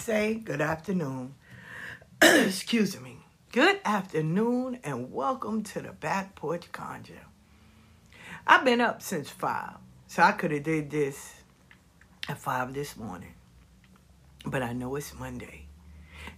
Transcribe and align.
Say 0.00 0.36
good 0.36 0.62
afternoon. 0.62 1.34
Excuse 2.22 2.98
me. 2.98 3.18
Good 3.52 3.80
afternoon 3.84 4.78
and 4.82 5.12
welcome 5.12 5.62
to 5.64 5.82
the 5.82 5.92
back 5.92 6.34
porch 6.34 6.72
conjure. 6.72 7.26
I've 8.46 8.64
been 8.64 8.80
up 8.80 9.02
since 9.02 9.28
five, 9.28 9.74
so 10.06 10.22
I 10.22 10.32
could 10.32 10.52
have 10.52 10.62
did 10.62 10.90
this 10.90 11.34
at 12.30 12.38
five 12.38 12.72
this 12.72 12.96
morning. 12.96 13.34
But 14.46 14.62
I 14.62 14.72
know 14.72 14.96
it's 14.96 15.12
Monday. 15.12 15.66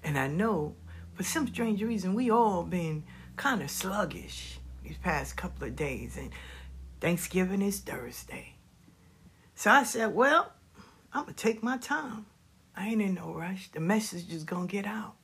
And 0.02 0.18
I 0.18 0.26
know 0.26 0.74
for 1.14 1.22
some 1.22 1.46
strange 1.46 1.84
reason 1.84 2.14
we 2.14 2.32
all 2.32 2.64
been 2.64 3.04
kind 3.36 3.62
of 3.62 3.70
sluggish 3.70 4.58
these 4.82 4.98
past 4.98 5.36
couple 5.36 5.68
of 5.68 5.76
days 5.76 6.16
and 6.16 6.32
Thanksgiving 7.00 7.62
is 7.62 7.78
Thursday. 7.78 8.56
So 9.54 9.70
I 9.70 9.84
said, 9.84 10.16
well, 10.16 10.52
I'm 11.12 11.22
gonna 11.22 11.34
take 11.34 11.62
my 11.62 11.76
time. 11.76 12.26
I 12.76 12.88
ain't 12.88 13.02
in 13.02 13.14
no 13.14 13.32
rush. 13.32 13.70
The 13.70 13.80
message 13.80 14.32
is 14.32 14.44
gonna 14.44 14.66
get 14.66 14.86
out. 14.86 15.14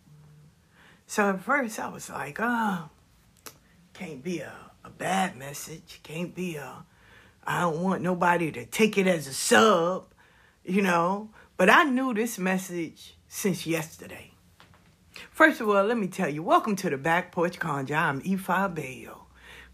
So 1.06 1.30
at 1.30 1.42
first 1.42 1.78
I 1.78 1.88
was 1.88 2.10
like, 2.10 2.38
oh, 2.40 2.90
can't 3.94 4.22
be 4.22 4.40
a, 4.40 4.52
a 4.84 4.90
bad 4.90 5.36
message. 5.36 6.00
Can't 6.02 6.34
be 6.34 6.56
a, 6.56 6.84
I 7.46 7.62
don't 7.62 7.82
want 7.82 8.02
nobody 8.02 8.52
to 8.52 8.66
take 8.66 8.98
it 8.98 9.06
as 9.06 9.26
a 9.26 9.32
sub, 9.32 10.06
you 10.64 10.82
know. 10.82 11.30
But 11.56 11.70
I 11.70 11.84
knew 11.84 12.14
this 12.14 12.38
message 12.38 13.16
since 13.26 13.66
yesterday. 13.66 14.32
First 15.30 15.60
of 15.60 15.68
all, 15.68 15.82
let 15.84 15.98
me 15.98 16.06
tell 16.06 16.28
you, 16.28 16.42
welcome 16.42 16.76
to 16.76 16.90
the 16.90 16.98
Back 16.98 17.32
Porch 17.32 17.58
Conjure. 17.58 17.94
I'm 17.94 18.20
Ifa 18.22 18.74
Bayo. 18.74 19.24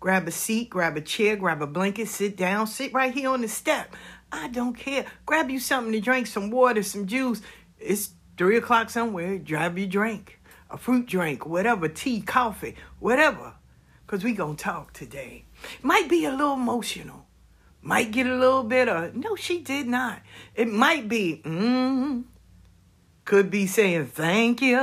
Grab 0.00 0.28
a 0.28 0.30
seat, 0.30 0.70
grab 0.70 0.96
a 0.96 1.00
chair, 1.00 1.36
grab 1.36 1.62
a 1.62 1.66
blanket, 1.66 2.08
sit 2.08 2.36
down, 2.36 2.66
sit 2.66 2.92
right 2.92 3.12
here 3.12 3.30
on 3.30 3.40
the 3.40 3.48
step. 3.48 3.94
I 4.30 4.48
don't 4.48 4.74
care. 4.74 5.06
Grab 5.26 5.50
you 5.50 5.58
something 5.58 5.92
to 5.92 6.00
drink, 6.00 6.26
some 6.26 6.50
water, 6.50 6.82
some 6.82 7.06
juice. 7.06 7.40
It's 7.78 8.10
three 8.36 8.56
o'clock 8.56 8.90
somewhere. 8.90 9.38
Grab 9.38 9.78
your 9.78 9.86
drink, 9.86 10.40
a 10.70 10.78
fruit 10.78 11.06
drink, 11.06 11.46
whatever, 11.46 11.88
tea, 11.88 12.20
coffee, 12.20 12.76
whatever. 12.98 13.54
Because 14.06 14.22
we 14.24 14.34
to 14.34 14.54
talk 14.56 14.92
today. 14.92 15.44
Might 15.82 16.08
be 16.08 16.24
a 16.24 16.30
little 16.30 16.54
emotional. 16.54 17.26
Might 17.80 18.10
get 18.12 18.26
a 18.26 18.36
little 18.36 18.64
bit 18.64 18.88
of, 18.88 19.14
no, 19.14 19.36
she 19.36 19.60
did 19.60 19.86
not. 19.86 20.20
It 20.54 20.68
might 20.68 21.08
be, 21.08 21.42
mm, 21.44 22.24
could 23.24 23.50
be 23.50 23.66
saying 23.66 24.06
thank 24.06 24.62
you. 24.62 24.76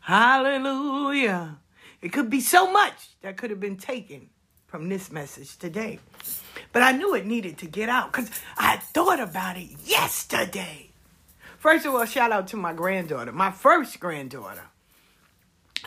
Hallelujah. 0.00 1.58
It 2.00 2.12
could 2.12 2.30
be 2.30 2.40
so 2.40 2.72
much 2.72 3.16
that 3.22 3.36
could 3.36 3.50
have 3.50 3.60
been 3.60 3.76
taken 3.76 4.30
from 4.72 4.88
this 4.88 5.12
message 5.12 5.58
today. 5.58 5.98
But 6.72 6.82
I 6.82 6.92
knew 6.92 7.14
it 7.14 7.26
needed 7.26 7.58
to 7.58 7.66
get 7.66 7.90
out 7.90 8.10
because 8.10 8.30
I 8.56 8.78
thought 8.78 9.20
about 9.20 9.58
it 9.58 9.68
yesterday. 9.84 10.88
First 11.58 11.84
of 11.84 11.94
all, 11.94 12.06
shout 12.06 12.32
out 12.32 12.48
to 12.48 12.56
my 12.56 12.72
granddaughter, 12.72 13.32
my 13.32 13.50
first 13.50 14.00
granddaughter 14.00 14.64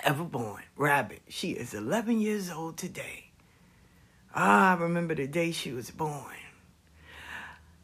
ever 0.04 0.24
born, 0.24 0.62
Rabbit. 0.78 1.24
She 1.28 1.54
is 1.54 1.74
11 1.74 2.22
years 2.22 2.52
old 2.52 2.78
today. 2.78 3.32
Ah, 4.36 4.78
I 4.78 4.80
remember 4.80 5.16
the 5.16 5.26
day 5.26 5.52
she 5.52 5.72
was 5.72 5.90
born. 5.90 6.36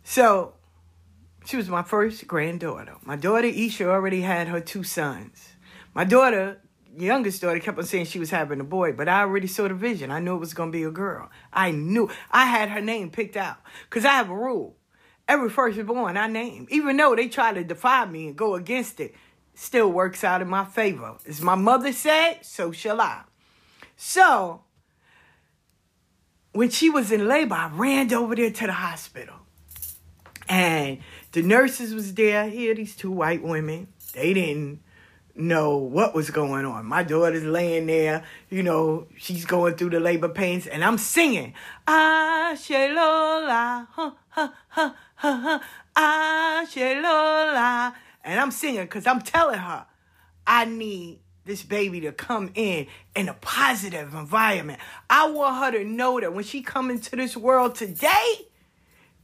So, 0.04 0.54
she 1.46 1.58
was 1.58 1.68
my 1.68 1.82
first 1.82 2.28
granddaughter. 2.28 2.98
My 3.04 3.16
daughter 3.16 3.48
Isha 3.48 3.90
already 3.90 4.22
had 4.22 4.50
her 4.50 4.62
two 4.62 4.84
sons. 4.84 5.50
My 5.96 6.04
daughter 6.04 6.62
youngest 6.98 7.42
daughter 7.42 7.60
kept 7.60 7.78
on 7.78 7.86
saying 7.86 8.06
she 8.06 8.20
was 8.20 8.30
having 8.30 8.60
a 8.60 8.64
boy, 8.64 8.94
but 8.94 9.08
I 9.08 9.22
already 9.22 9.48
saw 9.48 9.68
the 9.68 9.74
vision. 9.74 10.12
I 10.12 10.20
knew 10.20 10.36
it 10.36 10.40
was 10.40 10.54
going 10.54 10.72
to 10.72 10.78
be 10.78 10.84
a 10.84 10.92
girl. 10.92 11.30
I 11.52 11.72
knew. 11.72 12.10
I 12.32 12.46
had 12.46 12.70
her 12.70 12.82
name 12.82 13.10
picked 13.12 13.38
out 13.38 13.58
because 13.90 14.06
I 14.06 14.14
have 14.14 14.30
a 14.30 14.36
rule. 14.36 14.76
Every 15.28 15.50
firstborn 15.50 16.18
I 16.18 16.28
name, 16.28 16.68
even 16.70 16.98
though 16.98 17.16
they 17.16 17.28
try 17.28 17.54
to 17.54 17.64
defy 17.64 18.06
me 18.06 18.28
and 18.28 18.36
go 18.36 18.56
against 18.56 19.00
it, 19.00 19.16
still 19.54 19.92
works 19.92 20.24
out 20.24 20.42
in 20.42 20.50
my 20.50 20.66
favor. 20.66 21.16
As 21.28 21.42
my 21.42 21.56
mother 21.56 21.94
said, 21.94 22.40
so 22.42 22.72
shall 22.72 23.00
I. 23.00 23.24
So, 23.96 24.64
when 26.54 26.70
she 26.70 26.90
was 26.90 27.12
in 27.12 27.28
labor, 27.28 27.56
I 27.56 27.70
ran 27.74 28.14
over 28.14 28.36
there 28.36 28.52
to 28.52 28.66
the 28.66 28.74
hospital. 28.74 29.36
And 30.50 31.00
the 31.32 31.44
nurses 31.44 31.94
was 31.94 32.14
there. 32.14 32.50
Here, 32.50 32.76
these 32.76 32.96
two 32.96 33.12
white 33.12 33.42
women. 33.42 33.88
They 34.14 34.34
didn't 34.34 34.82
know 35.36 35.78
what 35.78 36.14
was 36.14 36.30
going 36.30 36.66
on. 36.66 36.86
My 36.86 37.04
daughter's 37.04 37.44
laying 37.44 37.88
there, 37.88 38.24
you 38.50 38.64
know, 38.64 39.08
she's 39.18 39.46
going 39.46 39.76
through 39.76 39.92
the 39.92 40.00
labor 40.00 40.30
pains, 40.30 40.68
and 40.68 40.84
I'm 40.84 40.98
singing, 40.98 41.54
Ashe 41.88 42.70
Lola, 42.70 43.88
huh, 43.92 44.12
huh, 44.30 44.50
huh, 44.70 44.94
huh, 45.16 45.60
huh, 45.96 46.66
Lola. 46.76 47.96
And 48.24 48.40
I'm 48.40 48.52
singing 48.52 48.84
because 48.84 49.08
I'm 49.08 49.22
telling 49.22 49.60
her, 49.60 49.86
I 50.46 50.66
need 50.66 51.20
this 51.46 51.64
baby 51.64 52.02
to 52.02 52.12
come 52.12 52.52
in 52.54 52.88
in 53.16 53.28
a 53.28 53.34
positive 53.34 54.14
environment. 54.14 54.80
I 55.10 55.30
want 55.30 55.58
her 55.58 55.80
to 55.80 55.86
know 55.86 56.20
that 56.20 56.34
when 56.34 56.44
she 56.44 56.62
come 56.62 56.92
into 56.92 57.16
this 57.16 57.36
world 57.36 57.76
today, 57.76 58.48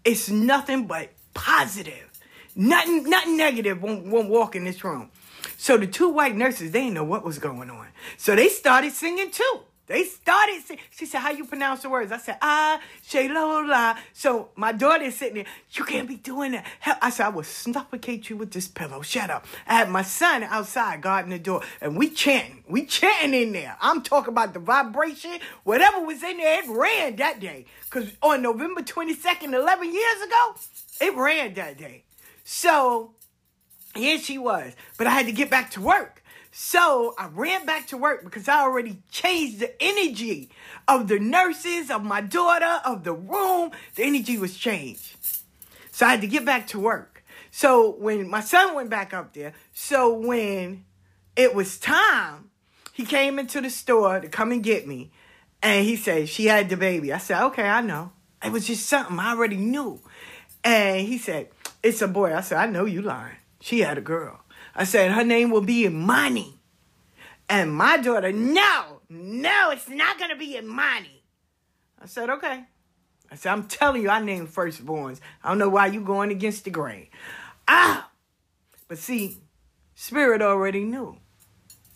it's 0.04 0.30
nothing 0.30 0.88
but 0.88 1.10
positive. 1.34 2.12
Nothing, 2.56 3.08
nothing 3.08 3.38
negative 3.38 3.84
won't, 3.84 4.08
won't 4.08 4.30
walk 4.30 4.56
in 4.56 4.64
this 4.64 4.84
room. 4.84 5.12
So 5.58 5.76
the 5.76 5.88
two 5.88 6.10
white 6.10 6.36
nurses, 6.36 6.72
they 6.72 6.82
didn't 6.82 6.94
know 6.94 7.04
what 7.04 7.26
was 7.26 7.40
going 7.40 7.70
on. 7.70 7.88
So 8.16 8.36
they 8.36 8.48
started 8.48 8.94
singing 8.94 9.32
too. 9.32 9.62
They 9.88 10.04
started 10.04 10.62
singing. 10.66 10.84
She 10.92 11.06
said, 11.06 11.20
How 11.22 11.32
you 11.32 11.46
pronounce 11.46 11.82
the 11.82 11.90
words? 11.90 12.12
I 12.12 12.18
said, 12.18 12.38
Ah, 12.42 12.80
Shaylola. 13.08 13.98
So 14.14 14.50
my 14.56 14.74
daughter 14.74 15.06
is 15.06 15.16
sitting 15.16 15.36
there, 15.36 15.46
You 15.72 15.86
can't 15.86 16.08
be 16.08 16.18
doing 16.18 16.52
that. 16.52 16.66
I 17.02 17.10
said, 17.10 17.28
I 17.28 17.30
will 17.30 17.44
suffocate 17.44 18.30
you 18.30 18.36
with 18.36 18.52
this 18.52 18.68
pillow. 18.68 19.02
Shut 19.02 19.30
up. 19.30 19.46
I 19.66 19.76
had 19.76 19.90
my 19.90 20.04
son 20.04 20.44
outside 20.44 21.02
guarding 21.02 21.32
the 21.32 21.40
door, 21.40 21.62
and 21.82 21.98
we 21.98 22.10
chanting. 22.10 22.64
We 22.68 22.86
chanting 22.86 23.42
in 23.42 23.54
there. 23.54 23.78
I'm 23.82 24.04
talking 24.04 24.30
about 24.30 24.54
the 24.54 24.60
vibration. 24.60 25.40
Whatever 25.64 26.02
was 26.02 26.22
in 26.22 26.38
there, 26.38 26.64
it 26.64 26.70
ran 26.70 27.16
that 27.16 27.40
day. 27.40 27.66
Because 27.86 28.12
on 28.22 28.42
November 28.42 28.82
22nd, 28.82 29.54
11 29.54 29.94
years 29.94 30.22
ago, 30.22 30.56
it 31.00 31.16
ran 31.16 31.54
that 31.54 31.78
day. 31.78 32.04
So 32.44 33.14
here 33.98 34.20
she 34.20 34.38
was. 34.38 34.74
But 34.98 35.08
I 35.08 35.12
had 35.12 35.26
to 35.26 35.32
get 35.32 35.50
back 35.50 35.72
to 35.72 35.82
work. 35.82 36.24
So 36.52 37.14
I 37.18 37.28
ran 37.28 37.66
back 37.66 37.88
to 37.88 37.98
work 37.98 38.24
because 38.24 38.48
I 38.48 38.62
already 38.62 38.98
changed 39.12 39.60
the 39.60 39.72
energy 39.82 40.50
of 40.88 41.08
the 41.08 41.20
nurses, 41.20 41.92
of 41.92 42.04
my 42.04 42.22
daughter, 42.22 42.82
of 42.84 43.04
the 43.04 43.14
room. 43.14 43.72
The 43.96 44.04
energy 44.04 44.38
was 44.38 44.58
changed. 44.58 45.18
So 45.92 46.06
I 46.06 46.10
had 46.12 46.22
to 46.22 46.28
get 46.28 46.46
back 46.46 46.68
to 46.68 46.80
work. 46.80 47.24
So 47.52 47.92
when 47.92 48.28
my 48.30 48.42
son 48.42 48.76
went 48.76 48.90
back 48.90 49.14
up 49.14 49.34
there, 49.34 49.54
so 49.74 50.14
when 50.14 50.86
it 51.36 51.54
was 51.54 51.78
time, 51.78 52.50
he 52.94 53.06
came 53.06 53.38
into 53.40 53.62
the 53.62 53.70
store 53.70 54.20
to 54.20 54.28
come 54.28 54.52
and 54.52 54.64
get 54.64 54.88
me. 54.88 55.12
And 55.62 55.86
he 55.86 55.96
said, 55.96 56.30
She 56.30 56.46
had 56.46 56.70
the 56.70 56.78
baby. 56.78 57.14
I 57.14 57.18
said, 57.18 57.44
Okay, 57.46 57.68
I 57.68 57.82
know. 57.82 58.12
It 58.44 58.52
was 58.52 58.68
just 58.68 58.88
something 58.88 59.18
I 59.20 59.32
already 59.32 59.58
knew. 59.58 60.00
And 60.64 61.08
he 61.08 61.18
said, 61.18 61.50
It's 61.84 62.02
a 62.02 62.08
boy. 62.08 62.36
I 62.36 62.42
said, 62.42 62.58
I 62.58 62.66
know 62.66 62.86
you 62.86 63.02
lying. 63.02 63.38
She 63.60 63.80
had 63.80 63.98
a 63.98 64.02
girl. 64.02 64.42
I 64.76 64.84
said, 64.84 65.12
her 65.12 65.24
name 65.24 65.50
will 65.50 65.62
be 65.62 65.86
Imani. 65.86 66.60
And 67.50 67.74
my 67.74 67.98
daughter, 67.98 68.32
no, 68.32 69.02
no, 69.10 69.72
it's 69.72 69.90
not 69.90 70.18
going 70.18 70.32
to 70.32 70.36
be 70.36 70.58
Imani. 70.58 71.24
I 72.02 72.06
said, 72.06 72.30
okay. 72.30 72.66
I 73.32 73.36
said, 73.36 73.52
I'm 73.52 73.68
telling 73.68 74.04
you, 74.04 74.10
I 74.10 74.22
named 74.22 74.50
firstborns. 74.50 75.20
I 75.44 75.50
don't 75.50 75.58
know 75.58 75.70
why 75.70 75.88
you 75.88 76.02
going 76.02 76.32
against 76.32 76.64
the 76.64 76.70
grain. 76.70 77.08
Ah! 77.68 78.10
But 78.88 78.98
see, 78.98 79.38
Spirit 79.96 80.42
already 80.42 80.84
knew. 80.84 81.18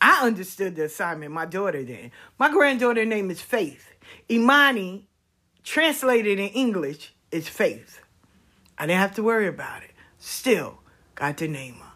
I 0.02 0.26
understood 0.26 0.76
the 0.76 0.86
assignment, 0.86 1.32
my 1.32 1.46
daughter 1.46 1.84
did. 1.84 2.12
My 2.40 2.50
granddaughter 2.50 3.06
name 3.06 3.30
is 3.30 3.40
Faith. 3.40 3.94
Imani, 4.30 5.08
translated 5.64 6.40
in 6.40 6.50
English, 6.50 7.14
is 7.32 7.48
Faith. 7.48 8.02
I 8.78 8.88
didn't 8.88 9.00
have 9.00 9.16
to 9.16 9.24
worry 9.24 9.48
about 9.48 9.84
it. 9.84 9.92
Still, 10.18 10.81
got 11.16 11.38
to 11.38 11.48
name 11.48 11.76
her. 11.76 11.92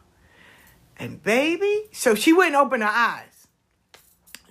And 0.97 1.21
baby, 1.21 1.83
so 1.91 2.15
she 2.15 2.33
wouldn't 2.33 2.55
open 2.55 2.81
her 2.81 2.87
eyes. 2.87 3.47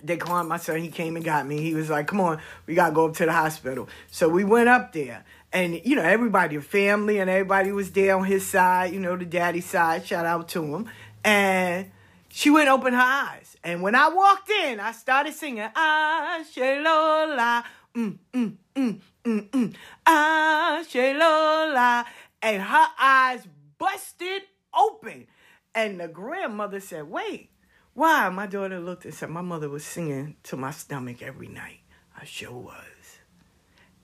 They 0.03 0.17
called 0.17 0.47
my 0.47 0.57
son, 0.57 0.77
he 0.77 0.89
came 0.89 1.15
and 1.15 1.25
got 1.25 1.47
me. 1.47 1.61
He 1.61 1.73
was 1.73 1.89
like, 1.89 2.07
come 2.07 2.21
on, 2.21 2.39
we 2.67 2.75
got 2.75 2.89
to 2.89 2.95
go 2.95 3.07
up 3.07 3.15
to 3.15 3.25
the 3.25 3.31
hospital. 3.31 3.89
So 4.11 4.29
we 4.29 4.43
went 4.43 4.69
up 4.69 4.93
there. 4.93 5.25
And, 5.51 5.81
you 5.83 5.95
know, 5.95 6.03
everybody, 6.03 6.59
family 6.59 7.17
and 7.17 7.29
everybody 7.29 7.71
was 7.71 7.91
there 7.91 8.15
on 8.15 8.25
his 8.25 8.45
side, 8.45 8.93
you 8.93 8.99
know, 8.99 9.15
the 9.15 9.25
daddy 9.25 9.61
side. 9.61 10.05
Shout 10.05 10.25
out 10.25 10.49
to 10.49 10.63
him. 10.63 10.89
And 11.23 11.89
she 12.29 12.49
wouldn't 12.49 12.69
open 12.69 12.93
her 12.93 12.99
eyes. 12.99 13.55
And 13.63 13.81
when 13.81 13.95
I 13.95 14.09
walked 14.09 14.49
in, 14.49 14.79
I 14.79 14.91
started 14.91 15.33
singing, 15.33 15.67
Ah, 15.75 16.43
Shelola, 16.53 17.63
mm, 17.95 18.17
mm, 18.33 18.55
mm, 18.75 18.99
mm, 19.23 19.49
mm, 19.49 19.75
Ah, 20.05 20.83
Shelola. 20.87 22.05
And 22.41 22.61
her 22.61 22.87
eyes 22.99 23.47
busted 23.79 24.43
open. 24.77 25.27
And 25.73 25.99
the 25.99 26.07
grandmother 26.07 26.79
said, 26.79 27.09
Wait, 27.09 27.49
why? 27.93 28.29
My 28.29 28.47
daughter 28.47 28.79
looked 28.79 29.05
and 29.05 29.13
said, 29.13 29.29
My 29.29 29.41
mother 29.41 29.69
was 29.69 29.85
singing 29.85 30.35
to 30.43 30.57
my 30.57 30.71
stomach 30.71 31.21
every 31.21 31.47
night. 31.47 31.79
I 32.19 32.25
sure 32.25 32.51
was. 32.51 33.19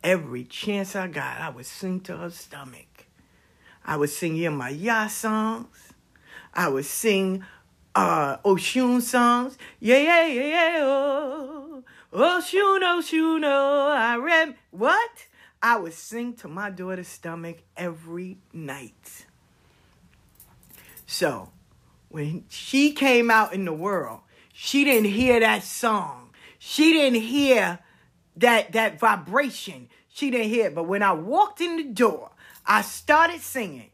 Every 0.03 0.43
chance 0.43 0.95
I 0.95 1.07
got, 1.07 1.39
I 1.39 1.49
would 1.49 1.65
sing 1.65 2.01
to 2.01 2.17
her 2.17 2.29
stomach. 2.29 3.07
I 3.85 3.97
would 3.97 4.09
sing 4.09 4.35
Yemaya 4.35 5.09
songs. 5.09 5.93
I 6.53 6.67
would 6.67 6.85
sing 6.85 7.43
uh, 7.95 8.37
Oshun 8.37 9.01
songs. 9.01 9.57
Yeah, 9.79 9.97
yeah, 9.97 10.25
yeah, 10.25 10.47
yeah. 10.47 10.77
Oh, 10.81 11.83
Oshun, 12.13 12.81
Oshun, 12.81 13.41
oh. 13.43 13.91
I 13.91 14.17
read 14.17 14.55
what? 14.71 15.11
I 15.61 15.77
would 15.77 15.93
sing 15.93 16.33
to 16.35 16.47
my 16.47 16.69
daughter's 16.69 17.07
stomach 17.07 17.57
every 17.77 18.37
night. 18.51 19.25
So, 21.11 21.49
when 22.07 22.45
she 22.47 22.93
came 22.93 23.29
out 23.29 23.53
in 23.53 23.65
the 23.65 23.73
world, 23.73 24.21
she 24.53 24.85
didn't 24.85 25.09
hear 25.09 25.41
that 25.41 25.61
song. 25.61 26.29
She 26.57 26.93
didn't 26.93 27.19
hear 27.19 27.79
that 28.37 28.71
that 28.71 28.97
vibration. 28.97 29.89
She 30.07 30.31
didn't 30.31 30.47
hear 30.47 30.67
it. 30.67 30.73
But 30.73 30.85
when 30.85 31.03
I 31.03 31.11
walked 31.11 31.59
in 31.59 31.75
the 31.75 31.83
door, 31.83 32.31
I 32.65 32.81
started 32.81 33.41
singing. 33.41 33.89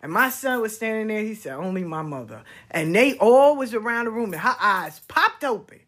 And 0.00 0.10
my 0.10 0.28
son 0.28 0.60
was 0.60 0.74
standing 0.74 1.06
there. 1.06 1.22
He 1.22 1.36
said, 1.36 1.52
Only 1.52 1.84
my 1.84 2.02
mother. 2.02 2.42
And 2.68 2.96
they 2.96 3.16
all 3.18 3.54
was 3.54 3.72
around 3.72 4.06
the 4.06 4.10
room 4.10 4.32
and 4.32 4.42
her 4.42 4.56
eyes 4.58 5.02
popped 5.06 5.44
open. 5.44 5.78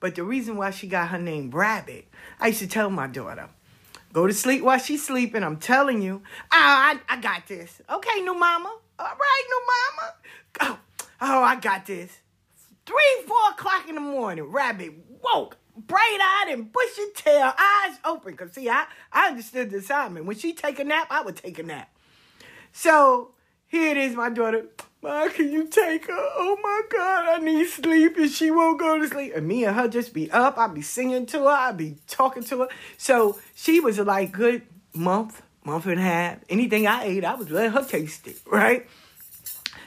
But 0.00 0.16
the 0.16 0.24
reason 0.24 0.56
why 0.56 0.70
she 0.70 0.88
got 0.88 1.10
her 1.10 1.20
name 1.20 1.52
Rabbit, 1.52 2.08
I 2.40 2.48
used 2.48 2.58
to 2.58 2.66
tell 2.66 2.90
my 2.90 3.06
daughter, 3.06 3.48
go 4.12 4.26
to 4.26 4.34
sleep 4.34 4.64
while 4.64 4.80
she's 4.80 5.06
sleeping. 5.06 5.44
I'm 5.44 5.58
telling 5.58 6.02
you. 6.02 6.20
Oh, 6.46 6.48
I, 6.50 6.98
I 7.08 7.20
got 7.20 7.46
this. 7.46 7.80
Okay, 7.88 8.22
new 8.22 8.34
mama. 8.34 8.76
All 8.98 9.06
right, 9.06 9.42
new 9.48 9.62
mama. 9.66 10.14
Oh, 10.60 10.78
oh, 11.20 11.42
I 11.42 11.56
got 11.56 11.86
this. 11.86 12.18
Three, 12.86 13.24
four 13.26 13.50
o'clock 13.50 13.88
in 13.88 13.94
the 13.94 14.00
morning, 14.00 14.44
Rabbit 14.44 14.92
woke 15.22 15.56
bright-eyed 15.76 16.52
and 16.52 16.72
bushy 16.72 17.10
tail, 17.14 17.52
eyes 17.56 17.98
open. 18.04 18.32
Because, 18.32 18.52
see, 18.52 18.68
I, 18.68 18.86
I 19.12 19.28
understood 19.28 19.70
the 19.70 19.78
assignment. 19.78 20.26
When 20.26 20.36
she 20.36 20.52
take 20.52 20.78
a 20.78 20.84
nap, 20.84 21.06
I 21.10 21.22
would 21.22 21.36
take 21.36 21.58
a 21.58 21.62
nap. 21.62 21.90
So 22.72 23.32
here 23.66 23.90
it 23.90 23.96
is, 23.96 24.14
my 24.14 24.30
daughter. 24.30 24.66
Ma, 25.00 25.28
can 25.28 25.52
you 25.52 25.68
take 25.68 26.06
her? 26.08 26.12
Oh 26.16 26.58
my 26.60 26.82
God, 26.90 27.28
I 27.28 27.44
need 27.44 27.68
sleep 27.68 28.16
and 28.16 28.30
she 28.30 28.50
won't 28.50 28.80
go 28.80 28.98
to 28.98 29.06
sleep. 29.06 29.32
And 29.36 29.46
me 29.46 29.64
and 29.64 29.76
her 29.76 29.86
just 29.86 30.12
be 30.12 30.30
up. 30.32 30.58
I'd 30.58 30.74
be 30.74 30.82
singing 30.82 31.26
to 31.26 31.40
her. 31.42 31.48
I'd 31.48 31.76
be 31.76 31.96
talking 32.08 32.42
to 32.44 32.62
her. 32.62 32.68
So 32.96 33.38
she 33.54 33.78
was 33.78 33.98
like 34.00 34.32
good 34.32 34.62
month, 34.92 35.42
month 35.68 35.86
and 35.86 36.00
a 36.00 36.02
half. 36.02 36.38
Anything 36.48 36.86
I 36.86 37.04
ate, 37.04 37.24
I 37.24 37.34
was 37.34 37.50
letting 37.50 37.72
her 37.72 37.84
taste 37.84 38.26
it, 38.26 38.38
right? 38.46 38.86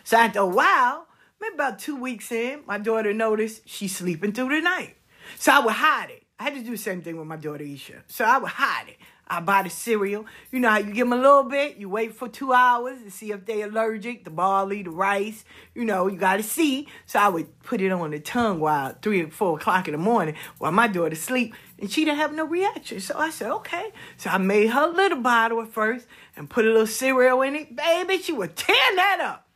So 0.04 0.18
after 0.18 0.40
a 0.40 0.46
while, 0.46 1.08
maybe 1.40 1.56
about 1.56 1.80
two 1.80 1.96
weeks 1.96 2.32
in, 2.32 2.62
my 2.68 2.78
daughter 2.78 3.14
noticed 3.14 3.68
she's 3.68 3.96
sleeping 3.96 4.32
through 4.32 4.50
the 4.50 4.62
night. 4.62 4.96
So 5.40 5.52
I 5.52 5.60
would 5.60 5.74
hide 5.74 6.12
it. 6.12 6.24
I 6.40 6.44
had 6.44 6.54
to 6.56 6.62
do 6.62 6.72
the 6.72 6.78
same 6.78 7.02
thing 7.02 7.18
with 7.18 7.28
my 7.28 7.36
daughter 7.36 7.64
Isha. 7.64 8.04
So 8.08 8.26
I 8.26 8.38
would 8.38 8.52
hide 8.52 8.90
it. 8.90 8.98
I 9.28 9.40
buy 9.40 9.64
the 9.64 9.70
cereal. 9.70 10.26
You 10.52 10.60
know 10.60 10.70
how 10.70 10.80
you 10.80 10.92
give 10.92 11.10
them 11.10 11.14
a 11.14 11.22
little 11.22 11.44
bit, 11.44 11.78
you 11.78 11.88
wait 11.88 12.14
for 12.14 12.28
two 12.28 12.52
hours 12.52 13.02
to 13.02 13.10
see 13.10 13.32
if 13.32 13.46
they're 13.46 13.68
allergic, 13.68 14.26
the 14.26 14.30
barley, 14.30 14.84
the 14.84 14.90
rice. 14.90 15.46
You 15.74 15.86
know, 15.86 16.08
you 16.08 16.18
got 16.18 16.38
to 16.38 16.44
see. 16.44 16.88
So 17.06 17.18
I 17.18 17.30
would 17.30 17.60
put 17.62 17.80
it 17.80 17.94
on 17.94 18.12
the 18.12 18.20
tongue 18.20 18.60
while 18.60 18.94
three 19.02 19.24
or 19.24 19.30
four 19.30 19.58
o'clock 19.58 19.88
in 19.88 19.94
the 19.94 19.98
morning 19.98 20.36
while 20.58 20.74
my 20.74 20.88
daughter 20.88 21.16
sleep, 21.16 21.56
and 21.82 21.92
she 21.92 22.06
didn't 22.06 22.20
have 22.20 22.34
no 22.34 22.46
reaction. 22.46 23.00
So 23.00 23.18
I 23.18 23.32
said, 23.32 23.52
okay. 23.52 23.92
So 24.16 24.30
I 24.30 24.38
made 24.38 24.68
her 24.68 24.84
a 24.84 24.92
little 24.92 25.20
bottle 25.20 25.62
at 25.62 25.70
first 25.70 26.06
and 26.38 26.50
put 26.50 26.64
a 26.64 26.70
little 26.70 26.88
cereal 26.88 27.42
in 27.42 27.56
it. 27.56 27.76
Baby, 27.76 28.20
she 28.20 28.32
was 28.32 28.52
tearing 28.56 28.96
that 28.96 29.20
up, 29.20 29.48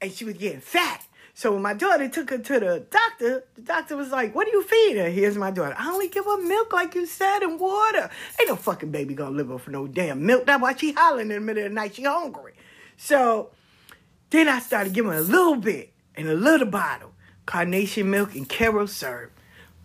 and 0.00 0.12
she 0.12 0.24
was 0.24 0.34
getting 0.34 0.60
fat. 0.60 1.06
So 1.32 1.52
when 1.52 1.62
my 1.62 1.72
daughter 1.72 2.08
took 2.08 2.30
her 2.30 2.38
to 2.38 2.60
the 2.60 2.86
doctor, 2.90 3.44
the 3.54 3.62
doctor 3.62 3.96
was 3.96 4.10
like, 4.10 4.34
What 4.34 4.46
do 4.46 4.50
you 4.50 4.62
feed 4.62 4.96
her? 4.96 5.08
Here's 5.08 5.38
my 5.38 5.52
daughter. 5.52 5.76
I 5.78 5.90
only 5.90 6.08
give 6.08 6.24
her 6.24 6.42
milk 6.42 6.72
like 6.72 6.94
you 6.96 7.06
said 7.06 7.42
and 7.42 7.58
water. 7.58 8.10
Ain't 8.38 8.48
no 8.48 8.56
fucking 8.56 8.90
baby 8.90 9.14
gonna 9.14 9.36
live 9.36 9.50
off 9.50 9.68
no 9.68 9.86
damn 9.86 10.26
milk. 10.26 10.46
That's 10.46 10.60
why 10.60 10.74
she 10.74 10.92
hollering 10.92 11.30
in 11.30 11.36
the 11.36 11.40
middle 11.40 11.64
of 11.64 11.70
the 11.70 11.74
night. 11.74 11.94
She 11.94 12.02
hungry. 12.02 12.54
So 12.96 13.52
then 14.30 14.48
I 14.48 14.58
started 14.58 14.92
giving 14.92 15.12
her 15.12 15.18
a 15.18 15.22
little 15.22 15.56
bit 15.56 15.92
in 16.16 16.28
a 16.28 16.34
little 16.34 16.66
bottle. 16.66 17.12
Carnation 17.46 18.10
milk 18.10 18.34
and 18.34 18.48
Karo 18.48 18.86
syrup. 18.86 19.32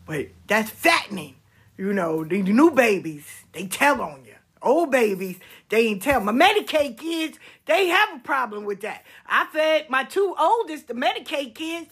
But 0.06 0.27
that's 0.48 0.72
fattening. 0.72 1.36
You 1.77 1.94
know, 1.94 2.24
the 2.24 2.41
new 2.41 2.72
babies, 2.72 3.25
they 3.51 3.67
tell 3.67 4.01
on 4.01 4.24
you 4.25 4.36
old 4.65 4.91
babies, 4.91 5.38
they 5.70 5.88
ain't 5.88 6.01
tell. 6.01 6.20
My 6.20 6.32
Medicaid 6.32 6.98
kids, 6.98 7.38
they 7.65 7.88
have 7.88 8.15
a 8.15 8.20
problem 8.20 8.65
with 8.65 8.82
that. 8.82 9.05
I 9.27 9.46
fed 9.53 9.89
my 9.89 10.03
two 10.03 10.36
oldest, 10.38 10.88
the 10.88 10.94
Medicaid 10.94 11.55
kids, 11.55 11.88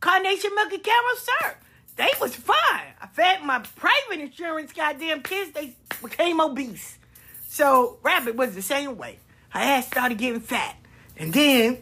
carnation 0.00 0.54
milk 0.54 0.72
and 0.72 0.84
Karo 0.84 1.14
syrup. 1.16 1.56
They 1.96 2.10
was 2.20 2.36
fine. 2.36 2.92
I 3.00 3.06
fed 3.12 3.42
my 3.42 3.58
private 3.58 4.20
insurance 4.20 4.72
goddamn 4.72 5.22
kids, 5.22 5.52
they 5.52 5.74
became 6.02 6.40
obese. 6.40 6.98
So 7.48 7.98
Rabbit 8.02 8.36
was 8.36 8.54
the 8.54 8.62
same 8.62 8.98
way. 8.98 9.18
Her 9.48 9.60
ass 9.60 9.86
started 9.86 10.18
getting 10.18 10.40
fat. 10.40 10.76
And 11.16 11.32
then 11.32 11.78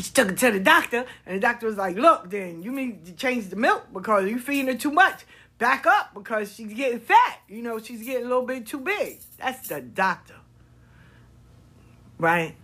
she 0.00 0.10
took 0.12 0.30
it 0.30 0.38
to 0.38 0.50
the 0.50 0.60
doctor, 0.60 1.04
and 1.24 1.36
the 1.36 1.40
doctor 1.40 1.66
was 1.66 1.76
like, 1.76 1.96
look, 1.96 2.30
then 2.30 2.62
you 2.62 2.72
need 2.72 3.06
to 3.06 3.12
change 3.12 3.48
the 3.48 3.56
milk 3.56 3.86
because 3.92 4.28
you're 4.28 4.38
feeding 4.38 4.66
her 4.66 4.74
too 4.74 4.90
much 4.90 5.24
back 5.58 5.86
up 5.86 6.14
because 6.14 6.54
she's 6.54 6.72
getting 6.72 7.00
fat. 7.00 7.40
You 7.48 7.62
know, 7.62 7.78
she's 7.78 8.02
getting 8.02 8.26
a 8.26 8.28
little 8.28 8.46
bit 8.46 8.66
too 8.66 8.80
big. 8.80 9.20
That's 9.38 9.68
the 9.68 9.80
doctor. 9.80 10.36
Right? 12.18 12.54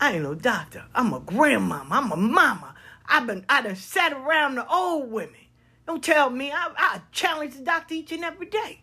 I 0.00 0.12
ain't 0.12 0.22
no 0.22 0.34
doctor. 0.34 0.84
I'm 0.94 1.12
a 1.12 1.20
grandmama. 1.20 1.94
I'm 1.94 2.12
a 2.12 2.16
mama. 2.16 2.74
I've 3.08 3.26
been 3.26 3.44
I 3.48 3.62
done 3.62 3.76
sat 3.76 4.12
around 4.12 4.56
the 4.56 4.68
old 4.68 5.10
women. 5.10 5.34
Don't 5.86 6.02
tell 6.02 6.30
me. 6.30 6.50
I, 6.50 6.70
I 6.76 7.00
challenge 7.12 7.54
the 7.54 7.62
doctor 7.62 7.94
each 7.94 8.12
and 8.12 8.24
every 8.24 8.46
day. 8.46 8.80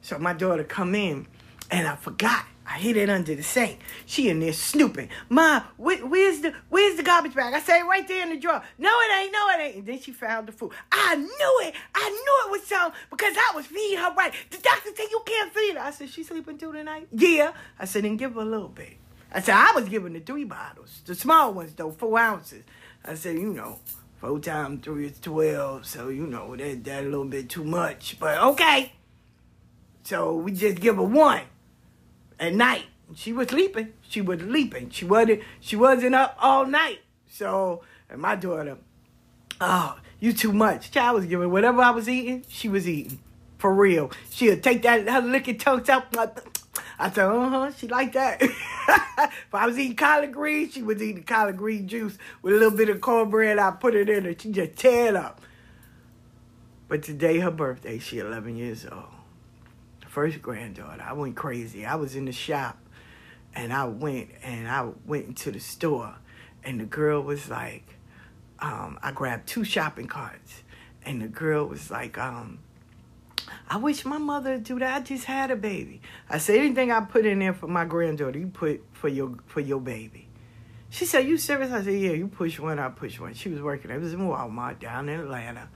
So 0.00 0.18
my 0.18 0.32
daughter 0.32 0.64
come 0.64 0.94
in 0.94 1.26
and 1.70 1.86
I 1.86 1.96
forgot. 1.96 2.46
I 2.68 2.78
hid 2.78 2.96
it 2.96 3.08
under 3.08 3.34
the 3.34 3.42
sink. 3.42 3.78
She 4.06 4.28
in 4.28 4.40
there 4.40 4.52
snooping. 4.52 5.08
Ma, 5.28 5.62
where, 5.76 6.04
where's 6.04 6.40
the 6.40 6.52
where's 6.68 6.96
the 6.96 7.02
garbage 7.04 7.34
bag? 7.34 7.54
I 7.54 7.60
say 7.60 7.80
right 7.82 8.06
there 8.06 8.24
in 8.24 8.30
the 8.30 8.36
drawer. 8.38 8.60
No, 8.76 8.90
it 8.90 9.20
ain't. 9.20 9.32
No, 9.32 9.48
it 9.50 9.60
ain't. 9.60 9.76
And 9.76 9.86
then 9.86 10.00
she 10.00 10.12
found 10.12 10.48
the 10.48 10.52
food. 10.52 10.72
I 10.90 11.14
knew 11.14 11.60
it. 11.68 11.74
I 11.94 12.10
knew 12.10 12.46
it 12.46 12.58
was 12.58 12.66
some 12.66 12.92
because 13.08 13.36
I 13.36 13.52
was 13.54 13.66
feeding 13.66 13.98
her 13.98 14.12
right. 14.14 14.32
The 14.50 14.58
doctor 14.58 14.90
said 14.94 15.06
you 15.10 15.22
can't 15.24 15.52
feed 15.54 15.76
her. 15.76 15.80
I 15.80 15.90
said 15.90 16.10
she's 16.10 16.26
sleeping 16.26 16.58
through 16.58 16.72
the 16.72 16.82
night. 16.82 17.06
Yeah. 17.12 17.52
I 17.78 17.84
said 17.84 18.04
then 18.04 18.16
give 18.16 18.34
her 18.34 18.40
a 18.40 18.44
little 18.44 18.68
bit. 18.68 18.94
I 19.32 19.40
said 19.40 19.54
I 19.54 19.72
was 19.74 19.88
giving 19.88 20.14
her 20.14 20.20
three 20.20 20.44
bottles, 20.44 21.02
the 21.04 21.14
small 21.14 21.54
ones 21.54 21.72
though, 21.74 21.92
four 21.92 22.18
ounces. 22.18 22.64
I 23.04 23.14
said 23.14 23.36
you 23.36 23.52
know. 23.52 23.78
Four 24.18 24.40
times 24.40 24.82
three 24.82 25.08
is 25.08 25.20
twelve, 25.20 25.84
so 25.84 26.08
you 26.08 26.26
know 26.26 26.56
that 26.56 26.84
that 26.84 27.04
a 27.04 27.06
little 27.06 27.26
bit 27.26 27.50
too 27.50 27.64
much, 27.64 28.18
but 28.18 28.38
okay. 28.38 28.92
So 30.04 30.36
we 30.36 30.52
just 30.52 30.80
give 30.80 30.96
her 30.96 31.02
one 31.02 31.42
at 32.38 32.54
night. 32.54 32.84
She 33.14 33.32
was 33.32 33.48
sleeping. 33.48 33.92
She 34.08 34.20
was 34.20 34.40
sleeping. 34.40 34.90
She 34.90 35.04
wasn't. 35.04 35.42
She 35.60 35.76
wasn't 35.76 36.14
up 36.14 36.36
all 36.40 36.66
night. 36.66 37.00
So, 37.28 37.82
and 38.10 38.20
my 38.20 38.34
daughter, 38.34 38.78
oh, 39.60 39.98
you 40.18 40.32
too 40.32 40.52
much. 40.52 40.90
Child 40.90 41.16
was 41.16 41.26
giving 41.26 41.50
whatever 41.50 41.82
I 41.82 41.90
was 41.90 42.08
eating. 42.08 42.44
She 42.48 42.68
was 42.68 42.88
eating 42.88 43.20
for 43.58 43.72
real. 43.72 44.10
She'll 44.30 44.58
take 44.58 44.82
that 44.82 45.08
her 45.08 45.20
licking 45.20 45.58
tongues 45.58 45.88
out. 45.88 46.06
I 46.98 47.10
said, 47.10 47.26
uh 47.26 47.48
huh. 47.48 47.72
She 47.76 47.88
like 47.88 48.12
that. 48.14 48.42
if 48.42 49.54
I 49.54 49.66
was 49.66 49.78
eating 49.78 49.96
collard 49.96 50.32
green, 50.32 50.70
she 50.70 50.82
was 50.82 51.02
eating 51.02 51.22
collard 51.22 51.56
green 51.56 51.86
juice 51.86 52.18
with 52.42 52.54
a 52.54 52.56
little 52.56 52.76
bit 52.76 52.88
of 52.88 53.00
cornbread. 53.00 53.58
I 53.58 53.70
put 53.72 53.94
it 53.94 54.08
in 54.08 54.24
her. 54.24 54.34
She 54.38 54.50
just 54.50 54.76
tear 54.76 55.08
it 55.08 55.16
up. 55.16 55.40
But 56.88 57.02
today 57.02 57.38
her 57.40 57.50
birthday. 57.50 57.98
She 57.98 58.18
11 58.18 58.56
years 58.56 58.86
old 58.90 59.15
first 60.16 60.40
granddaughter, 60.40 61.04
I 61.06 61.12
went 61.12 61.36
crazy. 61.36 61.84
I 61.84 61.96
was 61.96 62.16
in 62.16 62.24
the 62.24 62.32
shop 62.32 62.78
and 63.54 63.70
I 63.70 63.84
went 63.84 64.30
and 64.42 64.66
I 64.66 64.88
went 65.04 65.26
into 65.26 65.50
the 65.50 65.60
store 65.60 66.14
and 66.64 66.80
the 66.80 66.86
girl 66.86 67.20
was 67.20 67.50
like, 67.50 67.84
um, 68.58 68.98
I 69.02 69.12
grabbed 69.12 69.46
two 69.46 69.62
shopping 69.62 70.06
carts 70.06 70.62
and 71.04 71.20
the 71.20 71.28
girl 71.28 71.66
was 71.66 71.90
like, 71.90 72.16
um, 72.16 72.60
I 73.68 73.76
wish 73.76 74.06
my 74.06 74.16
mother 74.16 74.52
would 74.52 74.64
do 74.64 74.78
that. 74.78 75.02
I 75.02 75.04
just 75.04 75.26
had 75.26 75.50
a 75.50 75.56
baby. 75.56 76.00
I 76.30 76.38
said 76.38 76.60
anything 76.60 76.90
I 76.90 77.00
put 77.02 77.26
in 77.26 77.40
there 77.40 77.52
for 77.52 77.66
my 77.66 77.84
granddaughter, 77.84 78.38
you 78.38 78.46
put 78.46 78.82
for 78.94 79.08
your 79.08 79.34
for 79.44 79.60
your 79.60 79.82
baby. 79.82 80.28
She 80.88 81.04
said, 81.04 81.26
You 81.26 81.36
serious? 81.36 81.72
I 81.72 81.82
said, 81.82 81.92
Yeah, 81.92 82.12
you 82.12 82.28
push 82.28 82.58
one, 82.58 82.78
I 82.78 82.88
push 82.88 83.20
one. 83.20 83.34
She 83.34 83.50
was 83.50 83.60
working. 83.60 83.90
It 83.90 84.00
was 84.00 84.14
in 84.14 84.20
Walmart 84.20 84.78
down 84.78 85.10
in 85.10 85.20
Atlanta, 85.20 85.68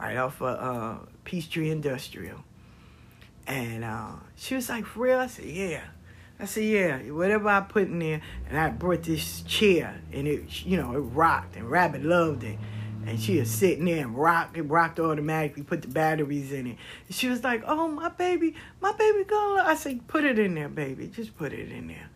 right 0.00 0.16
off 0.16 0.40
of 0.40 0.58
uh, 0.58 0.98
Peachtree 1.24 1.68
Industrial. 1.68 2.42
And 3.46 3.84
uh, 3.84 4.12
she 4.36 4.54
was 4.54 4.68
like, 4.68 4.86
for 4.86 5.00
real? 5.00 5.18
I 5.18 5.26
said, 5.26 5.44
yeah. 5.44 5.82
I 6.38 6.46
said, 6.46 6.64
yeah, 6.64 6.98
whatever 7.10 7.48
I 7.48 7.60
put 7.60 7.84
in 7.84 7.98
there. 7.98 8.20
And 8.48 8.58
I 8.58 8.70
brought 8.70 9.02
this 9.02 9.42
chair 9.42 10.00
and 10.12 10.26
it, 10.26 10.64
you 10.64 10.76
know, 10.76 10.94
it 10.94 10.98
rocked 10.98 11.56
and 11.56 11.70
Rabbit 11.70 12.04
loved 12.04 12.42
it. 12.44 12.58
And 13.06 13.20
she 13.20 13.38
was 13.38 13.50
sitting 13.50 13.84
there 13.84 14.00
and 14.00 14.16
rocked, 14.16 14.56
it 14.56 14.62
rocked 14.62 14.98
automatically, 14.98 15.62
put 15.62 15.82
the 15.82 15.88
batteries 15.88 16.52
in 16.52 16.66
it. 16.66 16.76
And 17.06 17.14
she 17.14 17.28
was 17.28 17.44
like, 17.44 17.62
oh, 17.66 17.86
my 17.88 18.08
baby, 18.08 18.54
my 18.80 18.92
baby 18.92 19.24
girl. 19.24 19.58
I 19.58 19.74
said, 19.74 20.06
put 20.08 20.24
it 20.24 20.38
in 20.38 20.54
there, 20.54 20.70
baby. 20.70 21.08
Just 21.08 21.36
put 21.36 21.52
it 21.52 21.70
in 21.70 21.88
there. 21.88 22.08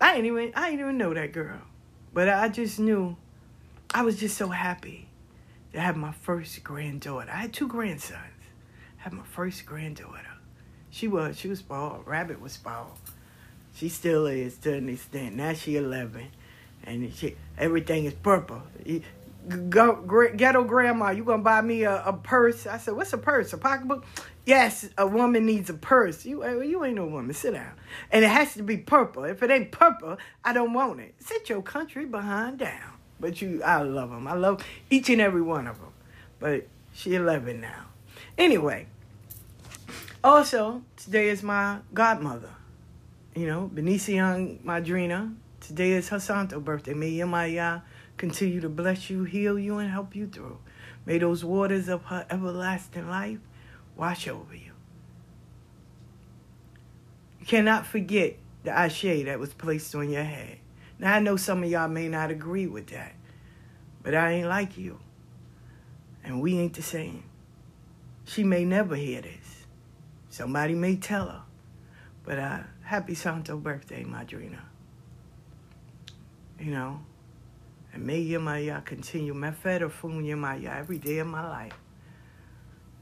I 0.00 0.14
didn't 0.14 0.26
even, 0.26 0.52
I 0.54 0.70
didn't 0.70 0.80
even 0.80 0.98
know 0.98 1.14
that 1.14 1.32
girl. 1.32 1.60
But 2.12 2.28
I 2.28 2.50
just 2.50 2.78
knew, 2.78 3.16
I 3.94 4.02
was 4.02 4.20
just 4.20 4.36
so 4.36 4.48
happy 4.48 5.08
to 5.72 5.80
have 5.80 5.96
my 5.96 6.12
first 6.12 6.62
granddaughter. 6.62 7.30
I 7.30 7.36
had 7.36 7.52
two 7.52 7.66
grandsons. 7.68 8.20
I 8.98 9.02
had 9.02 9.12
my 9.14 9.24
first 9.24 9.64
granddaughter. 9.64 10.35
She 10.96 11.08
was. 11.08 11.38
She 11.38 11.48
was 11.48 11.58
spoiled. 11.58 12.04
Rabbit 12.06 12.40
was 12.40 12.52
spoiled. 12.52 12.96
She 13.74 13.90
still 13.90 14.26
is 14.26 14.56
to 14.58 14.72
an 14.72 14.88
extent. 14.88 15.36
Now 15.36 15.52
she 15.52 15.76
11, 15.76 16.28
and 16.84 17.14
she 17.14 17.36
everything 17.58 18.06
is 18.06 18.14
purple. 18.14 18.62
Go, 19.68 20.30
ghetto 20.34 20.64
grandma, 20.64 21.10
you 21.10 21.22
gonna 21.22 21.42
buy 21.42 21.60
me 21.60 21.82
a, 21.82 22.02
a 22.02 22.14
purse? 22.14 22.66
I 22.66 22.78
said, 22.78 22.94
what's 22.94 23.12
a 23.12 23.18
purse? 23.18 23.52
A 23.52 23.58
pocketbook? 23.58 24.06
Yes, 24.46 24.88
a 24.96 25.06
woman 25.06 25.44
needs 25.44 25.68
a 25.68 25.74
purse. 25.74 26.24
You 26.24 26.42
uh, 26.42 26.60
you 26.60 26.82
ain't 26.82 26.96
no 26.96 27.06
woman. 27.06 27.34
Sit 27.34 27.52
down. 27.52 27.74
And 28.10 28.24
it 28.24 28.28
has 28.28 28.54
to 28.54 28.62
be 28.62 28.78
purple. 28.78 29.24
If 29.24 29.42
it 29.42 29.50
ain't 29.50 29.72
purple, 29.72 30.16
I 30.46 30.54
don't 30.54 30.72
want 30.72 31.00
it. 31.00 31.14
Sit 31.18 31.50
your 31.50 31.60
country 31.60 32.06
behind 32.06 32.60
down. 32.60 32.94
But 33.20 33.42
you, 33.42 33.62
I 33.62 33.82
love 33.82 34.08
them. 34.08 34.26
I 34.26 34.32
love 34.32 34.64
each 34.88 35.10
and 35.10 35.20
every 35.20 35.42
one 35.42 35.66
of 35.66 35.78
them. 35.78 35.92
But 36.40 36.68
she 36.94 37.14
11 37.14 37.60
now. 37.60 37.84
Anyway, 38.38 38.86
also, 40.26 40.82
today 40.96 41.28
is 41.28 41.44
my 41.44 41.78
godmother. 41.94 42.50
You 43.36 43.46
know, 43.46 43.70
Benicia 43.72 44.58
Madrina. 44.64 45.32
Today 45.60 45.92
is 45.92 46.08
her 46.08 46.18
santo 46.18 46.58
birthday. 46.58 46.94
May 46.94 47.12
Yemaya 47.12 47.82
continue 48.16 48.60
to 48.60 48.68
bless 48.68 49.08
you, 49.08 49.22
heal 49.22 49.56
you, 49.56 49.78
and 49.78 49.88
help 49.88 50.16
you 50.16 50.26
through. 50.26 50.58
May 51.04 51.18
those 51.18 51.44
waters 51.44 51.88
of 51.88 52.06
her 52.06 52.26
everlasting 52.28 53.08
life 53.08 53.38
wash 53.96 54.26
over 54.26 54.54
you. 54.54 54.72
You 57.38 57.46
cannot 57.46 57.86
forget 57.86 58.36
the 58.64 58.72
ashe 58.72 59.24
that 59.26 59.38
was 59.38 59.54
placed 59.54 59.94
on 59.94 60.10
your 60.10 60.24
head. 60.24 60.58
Now, 60.98 61.14
I 61.14 61.20
know 61.20 61.36
some 61.36 61.62
of 61.62 61.70
y'all 61.70 61.88
may 61.88 62.08
not 62.08 62.32
agree 62.32 62.66
with 62.66 62.88
that, 62.88 63.14
but 64.02 64.14
I 64.14 64.32
ain't 64.32 64.48
like 64.48 64.76
you. 64.76 64.98
And 66.24 66.40
we 66.40 66.58
ain't 66.58 66.74
the 66.74 66.82
same. 66.82 67.22
She 68.24 68.42
may 68.42 68.64
never 68.64 68.96
hear 68.96 69.20
this. 69.20 69.45
Somebody 70.36 70.74
may 70.74 70.96
tell 70.96 71.28
her. 71.28 71.42
But 72.22 72.38
uh, 72.38 72.58
happy 72.82 73.14
Santo 73.14 73.56
birthday, 73.56 74.04
Madrina. 74.04 74.60
You 76.60 76.72
know, 76.72 77.00
and 77.94 78.04
may 78.04 78.22
Yemaya 78.22 78.84
continue. 78.84 79.32
My 79.32 79.52
fun 79.52 79.88
Yemaya 79.88 80.76
every 80.76 80.98
day 80.98 81.20
of 81.20 81.26
my 81.26 81.48
life. 81.48 81.72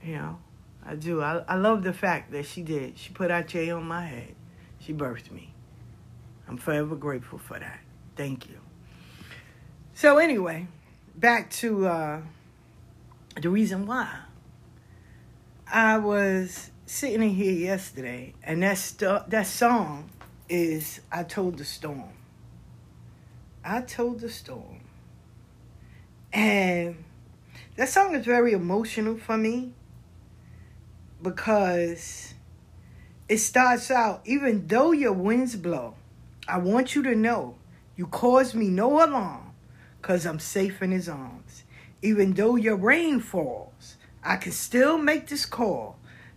You 0.00 0.14
know, 0.14 0.38
I 0.86 0.94
do. 0.94 1.22
I, 1.22 1.42
I 1.48 1.56
love 1.56 1.82
the 1.82 1.92
fact 1.92 2.30
that 2.30 2.46
she 2.46 2.62
did. 2.62 2.96
She 2.96 3.12
put 3.12 3.32
Ache 3.32 3.72
on 3.72 3.82
my 3.82 4.06
head. 4.06 4.36
She 4.78 4.92
birthed 4.92 5.32
me. 5.32 5.52
I'm 6.46 6.56
forever 6.56 6.94
grateful 6.94 7.40
for 7.40 7.58
that. 7.58 7.80
Thank 8.14 8.48
you. 8.48 8.60
So 9.92 10.18
anyway, 10.18 10.68
back 11.16 11.50
to 11.50 11.88
uh, 11.88 12.20
the 13.42 13.50
reason 13.50 13.86
why. 13.86 14.20
I 15.66 15.98
was 15.98 16.70
sitting 16.86 17.22
in 17.22 17.30
here 17.30 17.52
yesterday, 17.52 18.34
and 18.42 18.62
that 18.62 18.78
st- 18.78 19.30
that 19.30 19.46
song 19.46 20.10
is 20.48 21.00
"I 21.10 21.22
Told 21.24 21.58
the 21.58 21.64
Storm." 21.64 22.14
I 23.66 23.80
told 23.80 24.20
the 24.20 24.28
storm, 24.28 24.80
and 26.34 27.02
that 27.76 27.88
song 27.88 28.14
is 28.14 28.26
very 28.26 28.52
emotional 28.52 29.16
for 29.16 29.38
me 29.38 29.72
because 31.22 32.34
it 33.26 33.38
starts 33.38 33.90
out, 33.90 34.20
even 34.26 34.66
though 34.66 34.92
your 34.92 35.14
winds 35.14 35.56
blow, 35.56 35.94
I 36.46 36.58
want 36.58 36.94
you 36.94 37.02
to 37.04 37.14
know 37.14 37.54
you 37.96 38.06
cause 38.06 38.54
me 38.54 38.68
no 38.68 39.02
alarm 39.02 39.54
because 40.02 40.26
I'm 40.26 40.40
safe 40.40 40.82
in 40.82 40.90
his 40.90 41.08
arms. 41.08 41.62
Even 42.02 42.34
though 42.34 42.56
your 42.56 42.76
rain 42.76 43.18
falls, 43.18 43.96
I 44.22 44.36
can 44.36 44.52
still 44.52 44.98
make 44.98 45.28
this 45.28 45.46
call. 45.46 45.96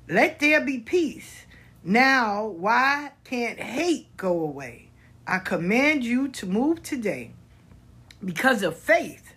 Let 0.10 0.40
there 0.40 0.62
be 0.62 0.80
peace. 0.80 1.46
Now, 1.84 2.46
why 2.46 3.12
can't 3.26 3.60
hate 3.60 4.16
go 4.16 4.40
away? 4.40 4.90
I 5.26 5.40
command 5.40 6.06
you 6.06 6.30
to 6.30 6.46
move 6.46 6.82
today. 6.82 7.32
Because 8.24 8.64
of 8.64 8.78
faith, 8.78 9.34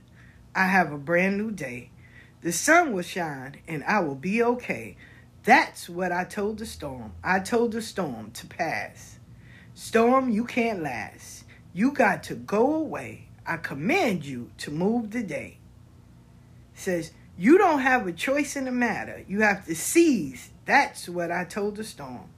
I 0.55 0.67
have 0.67 0.93
a 0.93 0.99
brand 0.99 1.39
new 1.39 1.51
day. 1.51 1.91
The 2.43 2.53
sun 2.53 2.93
will 2.93 3.03
shine 3.03 3.57
and 3.67 3.83
I 3.85 3.99
will 4.01 4.15
be 4.15 4.43
okay. 4.43 4.97
That's 5.43 5.89
what 5.89 6.13
I 6.13 6.23
told 6.23 6.59
the 6.59 6.67
storm. 6.67 7.15
I 7.25 7.41
told 7.41 7.73
the 7.73 7.83
storm 7.83 8.31
to 8.33 8.47
pass. 8.47 9.19
Storm, 9.75 10.31
you 10.31 10.45
can't 10.45 10.83
last. 10.83 11.45
You 11.73 11.91
got 11.91 12.23
to 12.25 12.35
go 12.37 12.75
away. 12.75 13.29
I 13.45 13.57
command 13.57 14.25
you 14.25 14.51
to 14.59 14.71
move 14.71 15.11
today. 15.11 15.59
Says, 16.75 17.11
you 17.41 17.57
don't 17.57 17.81
have 17.81 18.07
a 18.07 18.13
choice 18.13 18.55
in 18.55 18.67
the 18.67 18.71
matter. 18.71 19.25
You 19.27 19.41
have 19.41 19.65
to 19.65 19.75
seize. 19.75 20.51
That's 20.67 21.09
what 21.09 21.33
I 21.33 21.45
told 21.45 21.77
the 21.77 21.85
storm. 21.85 22.29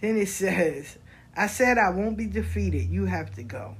Then 0.00 0.16
it 0.16 0.28
says, 0.28 0.98
I 1.36 1.48
said 1.48 1.78
I 1.78 1.90
won't 1.90 2.16
be 2.16 2.26
defeated. 2.26 2.88
You 2.88 3.06
have 3.06 3.34
to 3.34 3.42
go. 3.42 3.74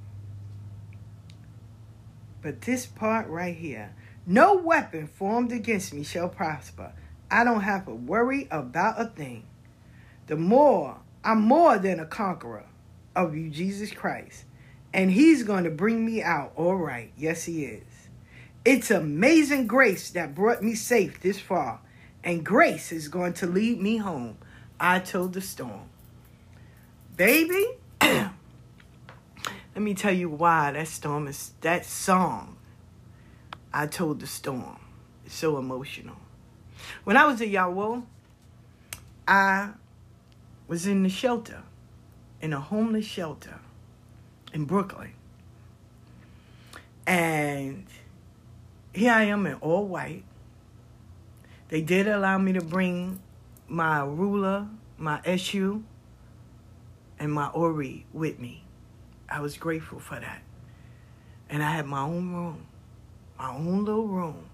But 2.42 2.62
this 2.62 2.84
part 2.84 3.28
right 3.28 3.54
here 3.54 3.94
no 4.26 4.54
weapon 4.56 5.06
formed 5.06 5.52
against 5.52 5.94
me 5.94 6.02
shall 6.02 6.28
prosper. 6.28 6.92
I 7.30 7.44
don't 7.44 7.62
have 7.62 7.86
to 7.86 7.94
worry 7.94 8.48
about 8.50 9.00
a 9.00 9.04
thing. 9.04 9.44
The 10.26 10.36
more, 10.36 10.98
I'm 11.22 11.42
more 11.42 11.78
than 11.78 12.00
a 12.00 12.06
conqueror 12.06 12.66
of 13.14 13.36
you, 13.36 13.50
Jesus 13.50 13.92
Christ. 13.92 14.46
And 14.92 15.12
he's 15.12 15.44
going 15.44 15.64
to 15.64 15.70
bring 15.70 16.04
me 16.04 16.22
out 16.22 16.52
all 16.56 16.76
right. 16.76 17.12
Yes, 17.16 17.44
he 17.44 17.64
is. 17.64 17.91
It's 18.64 18.90
amazing 18.90 19.66
grace 19.66 20.10
that 20.10 20.34
brought 20.34 20.62
me 20.62 20.74
safe 20.74 21.20
this 21.20 21.40
far. 21.40 21.80
And 22.22 22.44
grace 22.44 22.92
is 22.92 23.08
going 23.08 23.32
to 23.34 23.46
lead 23.46 23.80
me 23.80 23.96
home. 23.96 24.38
I 24.78 25.00
told 25.00 25.32
the 25.32 25.40
storm. 25.40 25.88
Baby, 27.16 27.66
let 28.00 28.32
me 29.76 29.94
tell 29.94 30.12
you 30.12 30.28
why 30.28 30.70
that 30.72 30.86
storm 30.86 31.26
is 31.26 31.52
that 31.62 31.84
song. 31.84 32.56
I 33.74 33.86
told 33.86 34.20
the 34.20 34.26
storm. 34.26 34.78
It's 35.26 35.34
so 35.34 35.58
emotional. 35.58 36.16
When 37.04 37.16
I 37.16 37.26
was 37.26 37.40
a 37.40 37.46
Yawo, 37.46 38.04
I 39.26 39.70
was 40.68 40.86
in 40.86 41.02
the 41.02 41.08
shelter, 41.08 41.62
in 42.40 42.52
a 42.52 42.60
homeless 42.60 43.06
shelter 43.06 43.58
in 44.52 44.64
Brooklyn. 44.64 45.12
And 47.06 47.86
here 48.92 49.12
I 49.12 49.24
am 49.24 49.46
in 49.46 49.54
all 49.54 49.86
white. 49.86 50.24
They 51.68 51.80
did 51.80 52.06
allow 52.06 52.38
me 52.38 52.52
to 52.52 52.60
bring 52.60 53.20
my 53.66 54.02
ruler, 54.02 54.68
my 54.98 55.20
SU, 55.24 55.82
and 57.18 57.32
my 57.32 57.48
ori 57.48 58.04
with 58.12 58.38
me. 58.38 58.64
I 59.28 59.40
was 59.40 59.56
grateful 59.56 59.98
for 59.98 60.20
that. 60.20 60.42
And 61.48 61.62
I 61.62 61.70
had 61.70 61.86
my 61.86 62.02
own 62.02 62.32
room, 62.32 62.66
my 63.38 63.50
own 63.50 63.84
little 63.84 64.06
room, 64.06 64.50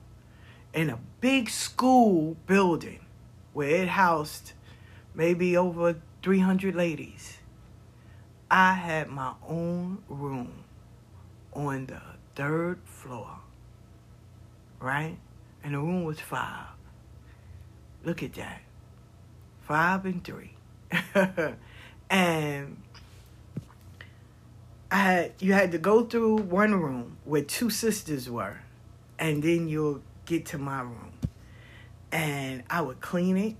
in 0.72 0.90
a 0.90 0.98
big 1.20 1.50
school 1.50 2.36
building 2.46 3.00
where 3.52 3.82
it 3.82 3.88
housed 3.88 4.52
maybe 5.14 5.56
over 5.56 5.96
300 6.22 6.74
ladies. 6.74 7.38
I 8.50 8.74
had 8.74 9.08
my 9.08 9.32
own 9.46 10.02
room 10.08 10.64
on 11.52 11.86
the 11.86 12.00
third 12.34 12.80
floor, 12.84 13.40
right? 14.80 15.16
And 15.62 15.74
the 15.74 15.78
room 15.78 16.04
was 16.04 16.20
five. 16.20 16.66
Look 18.04 18.22
at 18.22 18.34
that. 18.34 18.62
Five 19.62 20.04
and 20.06 20.24
three. 20.24 20.54
and 22.10 22.82
I 24.90 24.96
had 24.96 25.32
you 25.40 25.52
had 25.52 25.72
to 25.72 25.78
go 25.78 26.04
through 26.04 26.36
one 26.36 26.74
room 26.74 27.18
where 27.24 27.42
two 27.42 27.68
sisters 27.68 28.30
were, 28.30 28.58
and 29.18 29.42
then 29.42 29.68
you'll 29.68 30.02
get 30.24 30.46
to 30.46 30.58
my 30.58 30.82
room. 30.82 31.12
And 32.10 32.62
I 32.70 32.80
would 32.80 33.00
clean 33.00 33.36
it, 33.36 33.56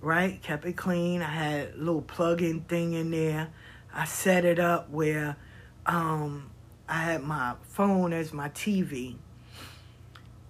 right? 0.00 0.42
Kept 0.42 0.64
it 0.64 0.76
clean. 0.76 1.22
I 1.22 1.30
had 1.30 1.74
a 1.74 1.76
little 1.76 2.02
plug-in 2.02 2.62
thing 2.62 2.94
in 2.94 3.12
there. 3.12 3.50
I 3.94 4.06
set 4.06 4.44
it 4.44 4.58
up 4.58 4.90
where 4.90 5.36
um, 5.86 6.50
I 6.88 6.94
had 6.94 7.22
my 7.22 7.54
phone 7.62 8.12
as 8.12 8.32
my 8.32 8.48
TV, 8.48 9.16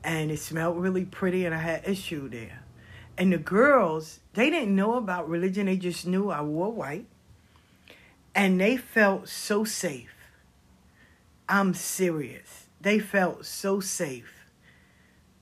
and 0.05 0.31
it 0.31 0.39
smelled 0.39 0.79
really 0.79 1.05
pretty, 1.05 1.45
and 1.45 1.55
I 1.55 1.59
had 1.59 1.89
issue 1.89 2.29
there. 2.29 2.63
And 3.17 3.33
the 3.33 3.39
girls, 3.39 4.21
they 4.35 4.51
didn't 4.51 4.75
know 4.75 4.97
about 4.97 5.29
religion, 5.29 5.67
they 5.67 5.77
just 5.77 6.07
knew 6.07 6.31
I 6.31 6.41
wore 6.43 6.73
white, 6.73 7.07
and 8.35 8.61
they 8.61 8.77
felt 8.77 9.29
so 9.29 9.65
safe. 9.65 10.15
I'm 11.49 11.75
serious. 11.75 12.67
They 12.81 12.99
felt 12.99 13.45
so 13.45 13.81
safe. 13.81 14.47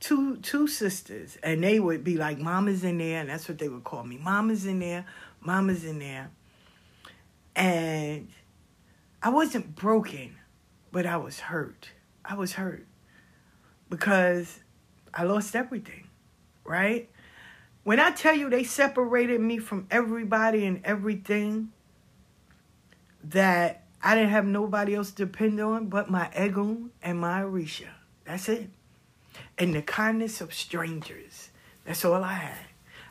Two 0.00 0.38
two 0.38 0.66
sisters, 0.66 1.36
and 1.42 1.62
they 1.62 1.78
would 1.78 2.02
be 2.02 2.16
like, 2.16 2.38
"Mama's 2.38 2.84
in 2.84 2.98
there," 2.98 3.20
and 3.20 3.28
that's 3.28 3.48
what 3.48 3.58
they 3.58 3.68
would 3.68 3.84
call 3.84 4.02
me. 4.02 4.16
"Mama's 4.16 4.64
in 4.64 4.78
there, 4.78 5.04
Mama's 5.40 5.84
in 5.84 5.98
there." 5.98 6.30
And 7.54 8.28
I 9.22 9.28
wasn't 9.28 9.76
broken, 9.76 10.36
but 10.90 11.04
I 11.04 11.18
was 11.18 11.40
hurt. 11.40 11.90
I 12.24 12.34
was 12.34 12.54
hurt 12.54 12.86
because 13.90 14.60
I 15.12 15.24
lost 15.24 15.54
everything, 15.54 16.06
right? 16.64 17.10
When 17.82 18.00
I 18.00 18.12
tell 18.12 18.34
you 18.34 18.48
they 18.48 18.64
separated 18.64 19.40
me 19.40 19.58
from 19.58 19.86
everybody 19.90 20.64
and 20.64 20.80
everything, 20.84 21.72
that 23.24 23.84
I 24.02 24.14
didn't 24.14 24.30
have 24.30 24.46
nobody 24.46 24.94
else 24.94 25.10
to 25.12 25.26
depend 25.26 25.60
on 25.60 25.86
but 25.86 26.10
my 26.10 26.30
Egun 26.34 26.90
and 27.02 27.20
my 27.20 27.42
Orisha. 27.42 27.88
That's 28.24 28.48
it. 28.48 28.70
And 29.58 29.74
the 29.74 29.82
kindness 29.82 30.40
of 30.40 30.54
strangers. 30.54 31.50
That's 31.84 32.04
all 32.04 32.22
I 32.24 32.34
had. 32.34 32.66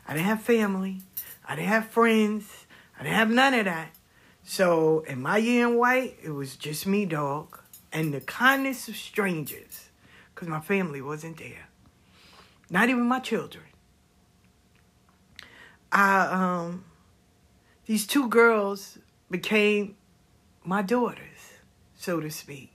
I 0.06 0.14
didn't 0.14 0.26
have 0.26 0.42
family. 0.42 1.02
I 1.46 1.56
didn't 1.56 1.68
have 1.68 1.86
friends. 1.86 2.66
I 2.98 3.04
didn't 3.04 3.16
have 3.16 3.30
none 3.30 3.54
of 3.54 3.64
that. 3.66 3.90
So 4.42 5.00
in 5.00 5.22
my 5.22 5.36
year 5.36 5.68
in 5.68 5.76
white, 5.76 6.16
it 6.22 6.30
was 6.30 6.56
just 6.56 6.86
me, 6.86 7.04
dog, 7.04 7.60
and 7.92 8.12
the 8.12 8.20
kindness 8.20 8.88
of 8.88 8.96
strangers, 8.96 9.89
because 10.40 10.48
my 10.48 10.60
family 10.60 11.02
wasn't 11.02 11.36
there. 11.36 11.68
Not 12.70 12.88
even 12.88 13.02
my 13.02 13.20
children. 13.20 13.64
I 15.92 16.20
um 16.32 16.84
these 17.84 18.06
two 18.06 18.26
girls 18.28 18.96
became 19.30 19.96
my 20.64 20.80
daughters, 20.80 21.58
so 21.94 22.20
to 22.20 22.30
speak. 22.30 22.72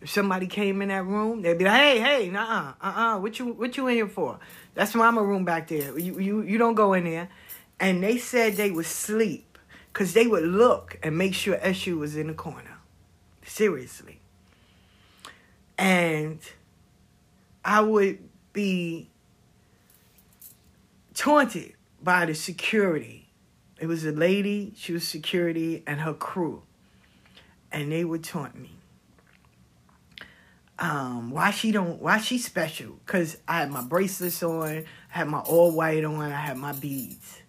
If 0.00 0.08
somebody 0.08 0.46
came 0.46 0.80
in 0.80 0.88
that 0.88 1.04
room, 1.04 1.42
they'd 1.42 1.58
be 1.58 1.66
like, 1.66 1.78
"Hey, 1.78 2.00
hey, 2.00 2.30
nah, 2.30 2.72
uh, 2.80 2.86
uh, 2.86 3.18
what 3.18 3.38
you, 3.38 3.52
what 3.52 3.76
you 3.76 3.86
in 3.88 3.96
here 3.96 4.08
for? 4.08 4.38
That's 4.74 4.94
mama 4.94 5.22
room 5.22 5.44
back 5.44 5.68
there. 5.68 5.98
You, 5.98 6.18
you, 6.18 6.40
you 6.40 6.56
don't 6.56 6.74
go 6.74 6.94
in 6.94 7.04
there." 7.04 7.28
And 7.78 8.02
they 8.02 8.16
said 8.16 8.54
they 8.54 8.70
would 8.70 8.86
sleep 8.86 9.58
because 9.92 10.14
they 10.14 10.26
would 10.26 10.44
look 10.44 10.98
and 11.02 11.18
make 11.18 11.34
sure 11.34 11.56
Eshu 11.58 11.98
was 11.98 12.16
in 12.16 12.28
the 12.28 12.34
corner. 12.34 12.78
Seriously. 13.44 14.20
And 15.76 16.38
I 17.64 17.80
would 17.80 18.18
be 18.52 19.10
taunted 21.14 21.74
by 22.02 22.26
the 22.26 22.34
security. 22.34 23.28
It 23.78 23.86
was 23.86 24.04
a 24.04 24.12
lady, 24.12 24.72
she 24.76 24.92
was 24.92 25.06
security, 25.06 25.82
and 25.86 26.00
her 26.00 26.14
crew. 26.14 26.62
And 27.72 27.92
they 27.92 28.04
would 28.04 28.24
taunt 28.24 28.56
me. 28.56 28.70
Um, 30.78 31.30
why 31.30 31.50
she 31.50 31.72
don't 31.72 32.00
why 32.00 32.18
she 32.18 32.38
special? 32.38 32.98
Cause 33.04 33.36
I 33.46 33.58
had 33.58 33.70
my 33.70 33.82
bracelets 33.82 34.42
on, 34.42 34.66
I 34.68 34.84
had 35.08 35.28
my 35.28 35.40
all 35.40 35.72
white 35.72 36.04
on, 36.04 36.20
I 36.20 36.40
had 36.40 36.56
my 36.56 36.72
beads. 36.72 37.42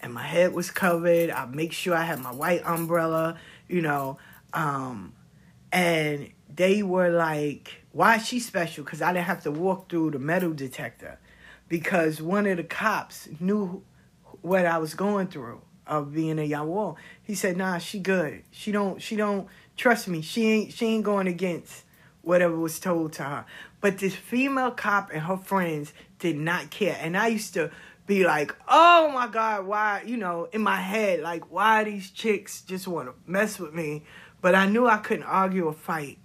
And 0.00 0.12
my 0.12 0.24
head 0.24 0.52
was 0.52 0.72
covered. 0.72 1.30
I 1.30 1.46
make 1.46 1.72
sure 1.72 1.94
I 1.94 2.02
had 2.02 2.18
my 2.18 2.32
white 2.32 2.62
umbrella, 2.66 3.38
you 3.68 3.82
know. 3.82 4.18
Um, 4.52 5.14
and 5.70 6.30
they 6.52 6.82
were 6.82 7.08
like, 7.08 7.81
why 7.92 8.16
is 8.16 8.26
she 8.26 8.40
special? 8.40 8.84
Because 8.84 9.02
I 9.02 9.12
didn't 9.12 9.26
have 9.26 9.42
to 9.44 9.50
walk 9.50 9.88
through 9.88 10.12
the 10.12 10.18
metal 10.18 10.52
detector. 10.52 11.18
Because 11.68 12.20
one 12.20 12.46
of 12.46 12.56
the 12.56 12.64
cops 12.64 13.28
knew 13.38 13.82
what 14.40 14.66
I 14.66 14.78
was 14.78 14.94
going 14.94 15.28
through 15.28 15.62
of 15.86 16.12
being 16.12 16.38
a 16.38 16.48
Yawo. 16.48 16.96
He 17.22 17.34
said, 17.34 17.56
"Nah, 17.56 17.78
she 17.78 17.98
good. 17.98 18.44
She 18.50 18.72
don't. 18.72 19.00
She 19.00 19.16
don't 19.16 19.48
trust 19.76 20.08
me. 20.08 20.22
She 20.22 20.48
ain't. 20.48 20.72
She 20.72 20.86
ain't 20.86 21.04
going 21.04 21.26
against 21.26 21.84
whatever 22.22 22.56
was 22.56 22.78
told 22.80 23.12
to 23.14 23.24
her." 23.24 23.44
But 23.80 23.98
this 23.98 24.14
female 24.14 24.70
cop 24.70 25.10
and 25.12 25.22
her 25.22 25.36
friends 25.36 25.92
did 26.18 26.36
not 26.36 26.70
care, 26.70 26.96
and 27.00 27.16
I 27.16 27.28
used 27.28 27.54
to 27.54 27.70
be 28.06 28.24
like, 28.24 28.54
"Oh 28.68 29.10
my 29.12 29.26
God, 29.26 29.66
why?" 29.66 30.02
You 30.06 30.16
know, 30.16 30.48
in 30.52 30.62
my 30.62 30.80
head, 30.80 31.20
like, 31.20 31.50
why 31.50 31.84
these 31.84 32.10
chicks 32.10 32.60
just 32.62 32.86
want 32.86 33.08
to 33.08 33.14
mess 33.30 33.58
with 33.58 33.74
me? 33.74 34.04
But 34.40 34.54
I 34.54 34.66
knew 34.66 34.86
I 34.86 34.98
couldn't 34.98 35.24
argue 35.24 35.66
or 35.66 35.72
fight. 35.72 36.18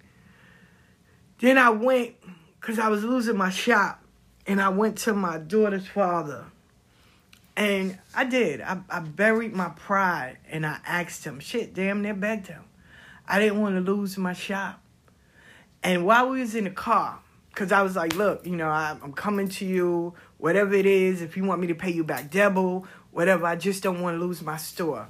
Then 1.40 1.58
I 1.58 1.70
went 1.70 2.14
because 2.60 2.78
I 2.78 2.88
was 2.88 3.04
losing 3.04 3.36
my 3.36 3.50
shop, 3.50 4.02
and 4.46 4.60
I 4.60 4.70
went 4.70 4.98
to 4.98 5.12
my 5.12 5.38
daughter's 5.38 5.86
father 5.86 6.46
and 7.58 7.98
I 8.14 8.24
did. 8.24 8.60
I, 8.60 8.78
I 8.88 9.00
buried 9.00 9.52
my 9.52 9.70
pride 9.70 10.38
and 10.48 10.64
I 10.64 10.78
asked 10.86 11.24
him, 11.24 11.40
shit, 11.40 11.74
damn 11.74 12.02
near 12.02 12.14
begged 12.14 12.46
him. 12.46 12.62
I 13.26 13.40
didn't 13.40 13.60
want 13.60 13.74
to 13.74 13.92
lose 13.92 14.16
my 14.16 14.32
shop. 14.32 14.80
And 15.82 16.06
while 16.06 16.30
we 16.30 16.38
was 16.40 16.54
in 16.54 16.64
the 16.64 16.70
car, 16.70 17.18
because 17.50 17.72
I 17.72 17.82
was 17.82 17.96
like, 17.96 18.14
look, 18.14 18.46
you 18.46 18.54
know, 18.54 18.68
I, 18.68 18.96
I'm 19.02 19.12
coming 19.12 19.48
to 19.48 19.64
you, 19.64 20.14
whatever 20.36 20.72
it 20.74 20.86
is, 20.86 21.20
if 21.20 21.36
you 21.36 21.42
want 21.42 21.60
me 21.60 21.66
to 21.66 21.74
pay 21.74 21.90
you 21.90 22.04
back 22.04 22.30
double, 22.30 22.86
whatever, 23.10 23.44
I 23.44 23.56
just 23.56 23.82
don't 23.82 24.00
want 24.00 24.18
to 24.20 24.24
lose 24.24 24.40
my 24.40 24.56
store. 24.56 25.08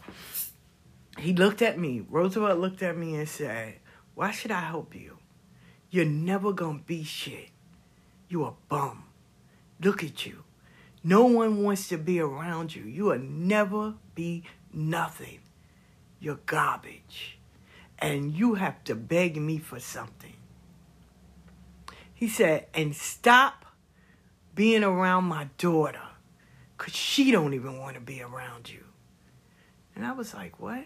He 1.19 1.35
looked 1.35 1.61
at 1.61 1.79
me, 1.79 2.03
Roosevelt 2.09 2.59
looked 2.59 2.83
at 2.83 2.97
me 2.97 3.17
and 3.17 3.29
said, 3.29 3.75
why 4.15 4.31
should 4.31 4.53
I 4.53 4.61
help 4.61 4.95
you? 4.95 5.18
You're 5.91 6.05
never 6.05 6.53
to 6.53 6.85
be 6.85 7.05
shit. 7.05 7.49
You 8.29 8.45
a 8.45 8.53
bum. 8.69 9.05
Look 9.83 10.05
at 10.05 10.27
you. 10.27 10.45
No 11.03 11.25
one 11.25 11.63
wants 11.63 11.89
to 11.89 11.97
be 11.97 12.21
around 12.21 12.75
you. 12.75 12.83
You 12.83 13.05
will 13.07 13.19
never 13.19 13.95
be 14.15 14.45
nothing. 14.73 15.41
You're 16.21 16.41
garbage. 16.47 17.39
And 17.99 18.33
you 18.35 18.55
have 18.55 18.85
to 18.85 18.95
beg 18.95 19.37
me 19.37 19.59
for 19.59 19.81
something. 19.81 20.35
He 22.13 22.29
said, 22.29 22.67
and 22.75 22.95
stop 22.95 23.65
being 24.55 24.83
around 24.83 25.25
my 25.25 25.49
daughter 25.57 26.03
because 26.77 26.95
she 26.95 27.31
don't 27.31 27.55
even 27.55 27.79
want 27.79 27.95
to 27.95 28.01
be 28.01 28.21
around 28.21 28.69
you. 28.69 28.85
And 29.95 30.05
I 30.05 30.13
was 30.13 30.35
like, 30.35 30.61
what? 30.61 30.85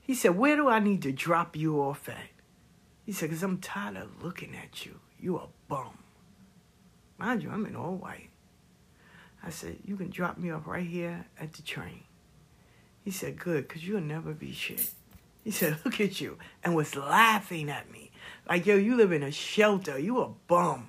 He 0.00 0.14
said, 0.14 0.36
where 0.36 0.56
do 0.56 0.68
I 0.68 0.80
need 0.80 1.02
to 1.02 1.12
drop 1.12 1.54
you 1.54 1.80
off 1.80 2.08
at? 2.08 2.31
He 3.04 3.12
said, 3.12 3.30
because 3.30 3.42
I'm 3.42 3.58
tired 3.58 3.96
of 3.96 4.22
looking 4.22 4.54
at 4.56 4.86
you. 4.86 5.00
You 5.20 5.38
a 5.38 5.46
bum. 5.68 5.98
Mind 7.18 7.42
you, 7.42 7.50
I'm 7.50 7.66
in 7.66 7.76
all 7.76 7.96
white. 7.96 8.30
I 9.44 9.50
said, 9.50 9.78
you 9.84 9.96
can 9.96 10.10
drop 10.10 10.38
me 10.38 10.50
off 10.50 10.66
right 10.66 10.86
here 10.86 11.26
at 11.38 11.52
the 11.54 11.62
train. 11.62 12.04
He 13.04 13.10
said, 13.10 13.38
good, 13.38 13.66
because 13.66 13.86
you'll 13.86 14.00
never 14.00 14.32
be 14.32 14.52
shit. 14.52 14.90
He 15.42 15.50
said, 15.50 15.78
look 15.84 16.00
at 16.00 16.20
you, 16.20 16.38
and 16.62 16.74
was 16.74 16.94
laughing 16.94 17.68
at 17.68 17.90
me. 17.90 18.10
Like, 18.48 18.66
yo, 18.66 18.76
you 18.76 18.96
live 18.96 19.12
in 19.12 19.22
a 19.22 19.32
shelter. 19.32 19.98
You 19.98 20.20
a 20.20 20.28
bum. 20.46 20.88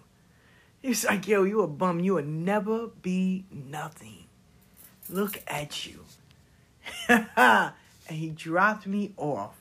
He's 0.81 1.05
like, 1.05 1.27
yo, 1.27 1.43
you 1.43 1.61
a 1.61 1.67
bum. 1.67 1.99
You 1.99 2.15
will 2.15 2.23
never 2.23 2.87
be 2.87 3.45
nothing. 3.51 4.25
Look 5.09 5.41
at 5.47 5.85
you. 5.85 6.03
and 7.07 7.73
he 8.07 8.29
dropped 8.29 8.85
me 8.85 9.13
off, 9.17 9.55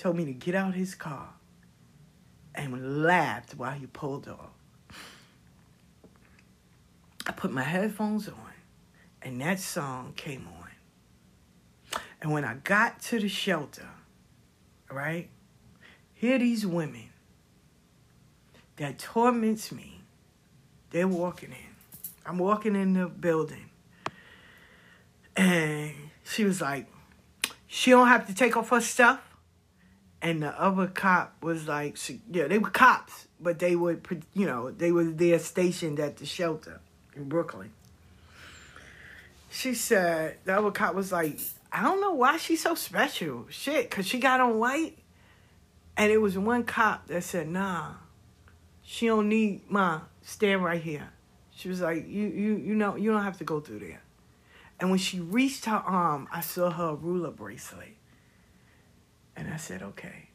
told 0.00 0.16
me 0.16 0.24
to 0.24 0.32
get 0.32 0.54
out 0.54 0.74
his 0.74 0.94
car, 0.94 1.28
and 2.54 3.04
laughed 3.04 3.54
while 3.54 3.72
he 3.72 3.86
pulled 3.86 4.26
off. 4.26 4.50
I 7.26 7.32
put 7.32 7.52
my 7.52 7.62
headphones 7.62 8.26
on, 8.26 8.52
and 9.20 9.40
that 9.42 9.60
song 9.60 10.14
came 10.16 10.48
on. 10.48 12.00
And 12.22 12.32
when 12.32 12.46
I 12.46 12.54
got 12.54 13.00
to 13.02 13.20
the 13.20 13.28
shelter, 13.28 13.88
right, 14.90 15.28
here 16.14 16.38
these 16.38 16.66
women 16.66 17.10
that 18.76 18.98
torments 18.98 19.70
me. 19.70 20.00
They're 20.88 21.06
walking 21.06 21.50
in. 21.50 22.00
I'm 22.24 22.38
walking 22.38 22.74
in 22.74 22.94
the 22.94 23.06
building. 23.06 23.68
And 25.36 25.92
she 26.24 26.44
was 26.44 26.62
like, 26.62 26.86
she 27.66 27.90
don't 27.90 28.08
have 28.08 28.26
to 28.28 28.34
take 28.34 28.56
off 28.56 28.70
her 28.70 28.80
stuff. 28.80 29.20
And 30.22 30.42
the 30.42 30.60
other 30.60 30.86
cop 30.86 31.42
was 31.42 31.66
like, 31.66 31.96
yeah, 32.30 32.46
they 32.46 32.58
were 32.58 32.70
cops, 32.70 33.26
but 33.40 33.58
they 33.58 33.74
would, 33.74 34.06
you 34.34 34.46
know, 34.46 34.70
they 34.70 34.92
were 34.92 35.04
there 35.04 35.38
stationed 35.38 35.98
at 35.98 36.18
the 36.18 36.26
shelter 36.26 36.80
in 37.16 37.28
Brooklyn. 37.28 37.72
She 39.50 39.74
said 39.74 40.36
the 40.44 40.58
other 40.58 40.70
cop 40.70 40.94
was 40.94 41.10
like, 41.10 41.38
I 41.72 41.82
don't 41.82 42.00
know 42.00 42.12
why 42.12 42.36
she's 42.36 42.62
so 42.62 42.74
special. 42.74 43.46
Shit, 43.48 43.90
cause 43.90 44.06
she 44.06 44.18
got 44.18 44.40
on 44.40 44.58
white. 44.58 44.98
And 45.96 46.12
it 46.12 46.18
was 46.18 46.38
one 46.38 46.64
cop 46.64 47.08
that 47.08 47.24
said, 47.24 47.48
nah, 47.48 47.92
she 48.82 49.06
don't 49.06 49.28
need 49.28 49.70
my 49.70 50.00
stand 50.22 50.62
right 50.62 50.80
here. 50.80 51.10
She 51.54 51.68
was 51.68 51.80
like, 51.80 52.08
you 52.08 52.26
you 52.28 52.56
you 52.56 52.74
know, 52.74 52.96
you 52.96 53.10
don't 53.10 53.22
have 53.22 53.38
to 53.38 53.44
go 53.44 53.60
through 53.60 53.80
there. 53.80 54.02
And 54.78 54.90
when 54.90 54.98
she 54.98 55.20
reached 55.20 55.66
her 55.66 55.76
arm, 55.76 56.26
I 56.32 56.40
saw 56.40 56.70
her 56.70 56.96
Orula 56.96 57.34
bracelet. 57.34 57.96
And 59.40 59.52
I 59.52 59.56
said, 59.56 59.82
okay. 59.82 60.28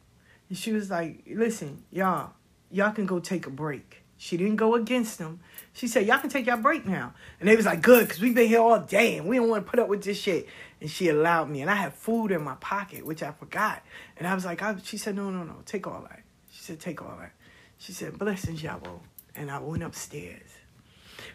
And 0.50 0.58
she 0.58 0.72
was 0.72 0.90
like, 0.90 1.24
listen, 1.28 1.84
y'all, 1.92 2.34
y'all 2.72 2.92
can 2.92 3.06
go 3.06 3.20
take 3.20 3.46
a 3.46 3.52
break. 3.52 4.04
She 4.18 4.38
didn't 4.38 4.56
go 4.56 4.76
against 4.76 5.20
them. 5.20 5.42
She 5.74 5.88
said, 5.88 6.08
Y'all 6.08 6.20
can 6.20 6.30
take 6.30 6.46
your 6.46 6.58
break 6.58 6.86
now. 6.86 7.14
And 7.40 7.50
they 7.50 7.56
was 7.56 7.66
like, 7.66 7.82
Good, 7.82 8.08
because 8.08 8.22
we've 8.22 8.34
been 8.34 8.48
here 8.48 8.62
all 8.62 8.80
day 8.80 9.18
and 9.18 9.28
we 9.28 9.36
don't 9.36 9.50
want 9.50 9.66
to 9.66 9.70
put 9.70 9.80
up 9.80 9.90
with 9.90 10.04
this 10.04 10.20
shit. 10.20 10.48
And 10.80 10.90
she 10.90 11.10
allowed 11.10 11.50
me. 11.50 11.62
And 11.62 11.70
I 11.70 11.76
had 11.76 11.94
food 11.94 12.32
in 12.32 12.42
my 12.42 12.56
pocket, 12.56 13.06
which 13.06 13.22
I 13.22 13.32
forgot. 13.32 13.84
And 14.18 14.26
I 14.26 14.34
was 14.34 14.46
like, 14.46 14.62
I, 14.62 14.76
She 14.84 14.98
said, 14.98 15.16
No, 15.16 15.30
no, 15.30 15.44
no, 15.44 15.56
take 15.66 15.86
all 15.86 16.02
that. 16.10 16.22
She 16.50 16.62
said, 16.62 16.80
Take 16.80 17.02
all 17.02 17.18
that. 17.20 17.34
She 17.78 17.92
said, 17.92 18.18
Blessings, 18.18 18.64
Yawo. 18.64 19.02
And 19.36 19.52
I 19.52 19.60
went 19.60 19.84
upstairs. 19.84 20.50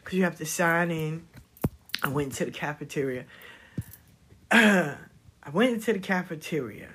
Because 0.02 0.16
you 0.16 0.24
have 0.24 0.38
to 0.38 0.46
sign 0.46 0.90
in. 0.90 1.26
I 2.02 2.08
went 2.08 2.30
into 2.30 2.46
the 2.46 2.50
cafeteria. 2.50 3.26
I 4.50 4.96
went 5.52 5.74
into 5.74 5.92
the 5.92 5.98
cafeteria. 5.98 6.88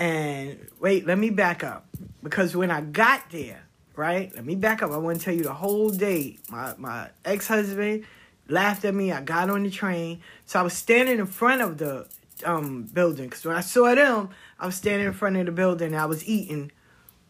And 0.00 0.66
wait, 0.80 1.06
let 1.06 1.18
me 1.18 1.28
back 1.28 1.62
up. 1.62 1.86
Because 2.22 2.56
when 2.56 2.70
I 2.70 2.80
got 2.80 3.30
there, 3.30 3.62
right? 3.94 4.34
Let 4.34 4.46
me 4.46 4.56
back 4.56 4.82
up. 4.82 4.90
I 4.90 4.96
want 4.96 5.18
to 5.18 5.24
tell 5.24 5.34
you 5.34 5.42
the 5.42 5.52
whole 5.52 5.90
day. 5.90 6.38
My 6.48 6.74
my 6.78 7.10
ex 7.24 7.46
husband 7.46 8.04
laughed 8.48 8.84
at 8.86 8.94
me. 8.94 9.12
I 9.12 9.20
got 9.20 9.50
on 9.50 9.62
the 9.62 9.70
train, 9.70 10.22
so 10.46 10.58
I 10.58 10.62
was 10.62 10.72
standing 10.72 11.18
in 11.18 11.26
front 11.26 11.60
of 11.60 11.76
the 11.76 12.08
um, 12.44 12.84
building. 12.84 13.28
Because 13.28 13.44
when 13.44 13.56
I 13.56 13.60
saw 13.60 13.94
them, 13.94 14.30
I 14.58 14.64
was 14.64 14.74
standing 14.74 15.06
in 15.06 15.12
front 15.12 15.36
of 15.36 15.44
the 15.44 15.52
building. 15.52 15.94
I 15.94 16.06
was 16.06 16.26
eating, 16.26 16.72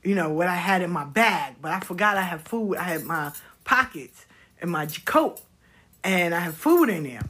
you 0.05 0.15
know, 0.15 0.31
what 0.31 0.47
I 0.47 0.55
had 0.55 0.81
in 0.81 0.91
my 0.91 1.05
bag. 1.05 1.57
But 1.61 1.73
I 1.73 1.81
forgot 1.81 2.17
I 2.17 2.23
had 2.23 2.43
food. 2.43 2.77
I 2.77 2.85
had 2.85 3.05
my 3.05 3.33
pockets 3.65 4.27
and 4.61 4.71
my 4.71 4.87
coat. 5.05 5.41
And 6.05 6.35
I 6.35 6.39
had 6.39 6.55
food 6.55 6.89
in 6.89 7.03
there. 7.03 7.23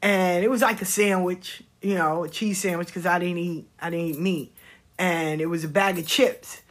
And 0.00 0.44
it 0.44 0.48
was 0.48 0.62
like 0.62 0.80
a 0.80 0.84
sandwich, 0.84 1.62
you 1.80 1.94
know, 1.94 2.24
a 2.24 2.28
cheese 2.28 2.60
sandwich 2.60 2.88
because 2.88 3.06
I 3.06 3.18
didn't 3.18 3.38
eat 3.38 3.68
I 3.80 3.90
didn't 3.90 4.06
eat 4.06 4.18
meat. 4.18 4.51
And 4.98 5.40
it 5.40 5.46
was 5.46 5.64
a 5.64 5.68
bag 5.68 5.98
of 5.98 6.06
chips. 6.06 6.62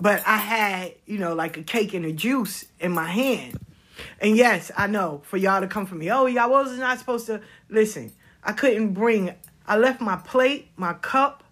But 0.00 0.22
I 0.26 0.36
had, 0.36 0.94
you 1.06 1.18
know, 1.18 1.34
like 1.34 1.56
a 1.56 1.62
cake 1.62 1.94
and 1.94 2.04
a 2.04 2.12
juice 2.12 2.66
in 2.80 2.92
my 2.92 3.08
hand. 3.08 3.58
And 4.20 4.36
yes, 4.36 4.70
I 4.76 4.86
know 4.86 5.22
for 5.24 5.36
y'all 5.36 5.60
to 5.60 5.66
come 5.66 5.86
for 5.86 5.94
me, 5.94 6.10
oh, 6.10 6.26
y'all 6.26 6.50
was 6.50 6.78
not 6.78 6.98
supposed 6.98 7.26
to 7.26 7.40
listen. 7.68 8.12
I 8.42 8.52
couldn't 8.52 8.94
bring, 8.94 9.34
I 9.66 9.76
left 9.76 10.00
my 10.00 10.16
plate, 10.16 10.70
my 10.76 10.94
cup, 10.94 11.44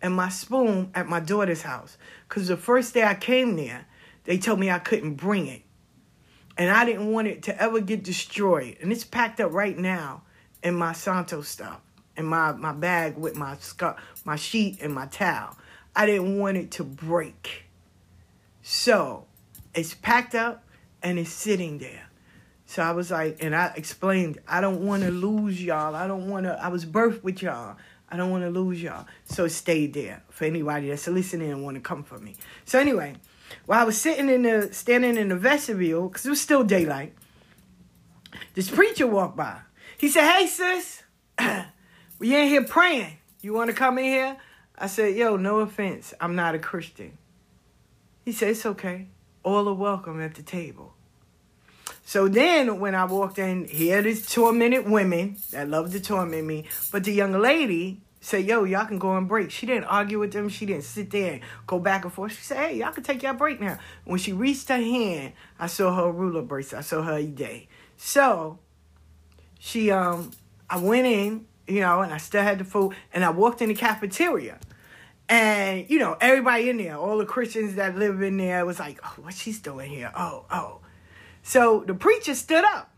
and 0.00 0.14
my 0.14 0.28
spoon 0.28 0.90
at 0.94 1.08
my 1.08 1.20
daughter's 1.20 1.62
house. 1.62 1.98
Because 2.28 2.48
the 2.48 2.56
first 2.56 2.94
day 2.94 3.02
I 3.02 3.14
came 3.14 3.56
there, 3.56 3.86
they 4.24 4.38
told 4.38 4.60
me 4.60 4.70
I 4.70 4.78
couldn't 4.78 5.14
bring 5.14 5.46
it. 5.46 5.62
And 6.56 6.70
I 6.70 6.84
didn't 6.84 7.12
want 7.12 7.28
it 7.28 7.42
to 7.44 7.60
ever 7.60 7.80
get 7.80 8.02
destroyed. 8.02 8.76
And 8.80 8.92
it's 8.92 9.04
packed 9.04 9.40
up 9.40 9.52
right 9.52 9.78
now 9.78 10.22
in 10.62 10.74
my 10.74 10.92
Santo 10.92 11.40
stuff, 11.40 11.80
in 12.18 12.26
my, 12.26 12.52
my 12.52 12.72
bag 12.72 13.16
with 13.16 13.36
my, 13.36 13.56
sc- 13.56 13.96
my 14.24 14.36
sheet 14.36 14.78
and 14.82 14.92
my 14.92 15.06
towel. 15.06 15.56
I 15.96 16.04
didn't 16.04 16.38
want 16.38 16.56
it 16.56 16.70
to 16.72 16.84
break. 16.84 17.64
So 18.62 19.24
it's 19.74 19.94
packed 19.94 20.34
up 20.34 20.64
and 21.02 21.18
it's 21.18 21.30
sitting 21.30 21.78
there. 21.78 22.08
So 22.66 22.82
I 22.82 22.92
was 22.92 23.10
like, 23.10 23.38
and 23.42 23.56
I 23.56 23.72
explained, 23.76 24.38
I 24.46 24.60
don't 24.60 24.84
want 24.84 25.02
to 25.04 25.10
lose 25.10 25.62
y'all. 25.62 25.94
I 25.94 26.06
don't 26.06 26.28
want 26.28 26.44
to, 26.44 26.62
I 26.62 26.68
was 26.68 26.84
birthed 26.84 27.22
with 27.22 27.40
y'all. 27.40 27.76
I 28.10 28.16
don't 28.16 28.30
want 28.30 28.44
to 28.44 28.50
lose 28.50 28.82
y'all. 28.82 29.06
So 29.24 29.46
it 29.46 29.50
stayed 29.50 29.94
there 29.94 30.22
for 30.28 30.44
anybody 30.44 30.88
that's 30.88 31.06
listening 31.06 31.50
and 31.50 31.64
want 31.64 31.76
to 31.76 31.80
come 31.80 32.02
for 32.02 32.18
me. 32.18 32.36
So 32.66 32.78
anyway, 32.78 33.14
while 33.64 33.80
I 33.80 33.84
was 33.84 33.98
sitting 33.98 34.28
in 34.28 34.42
the, 34.42 34.72
standing 34.72 35.16
in 35.16 35.28
the 35.28 35.36
vestibule, 35.36 36.08
because 36.08 36.26
it 36.26 36.30
was 36.30 36.40
still 36.40 36.64
daylight, 36.64 37.14
this 38.54 38.70
preacher 38.70 39.06
walked 39.06 39.36
by. 39.36 39.60
He 39.96 40.08
said, 40.08 40.30
hey, 40.30 40.46
sis, 40.46 41.02
we 42.18 42.34
in 42.34 42.48
here 42.48 42.64
praying. 42.64 43.18
You 43.40 43.52
want 43.52 43.70
to 43.70 43.76
come 43.76 43.98
in 43.98 44.04
here? 44.04 44.36
I 44.76 44.86
said, 44.86 45.16
yo, 45.16 45.36
no 45.36 45.60
offense. 45.60 46.14
I'm 46.20 46.34
not 46.34 46.54
a 46.54 46.58
Christian. 46.58 47.18
He 48.24 48.32
said, 48.32 48.50
it's 48.50 48.66
okay. 48.66 49.06
All 49.42 49.68
are 49.68 49.74
welcome 49.74 50.20
at 50.20 50.34
the 50.34 50.42
table. 50.42 50.94
So 52.04 52.26
then 52.26 52.80
when 52.80 52.94
I 52.94 53.04
walked 53.04 53.38
in, 53.38 53.66
he 53.66 53.88
had 53.88 54.04
his 54.04 54.26
tormented 54.26 54.88
women 54.88 55.36
that 55.50 55.68
loved 55.68 55.92
to 55.92 56.00
torment 56.00 56.46
me. 56.46 56.64
But 56.90 57.04
the 57.04 57.12
young 57.12 57.32
lady 57.32 58.00
said, 58.20 58.46
yo, 58.46 58.64
y'all 58.64 58.86
can 58.86 58.98
go 58.98 59.10
on 59.10 59.26
break. 59.26 59.50
She 59.50 59.66
didn't 59.66 59.84
argue 59.84 60.18
with 60.18 60.32
them. 60.32 60.48
She 60.48 60.66
didn't 60.66 60.84
sit 60.84 61.10
there 61.10 61.34
and 61.34 61.42
go 61.66 61.78
back 61.78 62.04
and 62.04 62.12
forth. 62.12 62.32
She 62.32 62.42
said, 62.42 62.56
hey, 62.56 62.76
y'all 62.78 62.92
can 62.92 63.02
take 63.02 63.22
your 63.22 63.34
break 63.34 63.60
now. 63.60 63.78
When 64.04 64.18
she 64.18 64.32
reached 64.32 64.68
her 64.68 64.76
hand, 64.76 65.34
I 65.58 65.66
saw 65.66 65.94
her 65.94 66.12
Orula 66.12 66.46
bracelet. 66.46 66.80
I 66.80 66.82
saw 66.82 67.02
her 67.02 67.22
day. 67.22 67.68
So 67.96 68.58
she 69.58 69.90
um 69.90 70.30
I 70.70 70.78
went 70.78 71.06
in, 71.06 71.46
you 71.68 71.80
know, 71.80 72.02
and 72.02 72.12
I 72.12 72.18
still 72.18 72.42
had 72.42 72.58
the 72.58 72.64
food, 72.64 72.94
and 73.12 73.24
I 73.24 73.30
walked 73.30 73.62
in 73.62 73.68
the 73.68 73.74
cafeteria. 73.74 74.58
And, 75.28 75.88
you 75.90 75.98
know, 75.98 76.16
everybody 76.20 76.70
in 76.70 76.78
there, 76.78 76.96
all 76.96 77.18
the 77.18 77.26
Christians 77.26 77.74
that 77.74 77.96
live 77.96 78.22
in 78.22 78.38
there 78.38 78.64
was 78.64 78.78
like, 78.78 78.98
oh, 79.04 79.14
what's 79.22 79.40
she 79.42 79.52
doing 79.52 79.90
here? 79.90 80.10
Oh, 80.16 80.46
oh. 80.50 80.80
So 81.42 81.84
the 81.86 81.94
preacher 81.94 82.34
stood 82.34 82.64
up. 82.64 82.92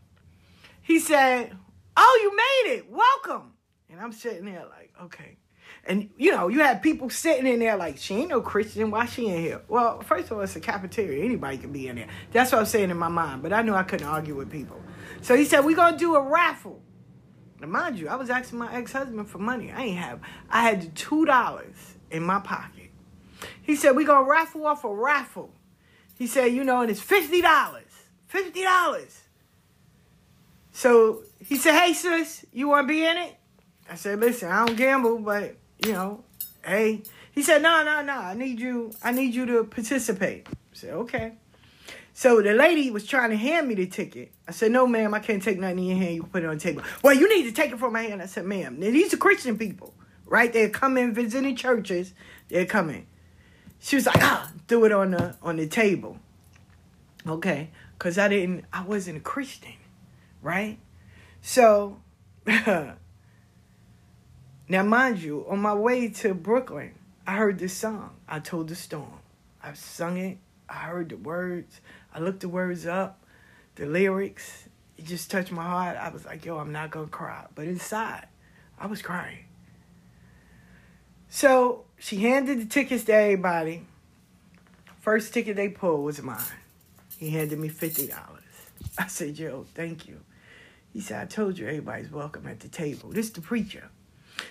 He 0.81 0.99
said, 0.99 1.55
Oh, 1.95 2.19
you 2.21 2.35
made 2.35 2.77
it. 2.77 2.89
Welcome. 2.89 3.53
And 3.89 3.99
I'm 3.99 4.11
sitting 4.11 4.45
there 4.45 4.65
like, 4.69 4.91
okay. 5.03 5.37
And 5.85 6.09
you 6.17 6.31
know, 6.31 6.47
you 6.47 6.59
had 6.59 6.81
people 6.81 7.09
sitting 7.09 7.47
in 7.47 7.59
there 7.59 7.77
like, 7.77 7.97
she 7.97 8.15
ain't 8.15 8.29
no 8.29 8.41
Christian. 8.41 8.91
Why 8.91 9.05
she 9.05 9.27
in 9.27 9.39
here? 9.41 9.61
Well, 9.67 10.01
first 10.01 10.25
of 10.25 10.33
all, 10.33 10.41
it's 10.41 10.55
a 10.55 10.59
cafeteria. 10.59 11.23
Anybody 11.23 11.57
can 11.57 11.71
be 11.71 11.87
in 11.87 11.95
there. 11.95 12.07
That's 12.31 12.51
what 12.51 12.59
I'm 12.59 12.65
saying 12.65 12.89
in 12.89 12.97
my 12.97 13.07
mind. 13.07 13.41
But 13.41 13.53
I 13.53 13.61
knew 13.61 13.73
I 13.73 13.83
couldn't 13.83 14.07
argue 14.07 14.35
with 14.35 14.51
people. 14.51 14.81
So 15.21 15.35
he 15.35 15.45
said, 15.45 15.61
We're 15.61 15.75
gonna 15.75 15.97
do 15.97 16.15
a 16.15 16.21
raffle. 16.21 16.81
Now 17.61 17.67
mind 17.67 17.99
you, 17.99 18.09
I 18.09 18.15
was 18.15 18.29
asking 18.29 18.59
my 18.59 18.73
ex-husband 18.73 19.29
for 19.29 19.37
money. 19.37 19.71
I 19.71 19.83
ain't 19.83 19.97
have 19.97 20.19
I 20.49 20.63
had 20.63 20.95
two 20.95 21.25
dollars 21.25 21.95
in 22.09 22.23
my 22.23 22.39
pocket. 22.39 22.89
He 23.61 23.75
said, 23.75 23.95
We're 23.95 24.07
gonna 24.07 24.27
raffle 24.27 24.65
off 24.65 24.83
a 24.83 24.93
raffle. 24.93 25.53
He 26.17 26.27
said, 26.27 26.47
you 26.47 26.63
know, 26.63 26.81
and 26.81 26.91
it's 26.91 27.01
fifty 27.01 27.41
dollars. 27.41 27.91
Fifty 28.27 28.63
dollars. 28.63 29.21
So 30.71 31.23
he 31.39 31.57
said, 31.57 31.79
"Hey 31.79 31.93
sis, 31.93 32.45
you 32.53 32.69
want 32.69 32.87
to 32.87 32.93
be 32.93 33.03
in 33.03 33.17
it?" 33.17 33.35
I 33.89 33.95
said, 33.95 34.19
"Listen, 34.19 34.49
I 34.49 34.65
don't 34.65 34.77
gamble, 34.77 35.19
but 35.19 35.55
you 35.85 35.93
know, 35.93 36.23
hey." 36.65 37.03
He 37.31 37.43
said, 37.43 37.61
"No, 37.61 37.83
no, 37.83 38.01
no. 38.01 38.13
I 38.13 38.33
need 38.33 38.59
you. 38.59 38.91
I 39.03 39.11
need 39.11 39.33
you 39.33 39.45
to 39.47 39.63
participate." 39.65 40.47
I 40.49 40.55
said, 40.73 40.93
"Okay." 40.93 41.33
So 42.21 42.39
the 42.41 42.53
lady 42.53 42.91
was 42.91 43.07
trying 43.07 43.31
to 43.31 43.35
hand 43.35 43.67
me 43.67 43.73
the 43.73 43.87
ticket. 43.87 44.31
I 44.47 44.51
said, 44.51 44.71
"No, 44.71 44.85
ma'am, 44.85 45.11
I 45.13 45.19
can't 45.19 45.41
take 45.41 45.59
nothing 45.59 45.79
in 45.79 45.85
your 45.85 45.97
hand. 45.97 46.15
You 46.15 46.23
put 46.23 46.43
it 46.43 46.45
on 46.45 46.57
the 46.57 46.61
table." 46.61 46.83
Well, 47.01 47.15
you 47.15 47.27
need 47.27 47.43
to 47.43 47.51
take 47.51 47.71
it 47.71 47.79
from 47.79 47.93
my 47.93 48.03
hand. 48.03 48.21
I 48.21 48.27
said, 48.27 48.45
"Ma'am, 48.45 48.79
now, 48.79 48.91
these 48.91 49.11
are 49.11 49.17
Christian 49.17 49.57
people, 49.57 49.93
right? 50.25 50.53
They're 50.53 50.69
coming 50.69 51.15
visiting 51.15 51.55
churches. 51.55 52.13
They're 52.47 52.67
coming." 52.67 53.07
She 53.79 53.95
was 53.95 54.05
like, 54.05 54.19
"Ah, 54.19 54.51
threw 54.67 54.85
it 54.85 54.91
on 54.91 55.11
the 55.11 55.35
on 55.41 55.55
the 55.57 55.65
table." 55.65 56.19
Okay 57.27 57.69
because 58.01 58.17
I 58.17 58.29
didn't, 58.29 58.65
I 58.73 58.81
wasn't 58.81 59.17
a 59.17 59.19
Christian, 59.19 59.73
right? 60.41 60.79
So, 61.43 62.01
now 62.47 62.95
mind 64.67 65.19
you, 65.19 65.45
on 65.47 65.59
my 65.59 65.75
way 65.75 66.07
to 66.07 66.33
Brooklyn, 66.33 66.95
I 67.27 67.33
heard 67.35 67.59
this 67.59 67.73
song, 67.73 68.15
I 68.27 68.39
Told 68.39 68.69
the 68.69 68.75
Storm. 68.75 69.19
I 69.61 69.73
sung 69.73 70.17
it, 70.17 70.39
I 70.67 70.77
heard 70.77 71.09
the 71.09 71.17
words, 71.17 71.79
I 72.13 72.19
looked 72.19 72.41
the 72.41 72.49
words 72.49 72.85
up, 72.85 73.23
the 73.75 73.85
lyrics, 73.85 74.65
it 74.97 75.05
just 75.05 75.31
touched 75.31 75.51
my 75.51 75.63
heart. 75.63 75.97
I 75.97 76.09
was 76.09 76.25
like, 76.25 76.45
yo, 76.45 76.57
I'm 76.57 76.71
not 76.71 76.91
gonna 76.91 77.07
cry. 77.07 77.45
But 77.55 77.65
inside, 77.65 78.27
I 78.77 78.87
was 78.87 79.01
crying. 79.01 79.45
So 81.29 81.85
she 81.97 82.17
handed 82.17 82.61
the 82.61 82.65
tickets 82.65 83.05
to 83.05 83.13
everybody. 83.13 83.83
First 84.99 85.33
ticket 85.33 85.55
they 85.55 85.69
pulled 85.69 86.03
was 86.03 86.21
mine. 86.21 86.39
He 87.17 87.29
handed 87.29 87.57
me 87.57 87.69
$50. 87.69 88.15
I 88.97 89.07
said, 89.07 89.39
yo, 89.39 89.65
thank 89.73 90.07
you. 90.07 90.19
He 90.93 90.99
said, 90.99 91.21
I 91.21 91.25
told 91.25 91.57
you 91.57 91.67
everybody's 91.67 92.11
welcome 92.11 92.47
at 92.47 92.59
the 92.59 92.67
table. 92.67 93.09
This 93.09 93.29
the 93.29 93.41
preacher. 93.41 93.89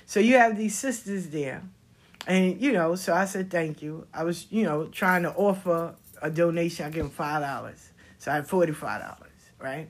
So 0.07 0.21
you 0.21 0.39
have 0.39 0.57
these 0.57 0.77
sisters 0.77 1.29
there. 1.29 1.63
And, 2.27 2.61
you 2.61 2.73
know, 2.73 2.95
so 2.95 3.13
I 3.13 3.27
said, 3.27 3.51
thank 3.51 3.83
you. 3.83 4.07
I 4.13 4.25
was, 4.25 4.47
you 4.51 4.65
know, 4.65 4.87
trying 4.87 5.23
to 5.25 5.33
offer 5.35 5.95
a 6.23 6.31
donation. 6.31 6.87
I 6.87 6.91
give 6.91 7.07
him 7.07 7.11
$5. 7.11 7.75
So 8.19 8.31
I 8.31 8.37
had 8.37 8.49
$45, 8.49 9.17
right? 9.59 9.89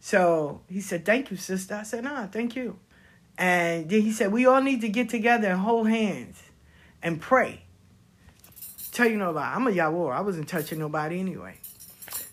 So 0.00 0.60
he 0.68 0.80
said, 0.80 1.04
thank 1.04 1.30
you, 1.30 1.36
sister. 1.36 1.74
I 1.76 1.84
said, 1.84 2.04
nah, 2.04 2.26
thank 2.26 2.56
you. 2.56 2.78
And 3.38 3.88
then 3.88 4.02
he 4.02 4.12
said, 4.12 4.32
we 4.32 4.46
all 4.46 4.60
need 4.60 4.80
to 4.82 4.88
get 4.88 5.08
together 5.08 5.48
and 5.48 5.60
hold 5.60 5.88
hands 5.88 6.42
and 7.02 7.20
pray. 7.20 7.62
Tell 8.92 9.08
you 9.08 9.16
nobody, 9.16 9.46
I'm 9.46 9.66
a 9.66 9.70
Yawo. 9.70 10.12
I 10.12 10.20
wasn't 10.20 10.48
touching 10.48 10.78
nobody 10.78 11.18
anyway. 11.18 11.56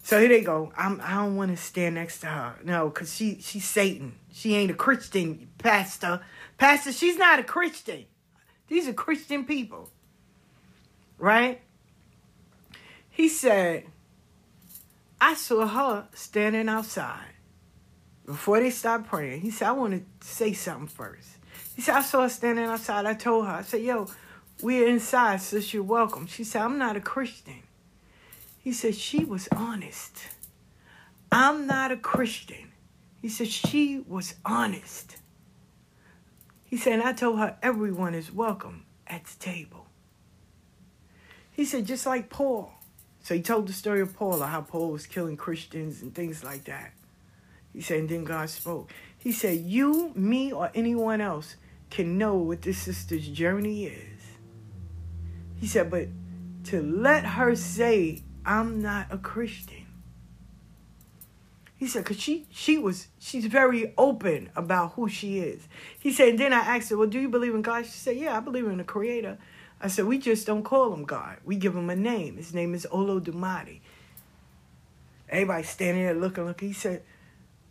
So 0.04 0.20
here 0.20 0.28
they 0.28 0.42
go. 0.42 0.74
I'm, 0.76 1.00
I 1.04 1.16
don't 1.18 1.36
want 1.36 1.52
to 1.52 1.58
stand 1.58 1.96
next 1.96 2.22
to 2.22 2.28
her. 2.28 2.56
No, 2.64 2.90
because 2.90 3.16
she, 3.16 3.40
she's 3.42 3.66
Satan. 3.66 4.16
She 4.34 4.56
ain't 4.56 4.72
a 4.72 4.74
Christian, 4.74 5.48
Pastor. 5.60 6.22
Pastor, 6.58 6.92
she's 6.92 7.18
not 7.18 7.40
a 7.40 7.44
Christian. 7.44 8.06
These 8.68 8.88
are 8.88 8.94
Christian 8.94 9.46
people. 9.46 9.90
Right? 11.20 11.62
He 13.20 13.28
said, 13.28 13.84
I 15.20 15.34
saw 15.34 15.68
her 15.68 16.08
standing 16.14 16.70
outside 16.70 17.34
before 18.26 18.62
they 18.62 18.70
stopped 18.70 19.10
praying. 19.10 19.42
He 19.42 19.52
said, 19.52 19.68
I 19.68 19.72
want 19.74 19.94
to 19.94 20.26
say 20.26 20.54
something 20.54 20.88
first. 20.88 21.28
He 21.76 21.82
said, 21.82 21.96
I 21.96 22.02
saw 22.02 22.22
her 22.22 22.30
standing 22.30 22.64
outside. 22.64 23.06
I 23.06 23.14
told 23.16 23.46
her, 23.46 23.52
I 23.52 23.64
said, 23.64 23.82
yo, 23.82 24.08
we're 24.62 24.88
inside, 24.88 25.42
sis, 25.42 25.74
you're 25.74 25.84
welcome. 25.84 26.28
She 26.28 26.46
said, 26.46 26.62
I'm 26.62 26.78
not 26.78 26.96
a 26.96 27.02
Christian. 27.02 27.62
He 28.58 28.72
said, 28.72 28.96
She 28.96 29.26
was 29.26 29.50
honest. 29.54 30.30
I'm 31.30 31.68
not 31.68 31.92
a 31.92 31.98
Christian. 31.98 32.72
He 33.22 33.28
said, 33.28 33.50
She 33.50 34.00
was 34.00 34.36
honest. 34.46 35.18
He 36.64 36.78
said, 36.78 37.02
I 37.02 37.12
told 37.12 37.40
her, 37.40 37.58
Everyone 37.62 38.16
is 38.16 38.32
welcome 38.32 38.86
at 39.08 39.26
the 39.26 39.38
table. 39.40 39.88
He 41.52 41.66
said, 41.66 41.86
just 41.86 42.06
like 42.06 42.30
Paul. 42.30 42.79
So 43.22 43.36
he 43.36 43.42
told 43.42 43.68
the 43.68 43.74
story 43.74 44.02
of 44.02 44.16
Paul, 44.16 44.40
how 44.40 44.62
Paul 44.62 44.92
was 44.92 45.06
killing 45.06 45.38
Christians 45.38 46.02
and 46.02 46.14
things 46.16 46.44
like 46.44 46.66
that. 46.66 46.94
He 47.74 47.82
said, 47.82 48.00
and 48.00 48.10
then 48.10 48.24
God 48.24 48.50
spoke. 48.50 48.92
He 49.18 49.32
said, 49.32 49.60
You, 49.60 50.12
me, 50.16 50.52
or 50.52 50.72
anyone 50.74 51.22
else 51.22 51.56
can 51.90 52.18
know 52.18 52.36
what 52.36 52.62
this 52.62 52.78
sister's 52.78 53.28
journey 53.28 53.86
is. 53.86 54.20
He 55.60 55.68
said, 55.68 55.90
but 55.90 56.08
to 56.66 56.82
let 56.82 57.26
her 57.26 57.56
say 57.56 58.24
I'm 58.46 58.82
not 58.82 59.08
a 59.12 59.18
Christian. 59.18 59.86
He 61.76 61.88
said, 61.88 62.06
cause 62.06 62.20
she 62.20 62.46
she 62.52 62.78
was 62.78 63.08
she's 63.20 63.46
very 63.46 63.94
open 63.98 64.50
about 64.56 64.94
who 64.94 65.08
she 65.08 65.40
is. 65.40 65.68
He 65.98 66.12
said, 66.12 66.30
and 66.30 66.40
then 66.40 66.54
I 66.54 66.60
asked 66.60 66.90
her, 66.90 66.98
well, 66.98 67.08
do 67.08 67.20
you 67.20 67.30
believe 67.30 67.56
in 67.56 67.62
God? 67.62 67.86
She 67.86 67.92
said, 67.92 68.18
yeah, 68.18 68.36
I 68.36 68.42
believe 68.42 68.66
in 68.66 68.78
the 68.78 68.84
Creator. 68.84 69.38
I 69.82 69.88
said, 69.88 70.06
we 70.06 70.18
just 70.18 70.46
don't 70.46 70.64
call 70.64 70.94
him 70.94 71.04
God. 71.04 71.38
We 71.46 71.56
give 71.56 71.76
him 71.76 71.90
a 71.90 71.96
name. 71.96 72.38
His 72.38 72.54
name 72.54 72.74
is 72.74 72.86
Olo 72.92 73.20
Olodumare. 73.20 73.80
Everybody 75.30 75.64
standing 75.64 76.04
there 76.04 76.14
looking, 76.14 76.46
looking. 76.46 76.70
He 76.70 76.74
said, 76.74 77.04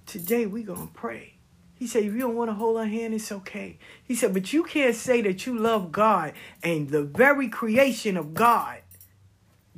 today 0.07 0.47
we 0.47 0.63
gonna 0.63 0.89
pray. 0.93 1.35
He 1.75 1.87
said, 1.87 2.05
if 2.05 2.13
you 2.13 2.21
don't 2.21 2.35
want 2.35 2.51
to 2.51 2.55
hold 2.55 2.77
our 2.77 2.87
hand, 2.87 3.15
it's 3.15 3.31
okay. 3.31 3.79
He 4.03 4.15
said, 4.15 4.33
but 4.33 4.53
you 4.53 4.65
can't 4.65 4.95
say 4.95 5.21
that 5.23 5.47
you 5.47 5.57
love 5.57 5.93
God 5.93 6.33
and 6.63 6.89
the 6.91 7.03
very 7.03 7.49
creation 7.49 8.17
of 8.17 8.35
God 8.35 8.79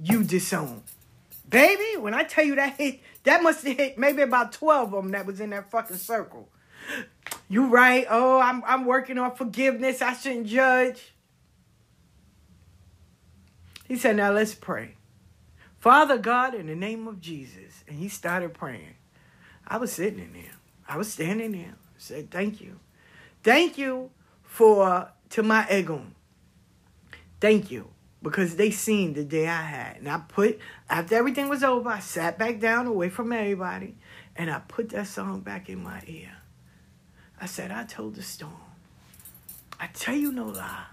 you 0.02 0.22
disown. 0.24 0.82
Baby, 1.48 1.98
when 1.98 2.14
I 2.14 2.22
tell 2.24 2.44
you 2.44 2.54
that 2.54 2.76
hit, 2.78 3.00
that 3.24 3.42
must 3.42 3.66
have 3.66 3.76
hit 3.76 3.98
maybe 3.98 4.22
about 4.22 4.52
12 4.52 4.94
of 4.94 5.02
them 5.02 5.12
that 5.12 5.26
was 5.26 5.40
in 5.40 5.50
that 5.50 5.70
fucking 5.70 5.96
circle. 5.96 6.48
You 7.48 7.66
right. 7.66 8.06
Oh, 8.08 8.40
I'm 8.40 8.62
I'm 8.64 8.84
working 8.84 9.18
on 9.18 9.34
forgiveness. 9.34 10.00
I 10.00 10.14
shouldn't 10.14 10.46
judge. 10.46 11.12
He 13.90 13.96
said, 13.96 14.14
Now 14.14 14.30
let's 14.30 14.54
pray. 14.54 14.94
Father 15.80 16.16
God, 16.16 16.54
in 16.54 16.68
the 16.68 16.76
name 16.76 17.08
of 17.08 17.20
Jesus. 17.20 17.82
And 17.88 17.98
he 17.98 18.08
started 18.08 18.54
praying. 18.54 18.94
I 19.66 19.78
was 19.78 19.90
sitting 19.90 20.20
in 20.20 20.32
there. 20.32 20.52
I 20.88 20.96
was 20.96 21.12
standing 21.12 21.50
there. 21.50 21.74
I 21.74 21.98
said, 21.98 22.30
Thank 22.30 22.60
you. 22.60 22.78
Thank 23.42 23.78
you 23.78 24.10
for 24.44 25.10
to 25.30 25.42
my 25.42 25.64
Egun. 25.64 26.12
Thank 27.40 27.72
you 27.72 27.88
because 28.22 28.54
they 28.54 28.70
seen 28.70 29.14
the 29.14 29.24
day 29.24 29.48
I 29.48 29.62
had. 29.62 29.96
And 29.96 30.08
I 30.08 30.18
put, 30.18 30.60
after 30.88 31.16
everything 31.16 31.48
was 31.48 31.64
over, 31.64 31.88
I 31.88 31.98
sat 31.98 32.38
back 32.38 32.60
down 32.60 32.86
away 32.86 33.08
from 33.08 33.32
everybody 33.32 33.96
and 34.36 34.52
I 34.52 34.60
put 34.68 34.90
that 34.90 35.08
song 35.08 35.40
back 35.40 35.68
in 35.68 35.82
my 35.82 36.00
ear. 36.06 36.30
I 37.40 37.46
said, 37.46 37.72
I 37.72 37.82
told 37.86 38.14
the 38.14 38.22
storm. 38.22 38.54
I 39.80 39.88
tell 39.88 40.14
you 40.14 40.30
no 40.30 40.46
lie. 40.46 40.84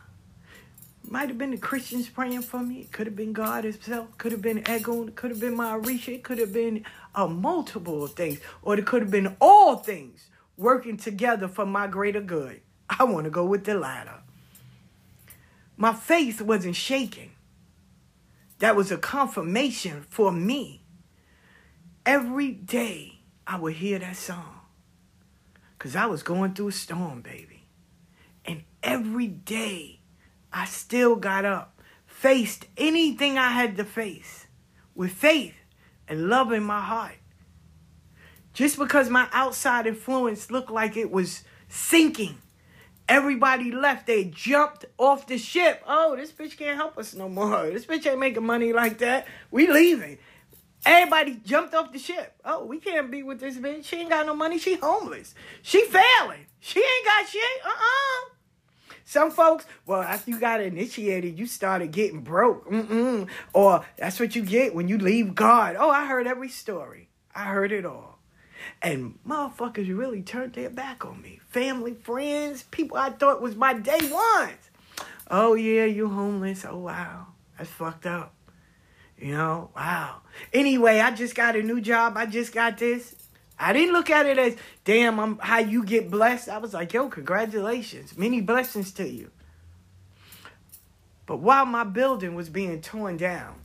Might 1.10 1.30
have 1.30 1.38
been 1.38 1.52
the 1.52 1.58
Christians 1.58 2.10
praying 2.10 2.42
for 2.42 2.60
me. 2.60 2.82
It 2.82 2.92
could 2.92 3.08
have 3.08 3.16
been 3.16 3.32
God 3.32 3.64
Himself. 3.64 4.18
Could 4.18 4.34
have 4.34 4.42
been 4.42 4.62
Egun. 4.64 5.16
Could 5.16 5.32
have 5.32 5.40
been 5.40 5.56
my 5.56 5.78
Orisha. 5.78 6.16
It 6.16 6.24
could 6.24 6.38
have 6.38 6.52
been 6.52 6.84
a 7.16 7.30
multiple 7.30 8.04
of 8.04 8.12
things. 8.12 8.40
Or 8.62 8.78
it 8.78 8.86
could 8.86 9.04
have 9.04 9.12
been 9.12 9.38
all 9.40 9.78
things 9.78 10.28
working 10.58 10.98
together 10.98 11.48
for 11.48 11.66
my 11.66 11.88
greater 11.88 12.20
good. 12.20 12.60
I 12.90 13.06
want 13.06 13.24
to 13.24 13.30
go 13.30 13.46
with 13.46 13.64
the 13.64 13.76
latter. 13.76 14.20
My 15.78 15.94
faith 15.94 16.42
wasn't 16.42 16.76
shaking. 16.76 17.32
That 18.60 18.76
was 18.76 18.92
a 18.92 18.98
confirmation 18.98 20.06
for 20.10 20.32
me. 20.32 20.84
Every 22.06 22.52
day 22.52 23.20
I 23.46 23.58
would 23.58 23.76
hear 23.76 24.00
that 24.00 24.18
song. 24.18 24.62
Because 25.78 25.96
I 25.96 26.08
was 26.08 26.22
going 26.22 26.54
through 26.54 26.70
a 26.70 26.72
storm, 26.74 27.22
baby. 27.22 27.66
And 28.44 28.64
every 28.84 29.28
day 29.28 29.97
I 30.58 30.66
still 30.66 31.16
got 31.16 31.46
up, 31.46 31.80
faced 32.06 32.66
anything 32.78 33.38
I 33.38 33.50
had 33.50 33.78
to 33.78 33.84
face 33.84 34.48
with 34.96 35.12
faith 35.12 35.56
and 36.08 36.30
love 36.30 36.52
in 36.52 36.64
my 36.64 36.82
heart. 36.82 37.18
Just 38.54 38.80
because 38.80 39.10
my 39.10 39.28
outside 39.32 39.86
influence 39.86 40.50
looked 40.50 40.72
like 40.72 40.98
it 40.98 41.12
was 41.12 41.44
sinking 41.70 42.38
Everybody 43.10 43.72
left. 43.72 44.08
They 44.08 44.26
jumped 44.26 44.86
off 44.98 45.28
the 45.28 45.38
ship. 45.38 45.82
Oh, 45.88 46.16
this 46.18 46.32
bitch 46.32 46.58
can't 46.58 46.76
help 46.76 46.98
us 46.98 47.14
no 47.14 47.30
more. 47.30 47.70
This 47.70 47.86
bitch 47.86 48.06
ain't 48.06 48.20
making 48.20 48.46
money 48.46 48.74
like 48.74 48.98
that. 48.98 49.28
We 49.50 49.72
leaving. 49.72 50.18
Everybody 50.86 51.40
jumped 51.46 51.74
off 51.74 51.94
the 51.94 52.00
ship. 52.00 52.34
Oh, 52.44 52.66
we 52.66 52.80
can't 52.80 53.10
be 53.10 53.24
with 53.24 53.40
this 53.40 53.56
bitch. 53.58 53.86
She 53.86 53.98
ain't 53.98 54.10
got 54.10 54.26
no 54.26 54.36
money. 54.36 54.58
She 54.58 54.76
homeless. 54.76 55.36
She 55.62 55.86
failing. 55.86 56.48
She 56.60 56.80
ain't 56.80 57.06
got 57.06 57.30
shit. 57.30 57.42
Uh-uh. 57.66 58.37
Some 59.10 59.32
folks, 59.32 59.66
well, 59.86 60.02
after 60.02 60.32
you 60.32 60.38
got 60.38 60.60
initiated, 60.60 61.40
you 61.40 61.46
started 61.46 61.92
getting 61.94 62.20
broke. 62.20 62.70
Mm-mm. 62.70 63.30
Or 63.54 63.86
that's 63.96 64.20
what 64.20 64.36
you 64.36 64.44
get 64.44 64.76
when 64.76 64.90
you 64.90 64.98
leave 64.98 65.34
God. 65.34 65.78
Oh, 65.80 65.90
I 65.90 66.06
heard 66.06 66.28
every 66.28 66.50
story. 66.50 67.08
I 67.34 67.46
heard 67.46 67.72
it 67.72 67.86
all. 67.86 68.20
And 68.82 69.18
motherfuckers 69.26 69.98
really 69.98 70.22
turned 70.22 70.56
their 70.56 70.70
back 70.70 71.06
on 71.06 71.22
me. 71.22 71.40
Family, 71.48 71.94
friends, 71.94 72.64
people 72.64 72.98
I 72.98 73.12
thought 73.12 73.42
was 73.42 73.56
my 73.56 73.76
day 73.76 74.12
ones. 74.12 74.70
Oh, 75.32 75.54
yeah, 75.54 75.86
you 75.86 76.10
homeless. 76.10 76.66
Oh, 76.68 76.80
wow. 76.80 77.28
That's 77.58 77.70
fucked 77.70 78.08
up. 78.08 78.34
You 79.18 79.32
know, 79.32 79.70
wow. 79.74 80.18
Anyway, 80.52 81.00
I 81.00 81.12
just 81.12 81.34
got 81.34 81.56
a 81.56 81.64
new 81.64 81.80
job. 81.80 82.18
I 82.18 82.26
just 82.26 82.54
got 82.54 82.78
this. 82.78 83.16
I 83.60 83.74
didn't 83.74 83.94
look 83.94 84.10
at 84.10 84.26
it 84.26 84.38
as, 84.38 84.56
damn, 84.86 85.20
I'm 85.20 85.40
how 85.40 85.60
you 85.60 85.84
get 85.84 86.12
blessed. 86.12 86.50
I 86.50 86.60
was 86.60 86.74
like, 86.74 86.94
yo, 86.94 87.10
congratulations. 87.10 88.18
Many 88.18 88.42
blessings 88.42 88.92
to 88.94 89.08
you. 89.08 89.32
But 91.26 91.38
while 91.38 91.66
my 91.66 91.84
building 91.84 92.36
was 92.36 92.50
being 92.50 92.82
torn 92.82 93.18
down, 93.18 93.56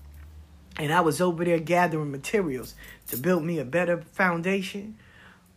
and 0.79 0.93
I 0.93 1.01
was 1.01 1.21
over 1.21 1.45
there 1.45 1.59
gathering 1.59 2.11
materials 2.11 2.75
to 3.09 3.17
build 3.17 3.45
me 3.45 3.59
a 3.59 3.65
better 3.65 4.01
foundation. 4.01 4.97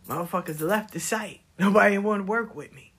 Motherfuckers 0.08 0.60
left 0.60 0.92
the 0.92 1.00
site. 1.00 1.40
Nobody 1.58 1.98
want 1.98 2.20
to 2.20 2.30
work 2.30 2.54
with 2.54 2.72
me. 2.72 2.92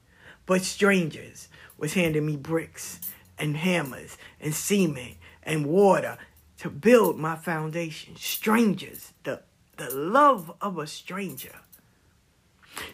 But 0.45 0.63
strangers 0.63 1.47
was 1.77 1.93
handing 1.93 2.25
me 2.25 2.35
bricks 2.35 2.99
and 3.37 3.57
hammers 3.57 4.17
and 4.39 4.53
cement 4.53 5.17
and 5.43 5.67
water 5.67 6.17
to 6.59 6.69
build 6.69 7.19
my 7.19 7.35
foundation. 7.35 8.15
Strangers, 8.15 9.13
the, 9.23 9.41
the 9.77 9.93
love 9.93 10.51
of 10.61 10.77
a 10.77 10.87
stranger. 10.87 11.55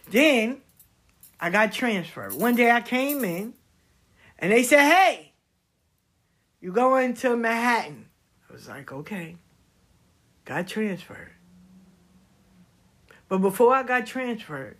Then 0.09 0.61
I 1.39 1.49
got 1.49 1.71
transferred. 1.71 2.33
One 2.33 2.55
day 2.55 2.71
I 2.71 2.81
came 2.81 3.23
in 3.25 3.53
and 4.39 4.51
they 4.51 4.63
said, 4.63 4.81
hey, 4.81 5.33
you 6.61 6.71
going 6.71 7.13
to 7.15 7.35
Manhattan. 7.35 8.05
I 8.49 8.53
was 8.53 8.67
like, 8.67 8.91
okay. 8.91 9.37
Got 10.45 10.67
transferred. 10.67 11.31
But 13.27 13.39
before 13.39 13.73
I 13.73 13.83
got 13.83 14.05
transferred, 14.05 14.77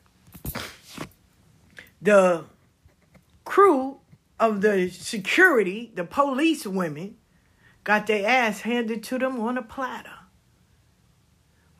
the 2.01 2.43
crew 3.45 3.99
of 4.39 4.61
the 4.61 4.89
security, 4.89 5.91
the 5.95 6.03
police 6.03 6.67
women, 6.67 7.15
got 7.83 8.07
their 8.07 8.27
ass 8.27 8.61
handed 8.61 9.03
to 9.03 9.17
them 9.17 9.39
on 9.39 9.57
a 9.57 9.63
platter. 9.63 10.09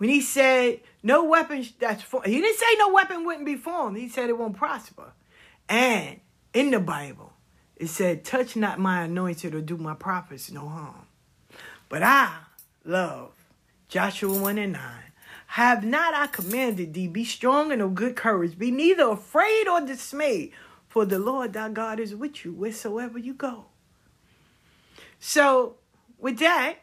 When 0.03 0.09
he 0.09 0.19
said 0.19 0.81
no 1.01 1.23
weapon 1.23 1.65
that's 1.79 2.03
for 2.03 2.21
he 2.25 2.41
didn't 2.41 2.59
say 2.59 2.75
no 2.77 2.91
weapon 2.91 3.23
wouldn't 3.23 3.45
be 3.45 3.55
formed. 3.55 3.95
He 3.95 4.09
said 4.09 4.29
it 4.29 4.37
won't 4.37 4.57
prosper. 4.57 5.13
And 5.69 6.19
in 6.53 6.71
the 6.71 6.81
Bible, 6.81 7.31
it 7.77 7.87
said, 7.87 8.25
touch 8.25 8.57
not 8.57 8.79
my 8.79 9.03
anointed 9.03 9.55
or 9.55 9.61
do 9.61 9.77
my 9.77 9.93
prophets 9.93 10.51
no 10.51 10.67
harm. 10.67 11.07
But 11.87 12.03
I 12.03 12.35
love 12.83 13.31
Joshua 13.87 14.37
1 14.37 14.57
and 14.57 14.73
9. 14.73 14.81
Have 15.45 15.85
not 15.85 16.13
I 16.13 16.27
commanded 16.27 16.93
thee, 16.93 17.07
be 17.07 17.23
strong 17.23 17.71
and 17.71 17.81
of 17.81 17.95
good 17.95 18.17
courage, 18.17 18.59
be 18.59 18.71
neither 18.71 19.07
afraid 19.07 19.69
or 19.69 19.79
dismayed, 19.79 20.51
for 20.89 21.05
the 21.05 21.17
Lord 21.17 21.53
thy 21.53 21.69
God 21.69 22.01
is 22.01 22.13
with 22.13 22.43
you 22.43 22.51
wheresoever 22.51 23.17
you 23.17 23.33
go. 23.33 23.67
So, 25.21 25.77
with 26.19 26.39
that, 26.39 26.79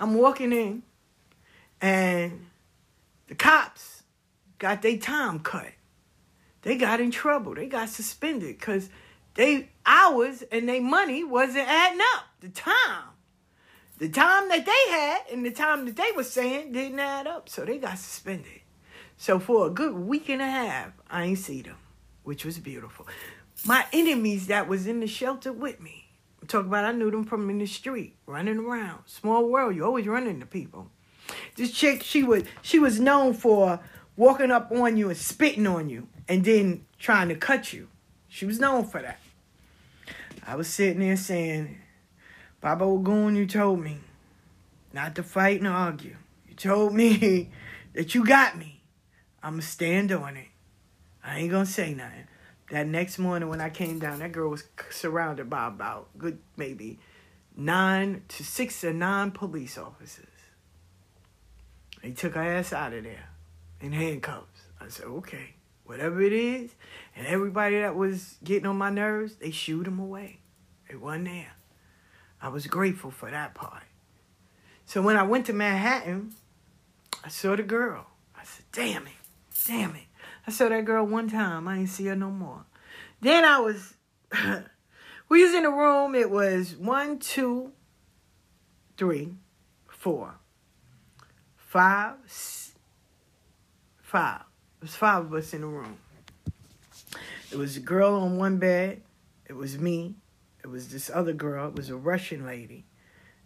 I'm 0.00 0.14
walking 0.14 0.52
in, 0.52 0.82
and 1.80 2.46
the 3.28 3.34
cops 3.34 4.02
got 4.58 4.82
their 4.82 4.98
time 4.98 5.40
cut. 5.40 5.72
They 6.62 6.76
got 6.76 7.00
in 7.00 7.10
trouble. 7.10 7.54
They 7.54 7.66
got 7.66 7.88
suspended 7.88 8.58
because 8.58 8.90
they 9.34 9.70
hours 9.86 10.42
and 10.52 10.68
their 10.68 10.82
money 10.82 11.24
wasn't 11.24 11.68
adding 11.68 12.00
up. 12.14 12.24
The 12.40 12.48
time. 12.48 13.04
The 13.98 14.08
time 14.08 14.48
that 14.48 14.64
they 14.64 14.92
had 14.92 15.20
and 15.32 15.44
the 15.44 15.50
time 15.50 15.84
that 15.86 15.96
they 15.96 16.10
were 16.16 16.24
saying 16.24 16.72
didn't 16.72 16.98
add 16.98 17.26
up. 17.26 17.48
So 17.48 17.64
they 17.64 17.78
got 17.78 17.98
suspended. 17.98 18.60
So 19.16 19.38
for 19.38 19.66
a 19.66 19.70
good 19.70 19.94
week 19.94 20.30
and 20.30 20.40
a 20.40 20.46
half, 20.46 20.92
I 21.10 21.24
ain't 21.24 21.38
see 21.38 21.60
them, 21.60 21.76
which 22.22 22.44
was 22.44 22.58
beautiful. 22.58 23.06
My 23.66 23.84
enemies 23.92 24.46
that 24.46 24.68
was 24.68 24.86
in 24.86 25.00
the 25.00 25.06
shelter 25.06 25.52
with 25.52 25.80
me. 25.80 26.06
Talking 26.48 26.68
about 26.68 26.86
I 26.86 26.92
knew 26.92 27.10
them 27.10 27.24
from 27.24 27.50
in 27.50 27.58
the 27.58 27.66
street, 27.66 28.16
running 28.24 28.58
around. 28.58 29.02
Small 29.04 29.46
world, 29.46 29.76
you 29.76 29.84
always 29.84 30.06
running 30.06 30.40
to 30.40 30.46
people. 30.46 30.90
This 31.56 31.72
chick, 31.72 32.02
she 32.02 32.22
was 32.22 32.44
she 32.62 32.78
was 32.78 33.00
known 33.00 33.34
for 33.34 33.80
walking 34.16 34.50
up 34.50 34.70
on 34.72 34.96
you 34.96 35.08
and 35.08 35.16
spitting 35.16 35.66
on 35.66 35.88
you 35.88 36.08
and 36.28 36.44
then 36.44 36.84
trying 36.98 37.28
to 37.28 37.34
cut 37.34 37.72
you. 37.72 37.88
She 38.28 38.46
was 38.46 38.60
known 38.60 38.84
for 38.84 39.02
that. 39.02 39.18
I 40.46 40.56
was 40.56 40.68
sitting 40.68 41.00
there 41.00 41.16
saying, 41.16 41.78
Baba 42.60 42.84
Wagoon, 42.84 43.36
you 43.36 43.46
told 43.46 43.80
me 43.80 43.98
not 44.92 45.14
to 45.16 45.22
fight 45.22 45.60
and 45.60 45.68
argue. 45.68 46.16
You 46.48 46.54
told 46.54 46.94
me 46.94 47.50
that 47.94 48.14
you 48.14 48.24
got 48.24 48.58
me. 48.58 48.82
I'ma 49.42 49.60
stand 49.60 50.12
on 50.12 50.36
it. 50.36 50.48
I 51.24 51.40
ain't 51.40 51.50
gonna 51.50 51.66
say 51.66 51.94
nothing. 51.94 52.26
That 52.70 52.86
next 52.86 53.18
morning 53.18 53.48
when 53.48 53.60
I 53.60 53.70
came 53.70 53.98
down, 53.98 54.20
that 54.20 54.32
girl 54.32 54.50
was 54.50 54.64
surrounded 54.90 55.50
by 55.50 55.66
about 55.66 56.08
good 56.16 56.38
maybe 56.56 56.98
nine 57.56 58.22
to 58.28 58.44
six 58.44 58.84
or 58.84 58.92
nine 58.92 59.32
police 59.32 59.76
officers. 59.76 60.26
They 62.02 62.12
took 62.12 62.34
her 62.34 62.42
ass 62.42 62.72
out 62.72 62.92
of 62.92 63.04
there 63.04 63.28
in 63.80 63.92
handcuffs. 63.92 64.62
I 64.80 64.88
said, 64.88 65.06
okay, 65.06 65.54
whatever 65.84 66.22
it 66.22 66.32
is. 66.32 66.70
And 67.14 67.26
everybody 67.26 67.80
that 67.80 67.94
was 67.96 68.36
getting 68.42 68.66
on 68.66 68.78
my 68.78 68.90
nerves, 68.90 69.36
they 69.36 69.50
shooed 69.50 69.86
them 69.86 69.98
away. 69.98 70.40
It 70.88 71.00
wasn't 71.00 71.26
there. 71.26 71.52
I 72.40 72.48
was 72.48 72.66
grateful 72.66 73.10
for 73.10 73.30
that 73.30 73.54
part. 73.54 73.82
So 74.86 75.02
when 75.02 75.16
I 75.16 75.22
went 75.22 75.46
to 75.46 75.52
Manhattan, 75.52 76.32
I 77.22 77.28
saw 77.28 77.54
the 77.54 77.62
girl. 77.62 78.06
I 78.34 78.44
said, 78.44 78.64
damn 78.72 79.06
it, 79.06 79.12
damn 79.66 79.94
it. 79.94 80.04
I 80.46 80.50
saw 80.50 80.68
that 80.68 80.84
girl 80.84 81.04
one 81.04 81.28
time. 81.28 81.68
I 81.68 81.78
ain't 81.78 81.90
see 81.90 82.06
her 82.06 82.16
no 82.16 82.30
more. 82.30 82.64
Then 83.20 83.44
I 83.44 83.60
was, 83.60 83.94
we 85.28 85.44
was 85.44 85.54
in 85.54 85.64
the 85.64 85.70
room. 85.70 86.14
It 86.14 86.30
was 86.30 86.76
one, 86.76 87.18
two, 87.18 87.72
three, 88.96 89.34
four, 89.86 90.39
five, 91.70 92.16
five. 94.02 94.40
It 94.40 94.82
was 94.82 94.96
five 94.96 95.26
of 95.26 95.34
us 95.34 95.54
in 95.54 95.60
the 95.60 95.68
room. 95.68 95.98
It 97.52 97.58
was 97.58 97.76
a 97.76 97.80
girl 97.80 98.14
on 98.14 98.38
one 98.38 98.56
bed. 98.56 99.02
It 99.48 99.52
was 99.52 99.78
me. 99.78 100.16
It 100.64 100.66
was 100.66 100.88
this 100.88 101.08
other 101.14 101.32
girl. 101.32 101.68
It 101.68 101.76
was 101.76 101.88
a 101.88 101.94
Russian 101.94 102.44
lady. 102.44 102.86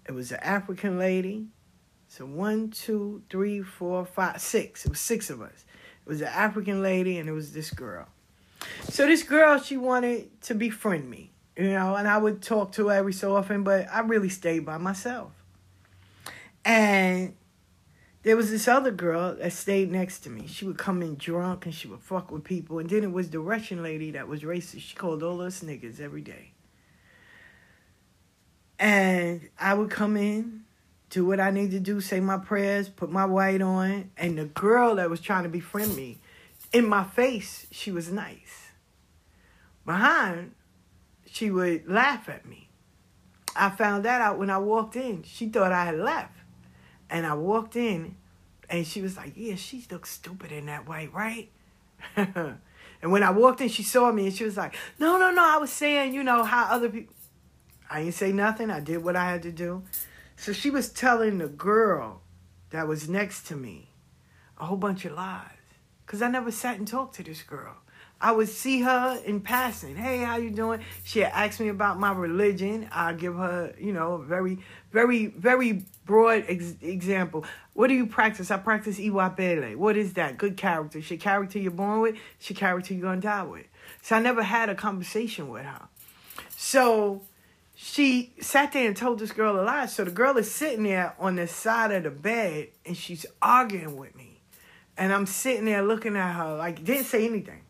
It 0.08 0.12
was 0.12 0.32
an 0.32 0.40
African 0.40 0.98
lady. 0.98 1.48
So 2.08 2.24
one, 2.24 2.70
two, 2.70 3.22
three, 3.28 3.60
four, 3.60 4.06
five, 4.06 4.40
six. 4.40 4.86
It 4.86 4.88
was 4.92 5.00
six 5.00 5.28
of 5.28 5.42
us. 5.42 5.66
It 6.06 6.08
was 6.08 6.22
an 6.22 6.28
African 6.28 6.80
lady 6.80 7.18
and 7.18 7.28
it 7.28 7.32
was 7.32 7.52
this 7.52 7.70
girl. 7.70 8.06
So 8.84 9.06
this 9.06 9.22
girl, 9.22 9.60
she 9.60 9.76
wanted 9.76 10.40
to 10.44 10.54
befriend 10.54 11.10
me, 11.10 11.30
you 11.58 11.72
know, 11.72 11.94
and 11.94 12.08
I 12.08 12.16
would 12.16 12.40
talk 12.40 12.72
to 12.72 12.88
her 12.88 12.94
every 12.94 13.12
so 13.12 13.36
often, 13.36 13.64
but 13.64 13.86
I 13.92 14.00
really 14.00 14.30
stayed 14.30 14.64
by 14.64 14.78
myself. 14.78 15.32
And 16.64 17.34
there 18.24 18.36
was 18.36 18.50
this 18.50 18.66
other 18.66 18.90
girl 18.90 19.34
that 19.34 19.52
stayed 19.52 19.92
next 19.92 20.20
to 20.20 20.30
me. 20.30 20.46
She 20.46 20.64
would 20.64 20.78
come 20.78 21.02
in 21.02 21.16
drunk 21.16 21.66
and 21.66 21.74
she 21.74 21.86
would 21.86 22.00
fuck 22.00 22.30
with 22.30 22.42
people. 22.42 22.78
And 22.78 22.88
then 22.88 23.04
it 23.04 23.12
was 23.12 23.28
the 23.28 23.38
Russian 23.38 23.82
lady 23.82 24.10
that 24.12 24.26
was 24.26 24.40
racist. 24.40 24.80
She 24.80 24.96
called 24.96 25.22
all 25.22 25.42
us 25.42 25.60
niggas 25.62 26.00
every 26.00 26.22
day. 26.22 26.52
And 28.78 29.48
I 29.60 29.74
would 29.74 29.90
come 29.90 30.16
in, 30.16 30.62
do 31.10 31.26
what 31.26 31.38
I 31.38 31.50
need 31.50 31.70
to 31.72 31.80
do, 31.80 32.00
say 32.00 32.18
my 32.18 32.38
prayers, 32.38 32.88
put 32.88 33.10
my 33.12 33.26
white 33.26 33.60
on. 33.60 34.10
And 34.16 34.38
the 34.38 34.46
girl 34.46 34.94
that 34.94 35.10
was 35.10 35.20
trying 35.20 35.42
to 35.42 35.50
befriend 35.50 35.94
me, 35.94 36.18
in 36.72 36.88
my 36.88 37.04
face, 37.04 37.66
she 37.70 37.92
was 37.92 38.10
nice. 38.10 38.70
Behind, 39.84 40.52
she 41.26 41.50
would 41.50 41.86
laugh 41.86 42.30
at 42.30 42.46
me. 42.46 42.70
I 43.54 43.68
found 43.68 44.06
that 44.06 44.22
out 44.22 44.38
when 44.38 44.48
I 44.48 44.58
walked 44.58 44.96
in. 44.96 45.24
She 45.24 45.50
thought 45.50 45.72
I 45.72 45.84
had 45.84 45.98
left. 45.98 46.33
And 47.14 47.24
I 47.24 47.34
walked 47.34 47.76
in 47.76 48.16
and 48.68 48.84
she 48.84 49.00
was 49.00 49.16
like, 49.16 49.34
Yeah, 49.36 49.54
she 49.54 49.86
looks 49.88 50.10
stupid 50.10 50.50
in 50.50 50.66
that 50.66 50.88
way, 50.88 51.08
right? 51.12 51.48
and 52.16 52.58
when 53.00 53.22
I 53.22 53.30
walked 53.30 53.60
in, 53.60 53.68
she 53.68 53.84
saw 53.84 54.10
me 54.10 54.26
and 54.26 54.34
she 54.34 54.42
was 54.42 54.56
like, 54.56 54.74
No, 54.98 55.16
no, 55.16 55.30
no. 55.30 55.44
I 55.44 55.58
was 55.58 55.70
saying, 55.70 56.12
you 56.12 56.24
know, 56.24 56.42
how 56.42 56.64
other 56.64 56.88
people. 56.88 57.14
I 57.88 58.00
didn't 58.00 58.14
say 58.14 58.32
nothing. 58.32 58.68
I 58.68 58.80
did 58.80 59.04
what 59.04 59.14
I 59.14 59.30
had 59.30 59.42
to 59.44 59.52
do. 59.52 59.84
So 60.34 60.52
she 60.52 60.70
was 60.70 60.88
telling 60.88 61.38
the 61.38 61.46
girl 61.46 62.20
that 62.70 62.88
was 62.88 63.08
next 63.08 63.46
to 63.46 63.54
me 63.54 63.90
a 64.58 64.64
whole 64.64 64.76
bunch 64.76 65.04
of 65.04 65.12
lies. 65.12 65.50
Because 66.04 66.20
I 66.20 66.28
never 66.28 66.50
sat 66.50 66.78
and 66.78 66.88
talked 66.88 67.14
to 67.14 67.22
this 67.22 67.42
girl. 67.44 67.76
I 68.20 68.32
would 68.32 68.48
see 68.48 68.80
her 68.80 69.20
in 69.24 69.40
passing. 69.40 69.96
Hey, 69.96 70.18
how 70.18 70.36
you 70.36 70.50
doing? 70.50 70.80
She 71.02 71.24
asked 71.24 71.60
me 71.60 71.68
about 71.68 71.98
my 71.98 72.12
religion. 72.12 72.88
I 72.90 73.12
give 73.12 73.34
her, 73.34 73.74
you 73.78 73.92
know, 73.92 74.14
a 74.14 74.24
very, 74.24 74.58
very, 74.92 75.26
very 75.26 75.84
broad 76.06 76.44
ex- 76.48 76.76
example. 76.80 77.44
What 77.74 77.88
do 77.88 77.94
you 77.94 78.06
practice? 78.06 78.50
I 78.50 78.56
practice 78.56 78.98
iwa 78.98 79.34
What 79.76 79.96
is 79.96 80.14
that? 80.14 80.38
Good 80.38 80.56
character. 80.56 81.02
She 81.02 81.16
character 81.16 81.58
you're 81.58 81.70
born 81.70 82.00
with. 82.00 82.16
She 82.38 82.54
character 82.54 82.94
you're 82.94 83.02
gonna 83.02 83.20
die 83.20 83.42
with. 83.42 83.66
So 84.00 84.16
I 84.16 84.20
never 84.20 84.42
had 84.42 84.68
a 84.68 84.74
conversation 84.74 85.48
with 85.50 85.64
her. 85.64 85.88
So 86.56 87.22
she 87.74 88.32
sat 88.40 88.72
there 88.72 88.86
and 88.86 88.96
told 88.96 89.18
this 89.18 89.32
girl 89.32 89.60
a 89.60 89.62
lie. 89.62 89.86
So 89.86 90.04
the 90.04 90.10
girl 90.10 90.36
is 90.38 90.50
sitting 90.50 90.84
there 90.84 91.14
on 91.18 91.36
the 91.36 91.46
side 91.46 91.90
of 91.90 92.04
the 92.04 92.10
bed 92.10 92.68
and 92.86 92.96
she's 92.96 93.26
arguing 93.42 93.96
with 93.96 94.14
me. 94.16 94.40
And 94.96 95.12
I'm 95.12 95.26
sitting 95.26 95.64
there 95.64 95.82
looking 95.82 96.16
at 96.16 96.32
her 96.32 96.56
like 96.56 96.84
didn't 96.84 97.04
say 97.04 97.26
anything. 97.26 97.63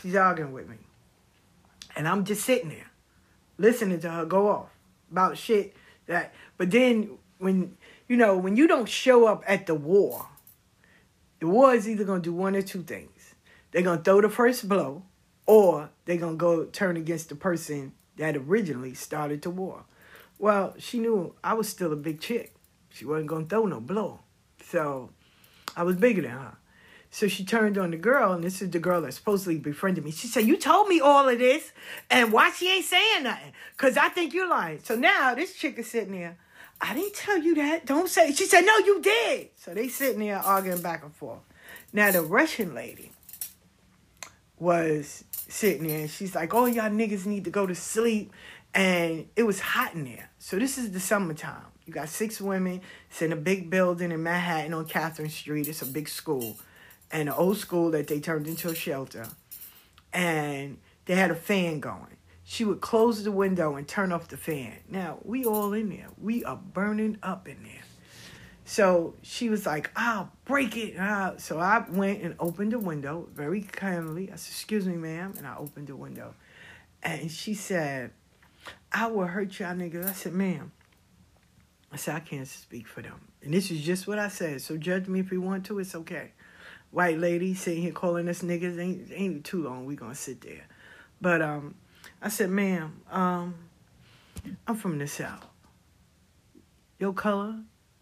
She's 0.00 0.14
arguing 0.14 0.52
with 0.52 0.68
me. 0.68 0.76
And 1.96 2.06
I'm 2.06 2.24
just 2.24 2.44
sitting 2.44 2.68
there 2.68 2.90
listening 3.56 4.00
to 4.00 4.10
her 4.10 4.24
go 4.24 4.48
off 4.48 4.68
about 5.10 5.36
shit 5.36 5.74
that 6.06 6.32
but 6.56 6.70
then 6.70 7.18
when 7.38 7.76
you 8.08 8.16
know, 8.16 8.36
when 8.36 8.56
you 8.56 8.66
don't 8.66 8.88
show 8.88 9.26
up 9.26 9.44
at 9.46 9.66
the 9.66 9.74
war, 9.74 10.26
the 11.40 11.46
war 11.46 11.74
is 11.74 11.88
either 11.88 12.04
gonna 12.04 12.20
do 12.20 12.32
one 12.32 12.56
or 12.56 12.62
two 12.62 12.82
things. 12.82 13.34
They're 13.70 13.82
gonna 13.82 14.02
throw 14.02 14.20
the 14.22 14.30
first 14.30 14.68
blow, 14.68 15.02
or 15.46 15.90
they're 16.04 16.16
gonna 16.16 16.36
go 16.36 16.64
turn 16.64 16.96
against 16.96 17.28
the 17.28 17.34
person 17.34 17.92
that 18.16 18.36
originally 18.36 18.94
started 18.94 19.42
the 19.42 19.50
war. 19.50 19.84
Well, 20.38 20.74
she 20.78 20.98
knew 20.98 21.34
I 21.44 21.54
was 21.54 21.68
still 21.68 21.92
a 21.92 21.96
big 21.96 22.20
chick. 22.20 22.54
She 22.88 23.04
wasn't 23.04 23.28
gonna 23.28 23.44
throw 23.44 23.66
no 23.66 23.80
blow. 23.80 24.20
So 24.64 25.10
I 25.76 25.82
was 25.82 25.96
bigger 25.96 26.22
than 26.22 26.30
her. 26.30 26.56
So 27.10 27.26
she 27.26 27.44
turned 27.44 27.78
on 27.78 27.90
the 27.90 27.96
girl, 27.96 28.32
and 28.32 28.44
this 28.44 28.60
is 28.60 28.70
the 28.70 28.78
girl 28.78 29.00
that 29.02 29.14
supposedly 29.14 29.58
befriended 29.58 30.04
me. 30.04 30.10
She 30.10 30.26
said, 30.26 30.46
You 30.46 30.56
told 30.56 30.88
me 30.88 31.00
all 31.00 31.28
of 31.28 31.38
this, 31.38 31.72
and 32.10 32.32
why 32.32 32.50
she 32.50 32.70
ain't 32.70 32.84
saying 32.84 33.22
nothing? 33.22 33.52
Because 33.76 33.96
I 33.96 34.08
think 34.08 34.34
you're 34.34 34.48
lying. 34.48 34.80
So 34.82 34.94
now 34.94 35.34
this 35.34 35.54
chick 35.54 35.78
is 35.78 35.90
sitting 35.90 36.12
there. 36.12 36.36
I 36.80 36.94
didn't 36.94 37.14
tell 37.14 37.38
you 37.38 37.54
that. 37.56 37.86
Don't 37.86 38.08
say. 38.08 38.32
She 38.32 38.44
said, 38.44 38.62
No, 38.62 38.76
you 38.78 39.00
did. 39.00 39.48
So 39.56 39.72
they 39.72 39.88
sitting 39.88 40.20
there 40.20 40.38
arguing 40.38 40.82
back 40.82 41.02
and 41.02 41.14
forth. 41.14 41.40
Now 41.92 42.10
the 42.10 42.22
Russian 42.22 42.74
lady 42.74 43.10
was 44.58 45.24
sitting 45.32 45.86
there, 45.86 46.00
and 46.00 46.10
she's 46.10 46.34
like, 46.34 46.54
Oh, 46.54 46.66
y'all 46.66 46.90
niggas 46.90 47.24
need 47.24 47.44
to 47.44 47.50
go 47.50 47.66
to 47.66 47.74
sleep. 47.74 48.32
And 48.74 49.28
it 49.34 49.44
was 49.44 49.60
hot 49.60 49.94
in 49.94 50.04
there. 50.04 50.30
So 50.38 50.58
this 50.58 50.76
is 50.76 50.92
the 50.92 51.00
summertime. 51.00 51.64
You 51.86 51.94
got 51.94 52.10
six 52.10 52.38
women. 52.38 52.82
It's 53.08 53.22
in 53.22 53.32
a 53.32 53.36
big 53.36 53.70
building 53.70 54.12
in 54.12 54.22
Manhattan 54.22 54.74
on 54.74 54.84
Catherine 54.84 55.30
Street. 55.30 55.68
It's 55.68 55.80
a 55.80 55.86
big 55.86 56.06
school 56.06 56.58
and 57.10 57.28
an 57.28 57.34
old 57.34 57.56
school 57.56 57.90
that 57.92 58.06
they 58.06 58.20
turned 58.20 58.46
into 58.46 58.68
a 58.68 58.74
shelter. 58.74 59.26
And 60.12 60.78
they 61.06 61.14
had 61.14 61.30
a 61.30 61.34
fan 61.34 61.80
going. 61.80 62.16
She 62.44 62.64
would 62.64 62.80
close 62.80 63.24
the 63.24 63.32
window 63.32 63.76
and 63.76 63.86
turn 63.86 64.12
off 64.12 64.28
the 64.28 64.36
fan. 64.36 64.74
Now, 64.88 65.18
we 65.22 65.44
all 65.44 65.72
in 65.74 65.90
there. 65.90 66.08
We 66.18 66.44
are 66.44 66.56
burning 66.56 67.18
up 67.22 67.46
in 67.46 67.62
there. 67.62 67.82
So 68.64 69.14
she 69.22 69.48
was 69.48 69.66
like, 69.66 69.90
I'll 69.96 70.30
break 70.44 70.76
it. 70.76 70.96
So 71.40 71.58
I 71.58 71.84
went 71.88 72.22
and 72.22 72.34
opened 72.38 72.72
the 72.72 72.78
window 72.78 73.28
very 73.34 73.62
kindly. 73.62 74.30
I 74.30 74.36
said, 74.36 74.52
Excuse 74.52 74.86
me, 74.86 74.96
ma'am. 74.96 75.34
And 75.36 75.46
I 75.46 75.56
opened 75.56 75.88
the 75.88 75.96
window. 75.96 76.34
And 77.02 77.30
she 77.30 77.54
said, 77.54 78.12
I 78.92 79.06
will 79.06 79.26
hurt 79.26 79.58
y'all 79.58 79.74
niggas. 79.74 80.06
I 80.06 80.12
said, 80.12 80.34
Ma'am. 80.34 80.72
I 81.90 81.96
said, 81.96 82.16
I 82.16 82.20
can't 82.20 82.46
speak 82.46 82.86
for 82.86 83.00
them. 83.00 83.20
And 83.42 83.54
this 83.54 83.70
is 83.70 83.80
just 83.80 84.06
what 84.06 84.18
I 84.18 84.28
said. 84.28 84.60
So 84.60 84.76
judge 84.76 85.08
me 85.08 85.20
if 85.20 85.32
you 85.32 85.40
want 85.40 85.64
to. 85.66 85.78
It's 85.78 85.94
okay 85.94 86.32
white 86.90 87.18
lady 87.18 87.54
sitting 87.54 87.82
here 87.82 87.92
calling 87.92 88.28
us 88.28 88.42
niggas. 88.42 88.78
Ain't 88.78 89.10
ain't 89.12 89.44
too 89.44 89.62
long. 89.62 89.86
We 89.86 89.96
gonna 89.96 90.14
sit 90.14 90.40
there. 90.40 90.66
But 91.20 91.42
um, 91.42 91.74
I 92.22 92.28
said, 92.28 92.50
ma'am, 92.50 93.00
um, 93.10 93.54
I'm 94.66 94.76
from 94.76 94.98
the 94.98 95.06
south. 95.06 95.46
Your 96.98 97.12
color 97.12 97.56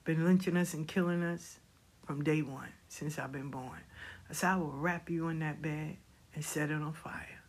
been 0.04 0.24
lynching 0.24 0.56
us 0.56 0.74
and 0.74 0.86
killing 0.86 1.22
us 1.22 1.58
from 2.06 2.22
day 2.22 2.42
one 2.42 2.72
since 2.88 3.18
I've 3.18 3.32
been 3.32 3.50
born. 3.50 3.80
I 4.30 4.32
said 4.32 4.50
I 4.50 4.56
will 4.56 4.72
wrap 4.72 5.10
you 5.10 5.28
in 5.28 5.40
that 5.40 5.60
bed 5.60 5.96
and 6.34 6.44
set 6.44 6.70
it 6.70 6.74
on 6.74 6.92
fire, 6.92 7.42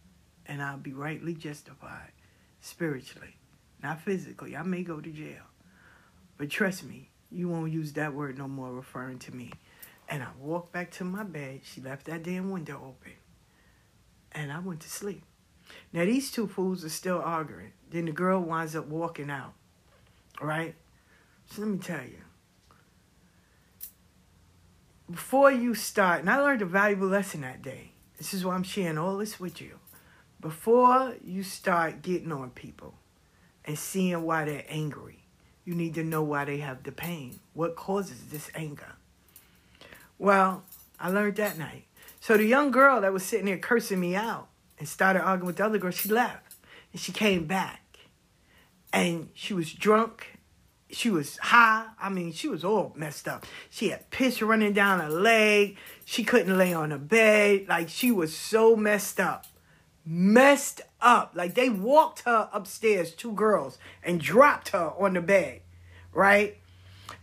and 0.45 0.61
I'll 0.61 0.77
be 0.77 0.93
rightly 0.93 1.33
justified 1.33 2.11
spiritually, 2.61 3.35
not 3.81 4.01
physically. 4.01 4.55
I 4.55 4.63
may 4.63 4.83
go 4.83 4.99
to 4.99 5.09
jail, 5.09 5.43
but 6.37 6.49
trust 6.49 6.83
me, 6.83 7.09
you 7.31 7.49
won't 7.49 7.71
use 7.71 7.93
that 7.93 8.13
word 8.13 8.37
no 8.37 8.47
more 8.47 8.71
referring 8.71 9.19
to 9.19 9.35
me. 9.35 9.51
And 10.09 10.23
I 10.23 10.29
walked 10.39 10.71
back 10.71 10.91
to 10.91 11.03
my 11.03 11.23
bed. 11.23 11.61
She 11.63 11.81
left 11.81 12.05
that 12.05 12.23
damn 12.23 12.49
window 12.49 12.75
open. 12.75 13.13
And 14.31 14.51
I 14.51 14.59
went 14.59 14.79
to 14.81 14.89
sleep. 14.89 15.23
Now, 15.91 16.05
these 16.05 16.31
two 16.31 16.47
fools 16.47 16.85
are 16.85 16.89
still 16.89 17.21
arguing. 17.21 17.73
Then 17.89 18.05
the 18.05 18.11
girl 18.11 18.39
winds 18.41 18.75
up 18.75 18.87
walking 18.87 19.29
out. 19.29 19.53
All 20.41 20.47
right? 20.47 20.75
So 21.47 21.61
let 21.61 21.71
me 21.71 21.77
tell 21.77 22.03
you. 22.03 22.19
Before 25.09 25.51
you 25.51 25.73
start, 25.73 26.21
and 26.21 26.29
I 26.29 26.39
learned 26.39 26.61
a 26.61 26.65
valuable 26.65 27.07
lesson 27.07 27.41
that 27.41 27.61
day. 27.61 27.91
This 28.17 28.33
is 28.33 28.43
why 28.43 28.55
I'm 28.55 28.63
sharing 28.63 28.97
all 28.97 29.17
this 29.17 29.39
with 29.39 29.61
you. 29.61 29.79
Before 30.41 31.15
you 31.23 31.43
start 31.43 32.01
getting 32.01 32.31
on 32.31 32.49
people 32.51 32.93
and 33.65 33.77
seeing 33.77 34.21
why 34.23 34.45
they're 34.45 34.65
angry, 34.67 35.23
you 35.65 35.75
need 35.75 35.95
to 35.95 36.03
know 36.03 36.23
why 36.23 36.45
they 36.45 36.57
have 36.57 36.83
the 36.83 36.91
pain. 36.91 37.39
What 37.53 37.75
causes 37.75 38.27
this 38.31 38.49
anger? 38.55 38.95
Well, 40.19 40.63
I 40.99 41.09
learned 41.09 41.35
that 41.37 41.57
night. 41.57 41.85
So 42.19 42.37
the 42.37 42.45
young 42.45 42.71
girl 42.71 43.01
that 43.01 43.13
was 43.13 43.23
sitting 43.23 43.45
there 43.45 43.57
cursing 43.57 43.99
me 43.99 44.15
out 44.15 44.47
and 44.79 44.87
started 44.87 45.21
arguing 45.21 45.47
with 45.47 45.57
the 45.57 45.65
other 45.65 45.77
girl, 45.77 45.91
she 45.91 46.09
left. 46.09 46.55
And 46.91 47.01
she 47.01 47.11
came 47.11 47.45
back. 47.45 47.99
And 48.91 49.29
she 49.33 49.53
was 49.53 49.71
drunk 49.71 50.37
she 50.89 51.09
was 51.09 51.37
high. 51.37 51.87
I 51.99 52.09
mean, 52.09 52.31
she 52.31 52.47
was 52.47 52.63
all 52.63 52.93
messed 52.95 53.27
up. 53.27 53.45
She 53.69 53.89
had 53.89 54.09
piss 54.09 54.41
running 54.41 54.73
down 54.73 54.99
her 54.99 55.09
leg. 55.09 55.77
She 56.05 56.23
couldn't 56.23 56.57
lay 56.57 56.73
on 56.73 56.89
the 56.89 56.97
bed. 56.97 57.67
Like 57.67 57.89
she 57.89 58.11
was 58.11 58.35
so 58.35 58.75
messed 58.75 59.19
up. 59.19 59.45
Messed 60.05 60.81
up. 61.01 61.33
Like 61.35 61.55
they 61.55 61.69
walked 61.69 62.21
her 62.21 62.49
upstairs, 62.53 63.13
two 63.13 63.33
girls, 63.33 63.77
and 64.03 64.21
dropped 64.21 64.69
her 64.69 64.93
on 64.97 65.13
the 65.13 65.21
bed. 65.21 65.61
Right? 66.13 66.57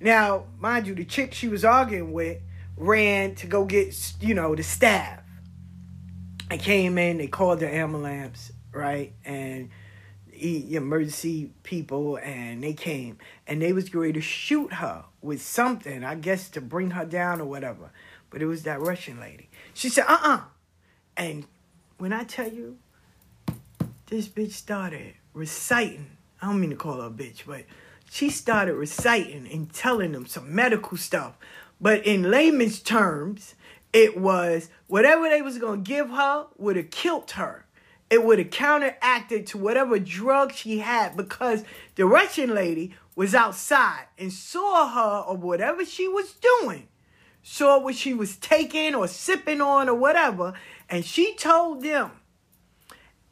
Now, 0.01 0.45
mind 0.59 0.87
you, 0.87 0.95
the 0.95 1.05
chick 1.05 1.33
she 1.33 1.49
was 1.49 1.65
arguing 1.65 2.13
with 2.13 2.39
ran 2.77 3.35
to 3.37 3.47
go 3.47 3.65
get, 3.65 4.15
you 4.21 4.35
know, 4.35 4.55
the 4.55 4.63
staff. 4.63 5.21
I 6.51 6.59
came 6.59 6.99
in, 6.99 7.19
they 7.19 7.27
called 7.27 7.61
the 7.61 7.73
ambulance, 7.73 8.53
right? 8.73 9.13
And 9.25 9.71
emergency 10.45 11.51
people 11.63 12.17
and 12.17 12.63
they 12.63 12.75
came 12.75 13.19
and 13.47 13.63
they 13.63 13.73
was 13.73 13.89
going 13.89 14.13
to 14.13 14.21
shoot 14.21 14.75
her 14.75 15.05
with 15.23 15.41
something, 15.41 16.05
I 16.05 16.17
guess 16.17 16.49
to 16.51 16.61
bring 16.61 16.91
her 16.91 17.05
down 17.05 17.41
or 17.41 17.47
whatever. 17.47 17.91
But 18.31 18.43
it 18.43 18.47
was 18.47 18.65
that 18.65 18.81
Russian 18.81 19.21
lady. 19.21 19.49
She 19.73 19.89
said, 19.89 20.05
uh-uh. 20.09 20.43
And 21.17 21.47
when 21.99 22.13
I 22.13 22.25
tell 22.25 22.53
you, 22.53 22.79
this 24.07 24.29
bitch 24.29 24.53
started 24.53 25.15
reciting. 25.33 26.11
I 26.43 26.47
don't 26.47 26.61
mean 26.61 26.71
to 26.71 26.77
call 26.77 27.01
her 27.01 27.07
a 27.07 27.11
bitch, 27.11 27.47
but 27.47 27.65
she 28.11 28.29
started 28.29 28.75
reciting 28.75 29.49
and 29.51 29.73
telling 29.73 30.13
them 30.13 30.27
some 30.27 30.55
medical 30.55 30.97
stuff. 30.97 31.39
But 31.81 32.07
in 32.07 32.31
layman's 32.31 32.81
terms, 32.81 33.55
it 33.93 34.17
was 34.17 34.71
whatever 34.87 35.29
they 35.29 35.43
was 35.43 35.59
gonna 35.59 35.81
give 35.81 36.11
her 36.11 36.47
would 36.57 36.77
have 36.77 36.91
killed 36.91 37.33
her. 37.33 37.67
It 38.11 38.23
would 38.23 38.39
have 38.39 38.51
counteracted 38.51 39.47
to 39.49 39.59
whatever 39.59 39.99
drug 39.99 40.53
she 40.53 40.79
had 40.79 41.17
because 41.17 41.65
the 41.95 42.07
Russian 42.07 42.55
lady 42.55 42.95
was 43.17 43.35
outside 43.35 44.07
and 44.19 44.33
saw 44.33 44.89
her 44.89 45.25
or 45.27 45.37
whatever 45.37 45.85
she 45.85 46.09
was 46.09 46.35
doing, 46.35 46.89
saw 47.43 47.79
what 47.79 47.95
she 47.95 48.13
was 48.13 48.37
taking 48.37 48.95
or 48.95 49.09
sipping 49.09 49.61
on 49.61 49.89
or 49.89 49.95
whatever, 49.95 50.55
and 50.89 51.05
she 51.05 51.35
told 51.35 51.83
them. 51.83 52.11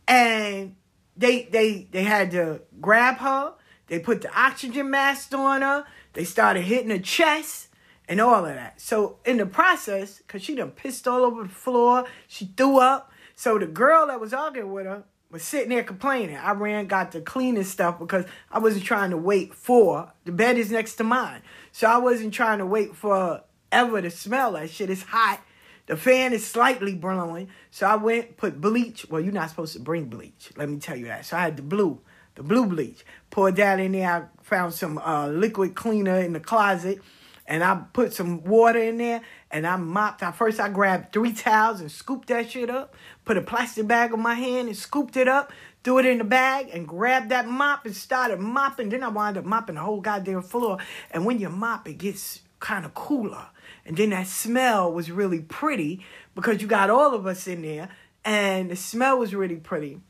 And 0.09 0.77
they 1.17 1.45
they 1.45 1.89
they 1.91 2.03
had 2.03 2.31
to 2.33 2.63
grab 2.81 3.19
her, 3.19 3.55
they 3.89 3.99
put 3.99 4.23
the 4.23 4.37
oxygen 4.37 4.91
mask 4.91 5.35
on 5.35 5.63
her, 5.63 5.85
they 6.15 6.25
started 6.25 6.63
hitting 6.63 6.91
her 6.91 6.99
chest 6.99 7.69
and 8.09 8.21
all 8.21 8.45
of 8.45 8.55
that. 8.55 8.81
So 8.81 9.19
in 9.25 9.39
the 9.39 9.47
process, 9.47 10.19
because 10.19 10.43
she 10.43 10.55
done 10.55 10.71
pissed 10.71 11.07
all 11.09 11.25
over 11.25 11.45
the 11.45 11.49
floor, 11.49 12.07
she 12.29 12.47
threw 12.57 12.79
up, 12.79 13.13
so 13.35 13.59
the 13.59 13.67
girl 13.67 14.07
that 14.09 14.21
was 14.21 14.33
arguing 14.33 14.73
with 14.73 14.87
her 14.87 15.05
was 15.31 15.43
sitting 15.43 15.71
there 15.71 15.83
complaining. 15.83 16.37
I 16.37 16.53
ran, 16.53 16.87
got 16.87 17.13
the 17.13 17.23
cleaning 17.23 17.65
stuff 17.65 17.99
because 17.99 18.27
I 18.51 18.59
wasn't 18.59 18.85
trying 18.85 19.11
to 19.11 19.17
wait 19.17 19.55
for 19.55 20.13
the 20.25 20.33
bed 20.33 20.59
is 20.59 20.71
next 20.71 20.97
to 20.97 21.05
mine. 21.05 21.41
So 21.73 21.89
I 21.89 21.97
wasn't 21.97 22.35
trying 22.35 22.59
to 22.59 22.67
wait 22.67 22.95
for 22.95 23.43
ever 23.73 24.03
to 24.03 24.11
smell 24.11 24.53
that 24.53 24.71
shit. 24.71 24.91
It's 24.91 25.03
hot. 25.03 25.41
The 25.87 25.97
fan 25.97 26.33
is 26.33 26.47
slightly 26.47 26.95
blowing. 26.95 27.49
So 27.71 27.87
I 27.87 27.97
went, 27.97 28.37
put 28.37 28.61
bleach. 28.61 29.07
Well, 29.09 29.21
you're 29.21 29.33
not 29.33 29.49
supposed 29.49 29.73
to 29.73 29.81
bring 29.81 30.05
bleach. 30.05 30.51
Let 30.57 30.69
me 30.69 30.79
tell 30.79 30.97
you 30.97 31.07
that. 31.07 31.25
So 31.25 31.37
I 31.37 31.41
had 31.41 31.57
the 31.57 31.63
blue, 31.63 32.01
the 32.35 32.43
blue 32.43 32.67
bleach. 32.67 33.05
Poured 33.31 33.57
that 33.57 33.81
in 33.81 33.93
there. 33.93 34.09
I 34.09 34.45
found 34.45 34.75
some 34.75 34.99
uh, 34.99 35.29
liquid 35.29 35.75
cleaner 35.75 36.19
in 36.19 36.35
the 36.35 36.41
closet 36.41 37.01
and 37.47 37.65
I 37.65 37.83
put 37.93 38.13
some 38.13 38.45
water 38.45 38.79
in 38.79 38.99
there 38.99 39.23
and 39.51 39.67
I 39.67 39.77
mopped. 39.77 40.23
I 40.23 40.31
first 40.31 40.61
I 40.61 40.69
grabbed 40.69 41.13
three 41.13 41.33
towels 41.33 41.81
and 41.81 41.91
scooped 41.91 42.29
that 42.29 42.51
shit 42.51 42.71
up. 42.71 42.95
Put 43.25 43.37
a 43.37 43.43
plastic 43.43 43.87
bag 43.87 44.13
on 44.13 44.21
my 44.21 44.35
hand 44.35 44.69
and 44.69 44.77
scooped 44.77 45.17
it 45.17 45.29
up. 45.29 45.53
Threw 45.83 45.99
it 45.99 46.07
in 46.07 46.19
the 46.19 46.25
bag 46.25 46.71
and 46.73 46.87
grabbed 46.87 47.31
that 47.31 47.49
mop 47.49 47.85
and 47.85 47.97
started 47.97 48.39
mopping. 48.39 48.91
Then 48.91 49.03
I 49.03 49.09
wound 49.09 49.37
up 49.37 49.45
mopping 49.45 49.75
the 49.75 49.81
whole 49.81 50.01
goddamn 50.01 50.43
floor. 50.43 50.79
And 51.11 51.27
when 51.27 51.41
you 51.41 51.49
mop, 51.49 51.89
it 51.89 51.99
gets 51.99 52.41
kind 52.61 52.85
of 52.85 52.95
cooler. 52.95 53.47
And 53.85 53.97
then 53.97 54.11
that 54.11 54.29
smell 54.29 54.93
was 54.93 55.11
really 55.11 55.41
pretty 55.41 56.05
because 56.37 56.63
you 56.63 56.69
got 56.69 56.91
all 56.91 57.15
of 57.15 57.27
us 57.27 57.49
in 57.49 57.63
there. 57.63 57.89
And 58.25 58.71
the 58.71 58.77
smell 58.77 59.19
was 59.19 59.35
really 59.35 59.57
pretty. 59.57 60.01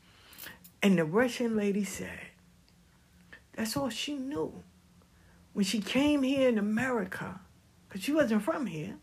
And 0.83 0.99
the 0.99 1.05
Russian 1.05 1.57
lady 1.57 1.83
said, 1.83 2.19
that's 3.55 3.75
all 3.75 3.89
she 3.89 4.15
knew 4.15 4.63
when 5.53 5.65
she 5.65 5.79
came 5.79 6.23
here 6.23 6.49
in 6.49 6.57
America, 6.57 7.39
because 7.87 8.03
she 8.03 8.11
wasn't 8.11 8.43
from 8.43 8.65
here, 8.65 8.95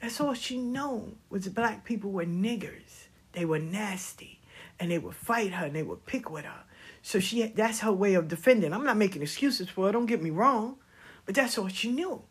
that's 0.00 0.20
all 0.20 0.34
she 0.34 0.58
knew 0.58 1.16
was 1.30 1.48
black 1.48 1.84
people 1.84 2.10
were 2.10 2.26
niggers. 2.26 3.06
They 3.32 3.44
were 3.44 3.58
nasty. 3.58 4.40
And 4.78 4.90
they 4.90 4.98
would 4.98 5.14
fight 5.14 5.52
her 5.52 5.66
and 5.66 5.76
they 5.76 5.82
would 5.82 6.06
pick 6.06 6.30
with 6.30 6.44
her. 6.44 6.64
So 7.02 7.20
she 7.20 7.46
that's 7.46 7.80
her 7.80 7.92
way 7.92 8.14
of 8.14 8.28
defending. 8.28 8.72
I'm 8.72 8.84
not 8.84 8.96
making 8.96 9.22
excuses 9.22 9.68
for 9.68 9.86
her, 9.86 9.92
don't 9.92 10.06
get 10.06 10.22
me 10.22 10.30
wrong. 10.30 10.76
But 11.24 11.36
that's 11.36 11.56
all 11.56 11.68
she 11.68 11.90
knew. 11.90 12.22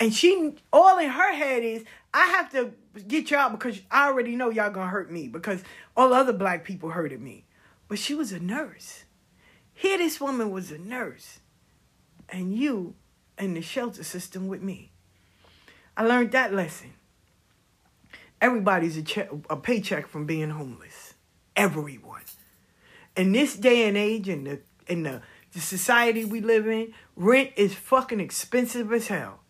And 0.00 0.14
she 0.14 0.54
all 0.72 0.98
in 0.98 1.10
her 1.10 1.34
head 1.34 1.62
is, 1.62 1.84
I 2.14 2.26
have 2.26 2.50
to 2.52 2.72
get 3.06 3.30
y'all 3.30 3.50
because 3.50 3.80
I 3.90 4.06
already 4.06 4.34
know 4.34 4.50
y'all 4.50 4.70
gonna 4.70 4.88
hurt 4.88 5.10
me 5.10 5.28
because 5.28 5.62
all 5.96 6.12
other 6.12 6.32
black 6.32 6.64
people 6.64 6.90
hurted 6.90 7.20
me. 7.20 7.44
But 7.88 7.98
she 7.98 8.14
was 8.14 8.32
a 8.32 8.40
nurse. 8.40 9.04
Here 9.72 9.98
this 9.98 10.20
woman 10.20 10.50
was 10.50 10.70
a 10.70 10.78
nurse 10.78 11.40
and 12.28 12.54
you 12.54 12.94
in 13.38 13.54
the 13.54 13.62
shelter 13.62 14.04
system 14.04 14.48
with 14.48 14.62
me. 14.62 14.92
I 15.96 16.04
learned 16.04 16.32
that 16.32 16.52
lesson. 16.52 16.92
Everybody's 18.40 18.96
a, 18.96 19.02
check, 19.02 19.30
a 19.50 19.56
paycheck 19.56 20.06
from 20.06 20.26
being 20.26 20.50
homeless. 20.50 21.14
Everyone. 21.56 22.22
In 23.16 23.32
this 23.32 23.56
day 23.56 23.88
and 23.88 23.96
age, 23.96 24.28
in 24.28 24.44
the 24.44 24.60
in 24.86 25.02
the, 25.02 25.22
the 25.52 25.60
society 25.60 26.24
we 26.24 26.40
live 26.40 26.66
in, 26.66 26.94
rent 27.16 27.50
is 27.56 27.74
fucking 27.74 28.20
expensive 28.20 28.92
as 28.92 29.08
hell. 29.08 29.40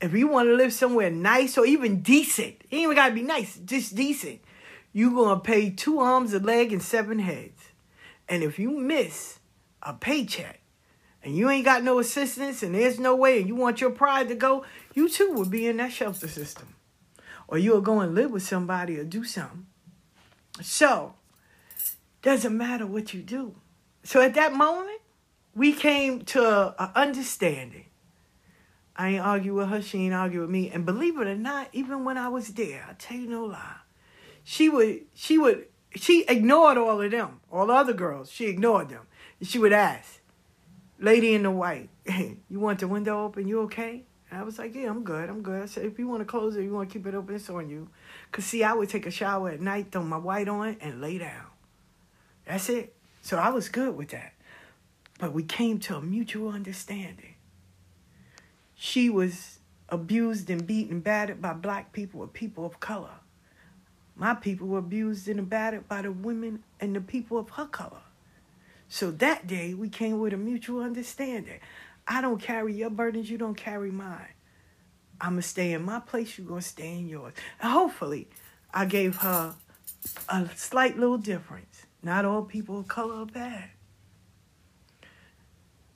If 0.00 0.12
you 0.12 0.28
want 0.28 0.48
to 0.48 0.54
live 0.54 0.72
somewhere 0.72 1.10
nice 1.10 1.56
or 1.56 1.64
even 1.64 2.02
decent, 2.02 2.56
it 2.60 2.66
ain't 2.70 2.82
even 2.82 2.96
gotta 2.96 3.14
be 3.14 3.22
nice, 3.22 3.56
just 3.64 3.94
decent. 3.94 4.40
You're 4.92 5.10
gonna 5.10 5.40
pay 5.40 5.70
two 5.70 5.98
arms, 5.98 6.34
a 6.34 6.38
leg, 6.38 6.72
and 6.72 6.82
seven 6.82 7.18
heads. 7.18 7.62
And 8.28 8.42
if 8.42 8.58
you 8.58 8.70
miss 8.78 9.40
a 9.82 9.94
paycheck, 9.94 10.60
and 11.24 11.34
you 11.34 11.48
ain't 11.48 11.64
got 11.64 11.82
no 11.82 11.98
assistance 11.98 12.62
and 12.62 12.74
there's 12.74 13.00
no 13.00 13.16
way 13.16 13.38
and 13.40 13.48
you 13.48 13.54
want 13.54 13.80
your 13.80 13.90
pride 13.90 14.28
to 14.28 14.34
go, 14.34 14.64
you 14.92 15.08
too 15.08 15.32
will 15.32 15.46
be 15.46 15.66
in 15.66 15.78
that 15.78 15.90
shelter 15.90 16.28
system. 16.28 16.76
Or 17.48 17.58
you'll 17.58 17.80
go 17.80 18.00
and 18.00 18.14
live 18.14 18.30
with 18.30 18.42
somebody 18.42 18.98
or 18.98 19.04
do 19.04 19.24
something. 19.24 19.66
So, 20.62 21.14
doesn't 22.22 22.56
matter 22.56 22.86
what 22.86 23.14
you 23.14 23.22
do. 23.22 23.56
So 24.02 24.20
at 24.20 24.34
that 24.34 24.52
moment, 24.52 25.00
we 25.54 25.72
came 25.72 26.22
to 26.26 26.74
an 26.78 26.90
understanding. 26.94 27.86
I 28.96 29.10
ain't 29.10 29.24
argue 29.24 29.54
with 29.54 29.68
her, 29.68 29.82
she 29.82 30.04
ain't 30.04 30.14
argue 30.14 30.42
with 30.42 30.50
me. 30.50 30.70
And 30.70 30.84
believe 30.84 31.18
it 31.18 31.26
or 31.26 31.34
not, 31.34 31.68
even 31.72 32.04
when 32.04 32.18
I 32.18 32.28
was 32.28 32.48
there, 32.48 32.86
I 32.88 32.92
tell 32.94 33.16
you 33.16 33.28
no 33.28 33.44
lie, 33.44 33.76
she 34.44 34.68
would 34.68 35.00
she 35.14 35.38
would 35.38 35.66
she 35.96 36.24
ignored 36.28 36.76
all 36.76 37.00
of 37.00 37.10
them, 37.10 37.40
all 37.50 37.66
the 37.66 37.72
other 37.72 37.92
girls. 37.92 38.30
She 38.30 38.46
ignored 38.46 38.90
them. 38.90 39.06
And 39.40 39.48
she 39.48 39.58
would 39.58 39.72
ask, 39.72 40.20
lady 40.98 41.34
in 41.34 41.42
the 41.42 41.50
white, 41.50 41.90
you 42.06 42.60
want 42.60 42.80
the 42.80 42.88
window 42.88 43.24
open? 43.24 43.48
You 43.48 43.62
okay? 43.62 44.04
And 44.30 44.40
I 44.40 44.42
was 44.42 44.58
like, 44.58 44.74
yeah, 44.74 44.88
I'm 44.88 45.04
good. 45.04 45.28
I'm 45.28 45.42
good. 45.42 45.62
I 45.62 45.66
said, 45.66 45.84
if 45.84 45.98
you 45.98 46.08
want 46.08 46.20
to 46.20 46.24
close 46.24 46.56
it, 46.56 46.62
you 46.62 46.72
want 46.72 46.88
to 46.88 46.92
keep 46.92 47.06
it 47.06 47.14
open, 47.14 47.34
it's 47.34 47.48
on 47.50 47.68
you. 47.68 47.88
Because, 48.30 48.44
see, 48.44 48.64
I 48.64 48.72
would 48.72 48.88
take 48.88 49.06
a 49.06 49.10
shower 49.10 49.50
at 49.50 49.60
night, 49.60 49.92
throw 49.92 50.02
my 50.02 50.16
white 50.16 50.48
on, 50.48 50.76
and 50.80 51.00
lay 51.00 51.18
down. 51.18 51.46
That's 52.46 52.68
it. 52.68 52.94
So 53.22 53.38
I 53.38 53.50
was 53.50 53.68
good 53.68 53.96
with 53.96 54.08
that. 54.10 54.32
But 55.18 55.32
we 55.32 55.44
came 55.44 55.78
to 55.80 55.96
a 55.96 56.02
mutual 56.02 56.48
understanding. 56.48 57.36
She 58.74 59.08
was 59.08 59.60
abused 59.88 60.50
and 60.50 60.66
beaten, 60.66 61.00
battered 61.00 61.40
by 61.40 61.52
black 61.52 61.92
people 61.92 62.20
or 62.20 62.26
people 62.26 62.66
of 62.66 62.80
color. 62.80 63.20
My 64.16 64.34
people 64.34 64.66
were 64.66 64.78
abused 64.78 65.28
and 65.28 65.48
battered 65.48 65.88
by 65.88 66.02
the 66.02 66.12
women 66.12 66.64
and 66.80 66.94
the 66.94 67.00
people 67.00 67.38
of 67.38 67.50
her 67.50 67.66
color. 67.66 68.02
So 68.88 69.10
that 69.12 69.46
day 69.46 69.74
we 69.74 69.88
came 69.88 70.20
with 70.20 70.32
a 70.32 70.36
mutual 70.36 70.82
understanding. 70.82 71.60
I 72.06 72.20
don't 72.20 72.40
carry 72.40 72.74
your 72.74 72.90
burdens, 72.90 73.30
you 73.30 73.38
don't 73.38 73.56
carry 73.56 73.90
mine. 73.90 74.28
I'm 75.20 75.32
going 75.32 75.42
to 75.42 75.48
stay 75.48 75.72
in 75.72 75.82
my 75.82 76.00
place, 76.00 76.36
you're 76.36 76.46
going 76.46 76.60
to 76.60 76.66
stay 76.66 76.92
in 76.98 77.08
yours. 77.08 77.32
And 77.60 77.72
hopefully, 77.72 78.28
I 78.72 78.84
gave 78.84 79.16
her 79.16 79.54
a 80.28 80.48
slight 80.54 80.98
little 80.98 81.18
difference. 81.18 81.86
Not 82.02 82.24
all 82.24 82.42
people 82.42 82.80
of 82.80 82.88
color 82.88 83.22
are 83.22 83.26
bad. 83.26 83.70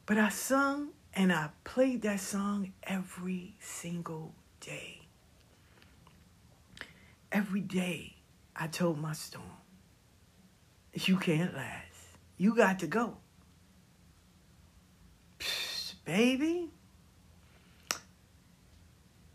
But 0.07 0.17
I 0.17 0.31
sung 0.31 0.91
and 1.13 1.33
I 1.33 1.51
played 1.65 2.03
that 2.03 2.21
song 2.21 2.73
every 2.85 3.57
single 3.61 4.35
day. 4.61 5.03
Every 7.31 7.61
day, 7.61 8.17
I 8.57 8.69
told 8.69 8.99
my 8.99 9.13
storm, 9.13 9.45
you 10.95 11.19
can't 11.19 11.55
last. 11.55 11.88
You 12.39 12.55
got 12.55 12.79
to 12.79 12.87
go. 12.87 13.17
Psst, 15.39 15.95
baby. 16.05 16.71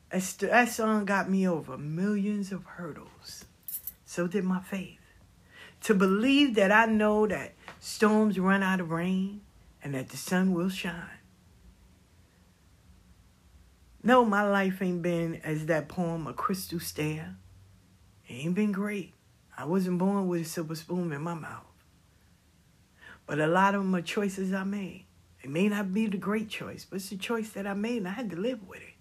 That 0.09 0.69
song 0.69 1.05
got 1.05 1.29
me 1.29 1.47
over 1.47 1.77
millions 1.77 2.51
of 2.51 2.63
hurdles. 2.63 3.45
So 4.05 4.27
did 4.27 4.43
my 4.43 4.61
faith. 4.61 4.99
To 5.81 5.93
believe 5.93 6.55
that 6.55 6.71
I 6.71 6.85
know 6.85 7.27
that 7.27 7.53
storms 7.79 8.39
run 8.39 8.63
out 8.63 8.79
of 8.79 8.91
rain 8.91 9.41
and 9.83 9.93
that 9.95 10.09
the 10.09 10.17
sun 10.17 10.53
will 10.53 10.69
shine. 10.69 11.19
No, 14.01 14.23
my 14.23 14.43
life 14.43 14.81
ain't 14.81 15.01
been 15.01 15.41
as 15.43 15.65
that 15.65 15.89
poem, 15.89 16.27
A 16.27 16.33
Crystal 16.33 16.79
Stair. 16.79 17.35
It 18.27 18.33
ain't 18.33 18.55
been 18.55 18.71
great. 18.71 19.13
I 19.57 19.65
wasn't 19.65 19.97
born 19.97 20.27
with 20.27 20.41
a 20.41 20.45
silver 20.45 20.75
spoon 20.75 21.11
in 21.11 21.21
my 21.21 21.33
mouth. 21.33 21.65
But 23.33 23.41
a 23.41 23.47
lot 23.47 23.73
of 23.73 23.81
them 23.81 23.95
are 23.95 24.01
choices 24.03 24.53
I 24.53 24.63
made. 24.63 25.07
It 25.41 25.49
may 25.49 25.67
not 25.67 25.91
be 25.91 26.05
the 26.05 26.17
great 26.17 26.49
choice, 26.49 26.85
but 26.87 26.97
it's 26.97 27.11
a 27.11 27.17
choice 27.17 27.49
that 27.53 27.65
I 27.65 27.73
made 27.73 27.97
and 27.97 28.07
I 28.07 28.11
had 28.11 28.29
to 28.29 28.35
live 28.35 28.67
with 28.67 28.81
it. 28.81 28.93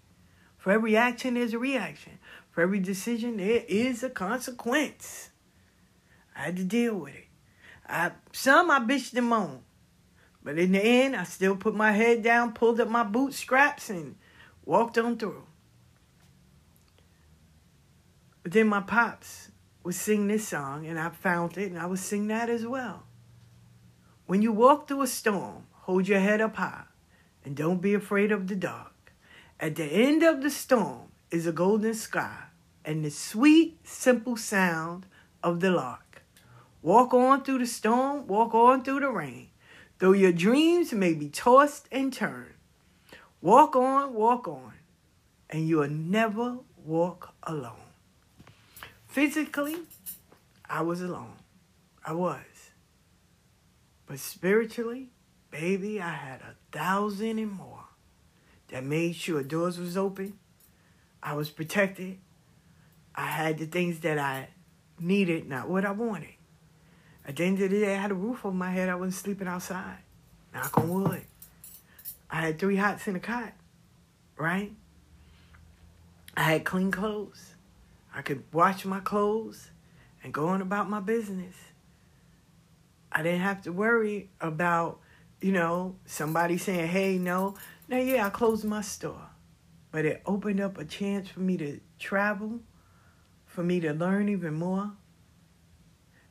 For 0.57 0.71
every 0.71 0.97
action, 0.97 1.35
there's 1.35 1.53
a 1.53 1.59
reaction. 1.59 2.13
For 2.49 2.61
every 2.61 2.79
decision, 2.79 3.37
there 3.37 3.63
is 3.67 4.01
a 4.01 4.09
consequence. 4.09 5.29
I 6.35 6.45
had 6.45 6.55
to 6.55 6.63
deal 6.63 6.95
with 6.95 7.13
it. 7.13 7.27
I, 7.87 8.13
some 8.31 8.71
I 8.71 8.79
bitched 8.79 9.11
them 9.11 9.31
on. 9.31 9.61
But 10.41 10.57
in 10.57 10.71
the 10.71 10.81
end, 10.83 11.15
I 11.15 11.25
still 11.25 11.55
put 11.55 11.75
my 11.75 11.91
head 11.91 12.23
down, 12.23 12.53
pulled 12.53 12.81
up 12.81 12.89
my 12.89 13.03
bootstraps, 13.03 13.91
and 13.91 14.15
walked 14.65 14.97
on 14.97 15.15
through. 15.15 15.43
But 18.41 18.53
then 18.53 18.65
my 18.65 18.81
pops 18.81 19.51
would 19.83 19.93
sing 19.93 20.25
this 20.27 20.47
song, 20.47 20.87
and 20.87 20.99
I 20.99 21.09
found 21.09 21.55
it, 21.59 21.69
and 21.69 21.77
I 21.77 21.85
would 21.85 21.99
sing 21.99 22.29
that 22.29 22.49
as 22.49 22.65
well. 22.65 23.03
When 24.25 24.41
you 24.41 24.53
walk 24.53 24.87
through 24.87 25.01
a 25.01 25.07
storm, 25.07 25.67
hold 25.71 26.07
your 26.07 26.19
head 26.19 26.39
up 26.39 26.55
high, 26.55 26.85
and 27.43 27.57
don't 27.57 27.81
be 27.81 27.93
afraid 27.93 28.31
of 28.31 28.47
the 28.47 28.55
dark. 28.55 29.11
At 29.59 29.75
the 29.75 29.83
end 29.83 30.23
of 30.23 30.41
the 30.41 30.49
storm 30.49 31.11
is 31.29 31.45
a 31.45 31.51
golden 31.51 31.93
sky, 31.93 32.45
and 32.85 33.03
the 33.03 33.11
sweet, 33.11 33.79
simple 33.83 34.37
sound 34.37 35.05
of 35.43 35.59
the 35.59 35.71
lark. 35.71 36.23
Walk 36.81 37.13
on 37.13 37.43
through 37.43 37.59
the 37.59 37.65
storm, 37.65 38.25
walk 38.27 38.53
on 38.53 38.83
through 38.83 39.01
the 39.01 39.09
rain, 39.09 39.49
though 39.99 40.13
your 40.13 40.31
dreams 40.31 40.93
may 40.93 41.13
be 41.13 41.29
tossed 41.29 41.87
and 41.91 42.13
turned. 42.13 42.53
Walk 43.41 43.75
on, 43.75 44.13
walk 44.13 44.47
on, 44.47 44.73
and 45.49 45.67
you'll 45.67 45.89
never 45.89 46.59
walk 46.85 47.33
alone. 47.43 47.91
Physically, 49.05 49.75
I 50.69 50.81
was 50.81 51.01
alone. 51.01 51.35
I 52.05 52.13
was. 52.13 52.52
But 54.13 54.19
spiritually, 54.19 55.09
baby, 55.49 55.99
I 55.99 56.11
had 56.11 56.41
a 56.41 56.53
thousand 56.71 57.39
and 57.39 57.51
more 57.51 57.85
that 58.67 58.83
made 58.83 59.15
sure 59.15 59.41
doors 59.41 59.79
was 59.79 59.97
open. 59.97 60.37
I 61.23 61.33
was 61.33 61.49
protected. 61.49 62.19
I 63.15 63.25
had 63.25 63.57
the 63.57 63.65
things 63.65 64.01
that 64.01 64.19
I 64.19 64.49
needed, 64.99 65.49
not 65.49 65.67
what 65.67 65.83
I 65.83 65.93
wanted. 65.93 66.35
At 67.27 67.37
the 67.37 67.45
end 67.45 67.59
of 67.59 67.71
the 67.71 67.79
day, 67.79 67.95
I 67.95 67.97
had 67.97 68.11
a 68.11 68.13
roof 68.13 68.45
over 68.45 68.55
my 68.55 68.69
head. 68.69 68.87
I 68.87 68.93
wasn't 68.93 69.15
sleeping 69.15 69.47
outside. 69.47 69.97
Knock 70.53 70.77
on 70.77 70.89
wood. 70.89 71.23
I 72.29 72.41
had 72.41 72.59
three 72.59 72.75
hots 72.75 73.07
in 73.07 73.15
a 73.15 73.19
cot, 73.19 73.53
right? 74.37 74.73
I 76.37 76.43
had 76.43 76.65
clean 76.65 76.91
clothes. 76.91 77.55
I 78.13 78.21
could 78.21 78.43
wash 78.53 78.85
my 78.85 78.99
clothes 78.99 79.71
and 80.23 80.31
go 80.31 80.49
on 80.49 80.61
about 80.61 80.87
my 80.87 80.99
business. 80.99 81.55
I 83.13 83.21
didn't 83.21 83.41
have 83.41 83.61
to 83.63 83.71
worry 83.71 84.31
about, 84.41 84.99
you 85.39 85.51
know, 85.51 85.95
somebody 86.05 86.57
saying, 86.57 86.87
hey, 86.87 87.17
no. 87.17 87.55
Now, 87.87 87.97
yeah, 87.97 88.25
I 88.25 88.29
closed 88.29 88.65
my 88.65 88.81
store, 88.81 89.29
but 89.91 90.03
it 90.03 90.21
opened 90.25 90.59
up 90.59 90.77
a 90.79 90.85
chance 90.85 91.29
for 91.29 91.41
me 91.41 91.55
to 91.57 91.79
travel, 91.99 92.59
for 93.45 93.63
me 93.63 93.79
to 93.81 93.93
learn 93.93 94.29
even 94.29 94.55
more. 94.55 94.91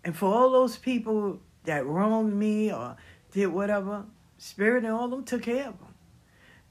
And 0.04 0.16
for 0.16 0.34
all 0.34 0.50
those 0.50 0.76
people 0.76 1.40
that 1.64 1.86
wronged 1.86 2.34
me 2.34 2.72
or 2.72 2.96
did 3.30 3.46
whatever, 3.46 4.06
Spirit 4.38 4.82
and 4.84 4.92
all 4.92 5.04
of 5.04 5.10
them 5.12 5.24
took 5.24 5.42
care 5.42 5.68
of 5.68 5.78
them. 5.78 5.94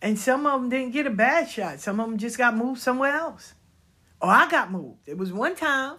And 0.02 0.20
some 0.20 0.46
of 0.46 0.60
them 0.60 0.70
didn't 0.70 0.92
get 0.92 1.08
a 1.08 1.12
bad 1.12 1.48
shot. 1.50 1.80
Some 1.80 2.02
of 2.02 2.10
them 2.10 2.18
just 2.18 2.38
got 2.38 2.58
moved 2.58 2.82
somewhere 2.82 3.14
else. 3.14 3.54
Oh, 4.22 4.28
I 4.28 4.50
got 4.50 4.72
moved. 4.72 5.08
It 5.08 5.18
was 5.18 5.32
one 5.32 5.56
time 5.56 5.98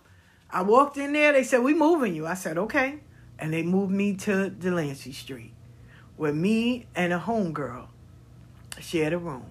I 0.51 0.63
walked 0.63 0.99
in 0.99 1.13
there. 1.13 1.33
They 1.33 1.45
said, 1.45 1.63
We 1.63 1.73
moving 1.73 2.15
you. 2.15 2.27
I 2.27 2.35
said, 2.35 2.59
Okay. 2.59 3.01
And 3.43 3.53
they 3.53 3.65
moved 3.65 3.93
me 3.93 4.15
to 4.19 4.51
Delancey 4.51 5.11
Street 5.11 5.53
where 6.17 6.33
me 6.33 6.87
and 6.95 7.13
a 7.13 7.19
homegirl 7.19 7.89
shared 8.79 9.13
a 9.13 9.19
room. 9.19 9.47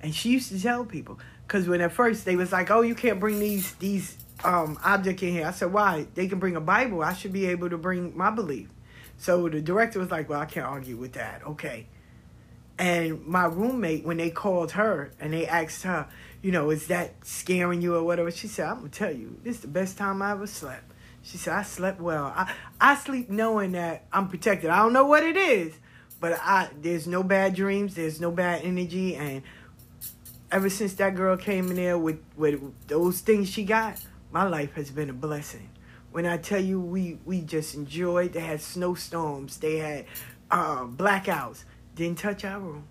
And 0.00 0.14
she 0.14 0.30
used 0.30 0.52
to 0.52 0.62
tell 0.62 0.84
people, 0.84 1.18
because 1.44 1.66
when 1.66 1.80
at 1.80 1.90
first 1.90 2.24
they 2.24 2.36
was 2.36 2.52
like, 2.52 2.70
Oh, 2.70 2.82
you 2.82 2.94
can't 2.94 3.18
bring 3.18 3.40
these 3.40 3.72
these 3.74 4.16
um 4.44 4.78
objects 4.84 5.24
in 5.24 5.30
here. 5.30 5.48
I 5.48 5.50
said, 5.50 5.72
Why? 5.72 6.06
They 6.14 6.28
can 6.28 6.38
bring 6.38 6.54
a 6.54 6.60
Bible. 6.60 7.02
I 7.02 7.12
should 7.12 7.32
be 7.32 7.46
able 7.46 7.68
to 7.70 7.76
bring 7.76 8.16
my 8.16 8.30
belief. 8.30 8.68
So 9.18 9.48
the 9.48 9.60
director 9.60 9.98
was 9.98 10.12
like, 10.12 10.28
Well, 10.28 10.40
I 10.40 10.46
can't 10.46 10.66
argue 10.66 10.96
with 10.96 11.14
that. 11.14 11.42
Okay. 11.44 11.88
And 12.78 13.26
my 13.26 13.46
roommate, 13.46 14.04
when 14.04 14.18
they 14.18 14.30
called 14.30 14.70
her 14.72 15.10
and 15.18 15.32
they 15.32 15.48
asked 15.48 15.82
her, 15.82 16.06
you 16.40 16.52
know, 16.52 16.70
is 16.70 16.86
that 16.86 17.14
scaring 17.24 17.82
you 17.82 17.96
or 17.96 18.04
whatever? 18.04 18.30
She 18.30 18.46
said, 18.46 18.68
I'm 18.68 18.76
gonna 18.76 18.90
tell 18.90 19.12
you, 19.12 19.40
this 19.42 19.56
is 19.56 19.62
the 19.62 19.68
best 19.68 19.98
time 19.98 20.22
I 20.22 20.30
ever 20.30 20.46
slept. 20.46 20.84
She 21.24 21.38
said, 21.38 21.54
I 21.54 21.62
slept 21.62 22.00
well. 22.00 22.32
I, 22.36 22.52
I 22.80 22.94
sleep 22.94 23.30
knowing 23.30 23.72
that 23.72 24.04
I'm 24.12 24.28
protected. 24.28 24.70
I 24.70 24.76
don't 24.76 24.92
know 24.92 25.06
what 25.06 25.24
it 25.24 25.36
is, 25.36 25.74
but 26.20 26.34
I 26.34 26.68
there's 26.80 27.06
no 27.06 27.22
bad 27.22 27.54
dreams, 27.54 27.94
there's 27.94 28.20
no 28.20 28.30
bad 28.30 28.62
energy, 28.62 29.16
and 29.16 29.42
ever 30.52 30.68
since 30.68 30.94
that 30.94 31.16
girl 31.16 31.36
came 31.36 31.70
in 31.70 31.76
there 31.76 31.98
with, 31.98 32.20
with 32.36 32.60
those 32.86 33.20
things 33.20 33.48
she 33.48 33.64
got, 33.64 34.00
my 34.30 34.46
life 34.46 34.74
has 34.74 34.90
been 34.90 35.10
a 35.10 35.14
blessing. 35.14 35.70
When 36.12 36.26
I 36.26 36.36
tell 36.36 36.60
you 36.60 36.80
we 36.80 37.18
we 37.24 37.40
just 37.40 37.74
enjoyed, 37.74 38.34
they 38.34 38.40
had 38.40 38.60
snowstorms, 38.60 39.56
they 39.56 39.78
had 39.78 40.04
uh, 40.50 40.84
blackouts, 40.84 41.64
didn't 41.96 42.18
touch 42.18 42.44
our 42.44 42.60
room 42.60 42.84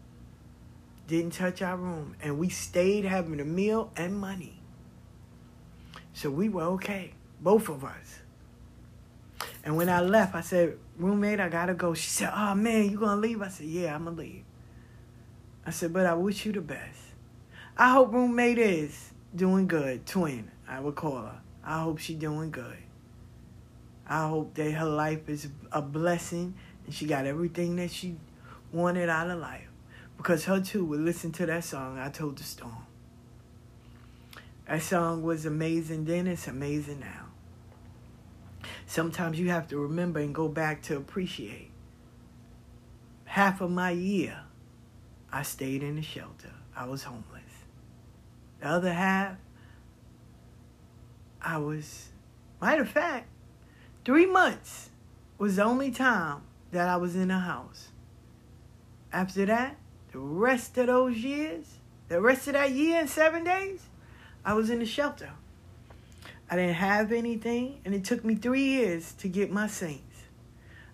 didn't 1.08 1.34
touch 1.34 1.62
our 1.62 1.78
room, 1.78 2.16
and 2.22 2.40
we 2.40 2.50
stayed 2.50 3.06
having 3.06 3.40
a 3.40 3.46
meal 3.46 3.92
and 3.96 4.18
money. 4.18 4.60
So 6.14 6.30
we 6.30 6.50
were 6.50 6.64
okay, 6.64 7.14
both 7.42 7.70
of 7.70 7.84
us. 7.84 8.20
And 9.64 9.78
when 9.78 9.89
I 9.89 10.01
left, 10.01 10.36
I 10.36 10.41
said, 10.41 10.78
roommate, 10.97 11.39
I 11.39 11.49
gotta 11.49 11.74
go. 11.74 11.93
She 11.93 12.09
said, 12.09 12.32
oh 12.36 12.53
man, 12.55 12.89
you 12.89 12.99
gonna 12.99 13.22
leave? 13.22 13.41
I 13.41 13.47
said, 13.47 13.68
yeah, 13.68 13.95
I'm 13.95 14.05
gonna 14.05 14.18
leave. 14.18 14.43
I 15.66 15.72
said, 15.72 15.93
but 15.93 16.05
I 16.05 16.14
wish 16.14 16.45
you 16.45 16.51
the 16.51 16.61
best. 16.61 16.99
I 17.78 17.91
hope 17.91 18.14
roommate 18.14 18.57
is 18.57 19.11
doing 19.36 19.68
good. 19.68 20.05
Twin, 20.05 20.51
I 20.68 20.80
would 20.80 20.95
call 20.95 21.18
her. 21.18 21.41
I 21.64 21.82
hope 21.82 21.99
she 21.99 22.14
doing 22.14 22.51
good. 22.51 22.78
I 24.05 24.28
hope 24.28 24.53
that 24.55 24.72
her 24.72 24.86
life 24.86 25.30
is 25.30 25.47
a 25.72 25.82
blessing 25.82 26.55
and 26.86 26.93
she 26.93 27.05
got 27.05 27.26
everything 27.26 27.78
that 27.78 27.89
she 27.89 28.18
wanted 28.74 29.07
out 29.07 29.30
of 29.30 29.39
life 29.39 29.70
because 30.18 30.45
her 30.45 30.59
too 30.59 30.84
would 30.86 30.99
listen 30.99 31.32
to 31.32 31.45
that 31.45 31.64
song, 31.64 31.97
I 31.97 32.09
Told 32.09 32.38
the 32.38 32.43
Storm. 32.43 32.86
That 34.68 34.82
song 34.82 35.24
was 35.24 35.45
amazing 35.45 36.05
then, 36.05 36.28
it's 36.28 36.47
amazing 36.47 36.99
now. 36.99 37.22
Sometimes 38.94 39.39
you 39.39 39.50
have 39.50 39.68
to 39.70 39.80
remember 39.80 40.20
and 40.20 40.36
go 40.36 40.48
back 40.48 40.84
to 40.84 40.96
appreciate. 40.96 41.72
Half 43.26 43.60
of 43.60 43.72
my 43.72 43.89
year, 43.89 44.41
I 45.32 45.41
stayed 45.41 45.82
in 45.82 45.96
the 45.96 46.04
shelter. 46.04 46.52
I 46.76 46.86
was 46.86 47.02
homeless. 47.02 47.66
The 48.60 48.68
other 48.68 48.94
half, 48.94 49.38
I 51.41 51.58
was, 51.58 52.10
matter 52.62 52.84
of 52.84 52.89
fact, 52.89 53.30
three 54.06 54.28
months 54.28 54.91
was 55.39 55.56
the 55.56 55.64
only 55.64 55.89
time 55.89 56.44
that 56.72 56.88
I 56.88 56.98
was 56.98 57.16
in 57.16 57.32
a 57.32 57.39
house. 57.39 57.88
After 59.12 59.48
that, 59.48 59.76
the 60.12 60.20
rest 60.20 60.78
of 60.78 60.86
those 60.86 61.18
years, 61.18 61.66
the 62.10 62.22
rest 62.22 62.46
of 62.46 62.54
that 62.54 62.70
year 62.70 63.00
and 63.00 63.10
seven 63.10 63.44
days, 63.44 63.88
I 64.46 64.54
was 64.54 64.70
in 64.70 64.78
the 64.78 64.86
shelter. 64.86 65.32
I 66.54 66.56
didn't 66.56 66.76
have 66.76 67.12
anything, 67.12 67.80
and 67.84 67.95
it 67.95 68.04
took 68.04 68.24
me 68.24 68.36
three 68.36 68.64
years 68.64 69.14
to 69.14 69.28
get 69.28 69.49
my 69.49 69.66
saints. 69.66 70.22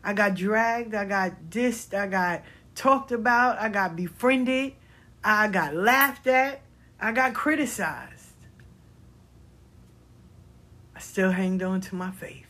I 0.02 0.14
got 0.14 0.36
dragged, 0.36 0.96
I 0.96 1.04
got 1.04 1.50
dissed, 1.50 1.94
I 1.94 2.08
got 2.08 2.44
talked 2.76 3.12
about, 3.12 3.60
I 3.60 3.68
got 3.68 3.94
befriended, 3.98 4.76
I 5.22 5.50
got 5.50 5.76
laughed 5.76 6.28
at, 6.28 6.62
I 6.98 7.12
got 7.12 7.34
criticized. 7.34 8.36
I 10.96 11.02
still 11.02 11.32
hanged 11.32 11.62
on 11.62 11.82
to 11.82 11.96
my 11.96 12.12
faith. 12.12 12.48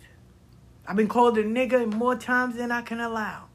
I've 0.87 0.95
been 0.95 1.07
called 1.07 1.39
a 1.39 1.43
nigger 1.43 1.91
more 1.91 2.15
times 2.15 2.57
than 2.57 2.71
I 2.71 2.83
can 2.83 2.99
allow. 2.99 3.45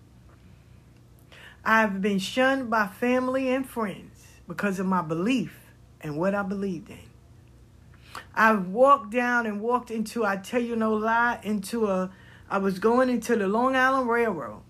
I've 1.65 2.03
been 2.03 2.19
shunned 2.19 2.71
by 2.71 2.89
family 2.89 3.55
and 3.55 3.65
friends 3.65 4.27
because 4.49 4.81
of 4.81 4.87
my 4.87 5.03
belief 5.03 5.57
and 6.01 6.19
what 6.19 6.35
I 6.35 6.43
believed 6.43 6.91
in. 6.91 7.14
I've 8.35 8.69
walked 8.69 9.13
down 9.13 9.47
and 9.47 9.61
walked 9.61 9.91
into, 9.91 10.25
I 10.25 10.37
tell 10.37 10.61
you 10.61 10.77
no 10.77 10.95
lie, 10.95 11.41
into 11.43 11.87
a, 11.87 12.11
I 12.49 12.59
was 12.59 12.79
going 12.79 13.09
into 13.09 13.37
the 13.37 13.49
Long 13.49 13.77
Island 13.77 14.09
Railroad. 14.09 14.63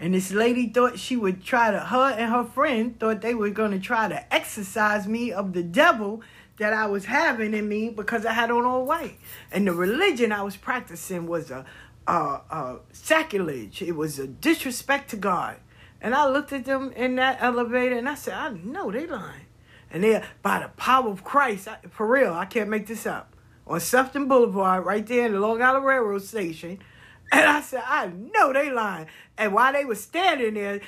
And 0.00 0.14
this 0.14 0.30
lady 0.30 0.68
thought 0.68 0.98
she 0.98 1.16
would 1.16 1.42
try 1.42 1.70
to, 1.70 1.80
her 1.80 2.12
and 2.12 2.30
her 2.30 2.44
friend 2.44 2.98
thought 2.98 3.20
they 3.20 3.34
were 3.34 3.50
going 3.50 3.72
to 3.72 3.80
try 3.80 4.08
to 4.08 4.34
exorcise 4.34 5.08
me 5.08 5.32
of 5.32 5.52
the 5.52 5.62
devil 5.62 6.22
that 6.58 6.72
I 6.72 6.86
was 6.86 7.06
having 7.06 7.54
in 7.54 7.68
me 7.68 7.90
because 7.90 8.24
I 8.24 8.32
had 8.32 8.50
on 8.50 8.64
all 8.64 8.84
white. 8.84 9.18
And 9.50 9.66
the 9.66 9.72
religion 9.72 10.32
I 10.32 10.42
was 10.42 10.56
practicing 10.56 11.26
was 11.26 11.50
a, 11.50 11.64
a, 12.06 12.12
uh, 12.12 12.78
sacrilege. 12.92 13.82
It 13.82 13.96
was 13.96 14.18
a 14.18 14.26
disrespect 14.26 15.10
to 15.10 15.16
God. 15.16 15.56
And 16.00 16.14
I 16.14 16.28
looked 16.28 16.52
at 16.52 16.64
them 16.64 16.92
in 16.92 17.16
that 17.16 17.38
elevator 17.40 17.98
and 17.98 18.08
I 18.08 18.14
said, 18.14 18.34
I 18.34 18.50
know 18.50 18.90
they 18.92 19.06
lying. 19.06 19.47
And 19.90 20.04
they 20.04 20.22
by 20.42 20.60
the 20.60 20.68
power 20.68 21.10
of 21.10 21.24
Christ, 21.24 21.68
I, 21.68 21.78
for 21.88 22.06
real, 22.06 22.32
I 22.32 22.44
can't 22.44 22.68
make 22.68 22.86
this 22.86 23.06
up. 23.06 23.34
On 23.66 23.78
Sutphin 23.78 24.28
Boulevard, 24.28 24.84
right 24.84 25.06
there 25.06 25.26
in 25.26 25.32
the 25.32 25.40
Long 25.40 25.60
Island 25.62 25.84
Railroad 25.84 26.22
Station. 26.22 26.78
And 27.30 27.44
I 27.44 27.60
said, 27.60 27.82
I 27.84 28.06
know 28.06 28.54
they 28.54 28.70
lying. 28.70 29.06
And 29.36 29.52
while 29.52 29.74
they 29.74 29.84
were 29.84 29.96
standing 29.96 30.54
there 30.54 30.80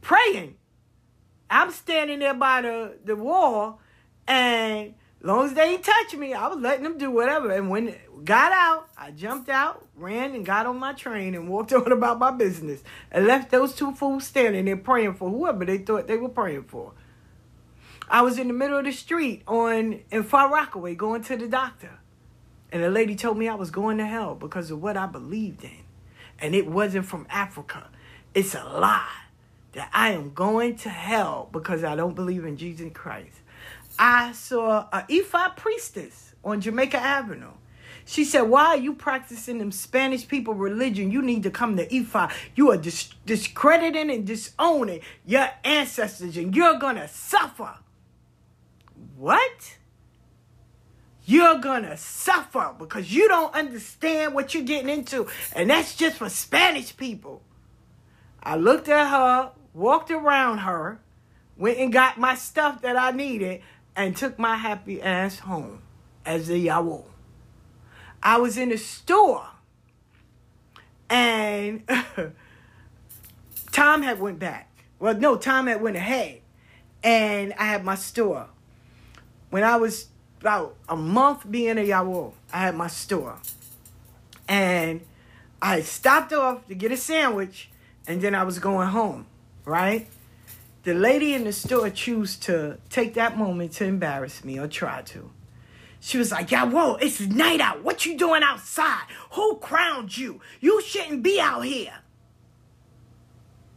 praying, 0.00 0.56
I'm 1.48 1.70
standing 1.70 2.18
there 2.18 2.34
by 2.34 2.62
the, 2.62 2.98
the 3.04 3.14
wall, 3.14 3.80
and 4.26 4.94
long 5.20 5.46
as 5.46 5.54
they 5.54 5.74
ain't 5.74 5.84
touch 5.84 6.14
me, 6.16 6.32
I 6.32 6.48
was 6.48 6.58
letting 6.58 6.84
them 6.84 6.98
do 6.98 7.10
whatever. 7.10 7.50
And 7.50 7.70
when 7.70 7.94
got 8.24 8.52
out, 8.52 8.88
I 8.96 9.10
jumped 9.10 9.48
out, 9.48 9.86
ran 9.96 10.34
and 10.34 10.44
got 10.44 10.66
on 10.66 10.78
my 10.78 10.92
train 10.92 11.34
and 11.34 11.48
walked 11.48 11.72
on 11.74 11.92
about 11.92 12.18
my 12.18 12.30
business. 12.30 12.82
And 13.10 13.26
left 13.26 13.50
those 13.50 13.74
two 13.74 13.92
fools 13.92 14.26
standing 14.26 14.64
there 14.64 14.76
praying 14.76 15.14
for 15.14 15.30
whoever 15.30 15.64
they 15.64 15.78
thought 15.78 16.06
they 16.06 16.16
were 16.16 16.28
praying 16.28 16.64
for. 16.64 16.92
I 18.10 18.22
was 18.22 18.40
in 18.40 18.48
the 18.48 18.54
middle 18.54 18.76
of 18.76 18.84
the 18.84 18.92
street 18.92 19.42
on 19.46 20.00
in 20.10 20.24
Far 20.24 20.52
Rockaway 20.52 20.96
going 20.96 21.22
to 21.22 21.36
the 21.36 21.46
doctor. 21.46 22.00
And 22.72 22.82
the 22.82 22.90
lady 22.90 23.14
told 23.14 23.38
me 23.38 23.48
I 23.48 23.54
was 23.54 23.70
going 23.70 23.98
to 23.98 24.06
hell 24.06 24.34
because 24.34 24.72
of 24.72 24.82
what 24.82 24.96
I 24.96 25.06
believed 25.06 25.62
in. 25.62 25.84
And 26.40 26.54
it 26.56 26.66
wasn't 26.66 27.06
from 27.06 27.26
Africa. 27.30 27.88
It's 28.34 28.54
a 28.54 28.64
lie 28.64 29.06
that 29.72 29.90
I 29.92 30.10
am 30.10 30.34
going 30.34 30.76
to 30.78 30.88
hell 30.88 31.48
because 31.52 31.84
I 31.84 31.94
don't 31.94 32.16
believe 32.16 32.44
in 32.44 32.56
Jesus 32.56 32.90
Christ. 32.92 33.38
I 33.96 34.32
saw 34.32 34.88
a 34.92 35.02
Ifa 35.08 35.56
priestess 35.56 36.34
on 36.44 36.60
Jamaica 36.60 36.98
Avenue. 36.98 37.52
She 38.06 38.24
said, 38.24 38.42
Why 38.42 38.66
are 38.66 38.76
you 38.76 38.94
practicing 38.94 39.58
them 39.58 39.70
Spanish 39.70 40.26
people 40.26 40.54
religion? 40.54 41.12
You 41.12 41.22
need 41.22 41.44
to 41.44 41.50
come 41.50 41.76
to 41.76 41.86
Ifa. 41.86 42.32
You 42.56 42.72
are 42.72 42.76
dis- 42.76 43.14
discrediting 43.24 44.10
and 44.10 44.26
disowning 44.26 45.00
your 45.24 45.48
ancestors, 45.62 46.36
and 46.36 46.56
you're 46.56 46.78
going 46.78 46.96
to 46.96 47.06
suffer. 47.06 47.76
What? 49.20 49.76
You're 51.26 51.60
to 51.60 51.94
suffer 51.98 52.74
because 52.78 53.12
you 53.12 53.28
don't 53.28 53.54
understand 53.54 54.32
what 54.32 54.54
you're 54.54 54.62
getting 54.62 54.88
into. 54.88 55.28
And 55.52 55.68
that's 55.68 55.94
just 55.94 56.16
for 56.16 56.30
Spanish 56.30 56.96
people. 56.96 57.42
I 58.42 58.56
looked 58.56 58.88
at 58.88 59.10
her, 59.10 59.52
walked 59.74 60.10
around 60.10 60.58
her, 60.58 61.02
went 61.58 61.76
and 61.76 61.92
got 61.92 62.16
my 62.16 62.34
stuff 62.34 62.80
that 62.80 62.96
I 62.96 63.10
needed, 63.10 63.60
and 63.94 64.16
took 64.16 64.38
my 64.38 64.56
happy 64.56 65.02
ass 65.02 65.40
home 65.40 65.82
as 66.24 66.48
a 66.48 66.54
yawo. 66.54 67.04
I 68.22 68.38
was 68.38 68.56
in 68.56 68.70
the 68.70 68.78
store 68.78 69.46
and 71.10 71.86
Tom 73.72 74.00
had 74.00 74.18
went 74.18 74.38
back. 74.38 74.86
Well, 74.98 75.14
no, 75.14 75.36
Tom 75.36 75.66
had 75.66 75.82
went 75.82 75.98
ahead 75.98 76.40
and 77.02 77.52
I 77.58 77.64
had 77.64 77.84
my 77.84 77.96
store. 77.96 78.48
When 79.50 79.64
I 79.64 79.76
was 79.76 80.06
about 80.40 80.76
a 80.88 80.96
month 80.96 81.50
being 81.50 81.76
a 81.76 81.82
yawo, 81.82 82.32
I 82.52 82.60
had 82.60 82.76
my 82.76 82.86
store. 82.86 83.38
And 84.48 85.02
I 85.60 85.82
stopped 85.82 86.32
off 86.32 86.66
to 86.68 86.74
get 86.74 86.90
a 86.92 86.96
sandwich 86.96 87.70
and 88.06 88.20
then 88.20 88.34
I 88.34 88.44
was 88.44 88.58
going 88.58 88.88
home, 88.88 89.26
right? 89.64 90.08
The 90.82 90.94
lady 90.94 91.34
in 91.34 91.44
the 91.44 91.52
store 91.52 91.90
chose 91.90 92.36
to 92.38 92.78
take 92.88 93.14
that 93.14 93.36
moment 93.36 93.72
to 93.72 93.84
embarrass 93.84 94.42
me 94.44 94.58
or 94.58 94.66
try 94.66 95.02
to. 95.02 95.30
She 96.00 96.16
was 96.16 96.32
like, 96.32 96.50
yeah, 96.50 96.64
whoa, 96.64 96.94
it's 96.94 97.20
night 97.20 97.60
out. 97.60 97.84
What 97.84 98.06
you 98.06 98.16
doing 98.16 98.42
outside? 98.42 99.04
Who 99.32 99.56
crowned 99.56 100.16
you? 100.16 100.40
You 100.60 100.80
shouldn't 100.80 101.22
be 101.22 101.38
out 101.38 101.66
here. 101.66 101.92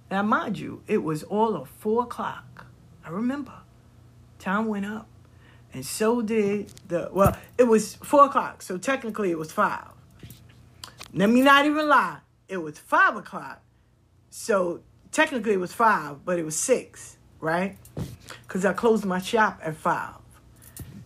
Now, 0.09 0.23
mind 0.23 0.57
you, 0.57 0.83
it 0.87 1.03
was 1.03 1.23
all 1.23 1.55
of 1.55 1.67
four 1.67 2.03
o'clock. 2.03 2.67
I 3.05 3.09
remember. 3.09 3.53
Time 4.39 4.67
went 4.67 4.85
up. 4.85 5.07
And 5.73 5.85
so 5.85 6.21
did 6.21 6.71
the, 6.87 7.09
well, 7.11 7.35
it 7.57 7.63
was 7.63 7.95
four 7.95 8.25
o'clock. 8.25 8.61
So 8.61 8.77
technically 8.77 9.31
it 9.31 9.37
was 9.37 9.51
five. 9.51 9.87
Let 11.13 11.29
me 11.29 11.41
not 11.41 11.65
even 11.65 11.87
lie. 11.87 12.19
It 12.47 12.57
was 12.57 12.77
five 12.77 13.15
o'clock. 13.15 13.61
So 14.29 14.81
technically 15.11 15.53
it 15.53 15.59
was 15.59 15.73
five, 15.73 16.23
but 16.25 16.37
it 16.37 16.45
was 16.45 16.55
six, 16.55 17.17
right? 17.39 17.77
Because 18.47 18.65
I 18.65 18.73
closed 18.73 19.05
my 19.05 19.19
shop 19.19 19.59
at 19.63 19.75
five. 19.75 20.15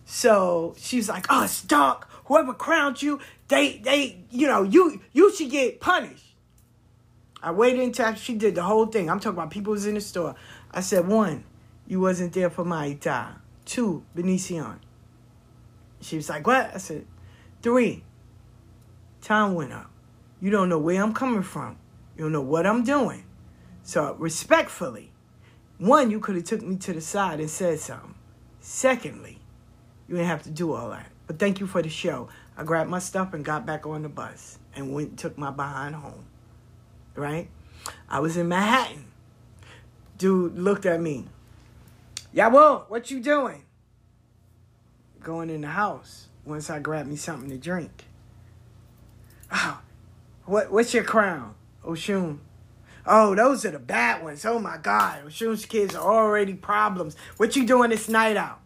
So 0.04 0.74
she's 0.78 1.08
like, 1.08 1.26
"Oh, 1.28 1.44
it's 1.44 1.62
dark. 1.62 2.08
Whoever 2.24 2.54
crowned 2.54 3.02
you, 3.02 3.20
they, 3.48 3.78
they, 3.78 4.20
you 4.30 4.46
know, 4.46 4.62
you, 4.62 5.02
you 5.12 5.34
should 5.34 5.50
get 5.50 5.80
punished." 5.80 6.24
I 7.42 7.52
waited 7.52 7.80
until 7.80 8.14
she 8.14 8.34
did 8.34 8.54
the 8.54 8.62
whole 8.62 8.86
thing. 8.86 9.08
I'm 9.08 9.20
talking 9.20 9.38
about 9.38 9.50
people 9.50 9.72
was 9.72 9.86
in 9.86 9.94
the 9.94 10.00
store. 10.00 10.34
I 10.70 10.80
said, 10.80 11.06
one, 11.06 11.44
you 11.86 12.00
wasn't 12.00 12.32
there 12.32 12.50
for 12.50 12.64
my 12.64 12.86
ita. 12.86 13.36
Two, 13.68 14.02
Benicio. 14.16 14.78
She 16.00 16.16
was 16.16 16.30
like, 16.30 16.46
what? 16.46 16.74
I 16.74 16.78
said, 16.78 17.04
three, 17.60 18.02
time 19.20 19.54
went 19.54 19.74
up. 19.74 19.90
You 20.40 20.50
don't 20.50 20.70
know 20.70 20.78
where 20.78 21.02
I'm 21.02 21.12
coming 21.12 21.42
from. 21.42 21.76
You 22.16 22.24
don't 22.24 22.32
know 22.32 22.40
what 22.40 22.66
I'm 22.66 22.82
doing. 22.82 23.26
So 23.82 24.16
respectfully, 24.18 25.12
one, 25.76 26.10
you 26.10 26.18
could 26.18 26.36
have 26.36 26.44
took 26.44 26.62
me 26.62 26.76
to 26.76 26.94
the 26.94 27.02
side 27.02 27.40
and 27.40 27.50
said 27.50 27.78
something. 27.78 28.14
Secondly, 28.60 29.38
you 30.08 30.14
didn't 30.14 30.28
have 30.28 30.44
to 30.44 30.50
do 30.50 30.72
all 30.72 30.88
that. 30.88 31.10
But 31.26 31.38
thank 31.38 31.60
you 31.60 31.66
for 31.66 31.82
the 31.82 31.90
show. 31.90 32.30
I 32.56 32.64
grabbed 32.64 32.88
my 32.88 33.00
stuff 33.00 33.34
and 33.34 33.44
got 33.44 33.66
back 33.66 33.86
on 33.86 34.00
the 34.00 34.08
bus 34.08 34.58
and 34.74 34.94
went 34.94 35.10
and 35.10 35.18
took 35.18 35.36
my 35.36 35.50
behind 35.50 35.94
home. 35.94 36.24
Right? 37.14 37.50
I 38.08 38.20
was 38.20 38.38
in 38.38 38.48
Manhattan. 38.48 39.04
Dude 40.16 40.58
looked 40.58 40.86
at 40.86 41.02
me. 41.02 41.26
Yeah, 42.32 42.48
well, 42.48 42.86
what 42.88 43.10
you 43.10 43.20
doing? 43.20 43.64
Going 45.20 45.50
in 45.50 45.62
the 45.62 45.68
house 45.68 46.28
once 46.44 46.70
I 46.70 46.78
grab 46.78 47.06
me 47.06 47.16
something 47.16 47.50
to 47.50 47.56
drink. 47.58 48.04
Oh, 49.50 49.80
what 50.44 50.70
what's 50.70 50.94
your 50.94 51.04
crown? 51.04 51.54
Oshun. 51.84 52.38
Oh, 53.06 53.34
those 53.34 53.64
are 53.64 53.70
the 53.70 53.78
bad 53.78 54.22
ones. 54.22 54.44
Oh 54.44 54.58
my 54.58 54.76
God. 54.76 55.24
Oshun's 55.26 55.64
kids 55.64 55.94
are 55.94 56.02
already 56.02 56.54
problems. 56.54 57.16
What 57.38 57.56
you 57.56 57.66
doing 57.66 57.90
this 57.90 58.08
night 58.08 58.36
out? 58.36 58.60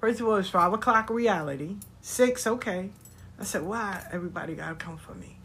First 0.00 0.20
of 0.20 0.26
all, 0.26 0.36
it's 0.36 0.48
five 0.48 0.72
o'clock 0.72 1.10
reality. 1.10 1.76
Six, 2.00 2.46
okay. 2.46 2.90
I 3.38 3.44
said, 3.44 3.62
why 3.62 4.04
everybody 4.10 4.54
gotta 4.54 4.74
come 4.74 4.98
for 4.98 5.14
me? 5.14 5.36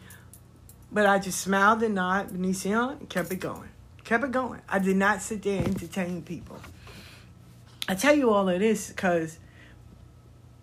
But 0.91 1.05
I 1.05 1.19
just 1.19 1.41
smiled 1.41 1.83
and 1.83 1.95
nodded, 1.95 2.31
Benicio, 2.31 2.99
and 2.99 3.07
kept 3.07 3.31
it 3.31 3.39
going. 3.39 3.69
Kept 4.03 4.23
it 4.23 4.31
going. 4.31 4.61
I 4.67 4.79
did 4.79 4.95
not 4.95 5.21
sit 5.21 5.43
there 5.43 5.59
and 5.59 5.67
entertain 5.67 6.23
people. 6.23 6.59
I 7.88 7.95
tell 7.95 8.15
you 8.15 8.29
all 8.31 8.49
of 8.49 8.59
this 8.59 8.89
because 8.89 9.39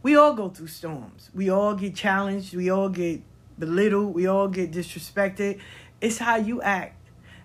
we 0.03 0.15
all 0.17 0.35
go 0.35 0.51
through 0.51 0.67
storms. 0.67 1.31
We 1.35 1.49
all 1.49 1.75
get 1.75 1.95
challenged. 1.95 2.55
We 2.55 2.71
all 2.71 2.91
get 2.91 3.23
belittled. 3.59 4.15
We 4.15 4.27
all 4.27 4.49
get 4.49 4.73
disrespected. 4.73 5.61
It's 6.01 6.19
how 6.19 6.37
you 6.37 6.61
act. 6.61 7.01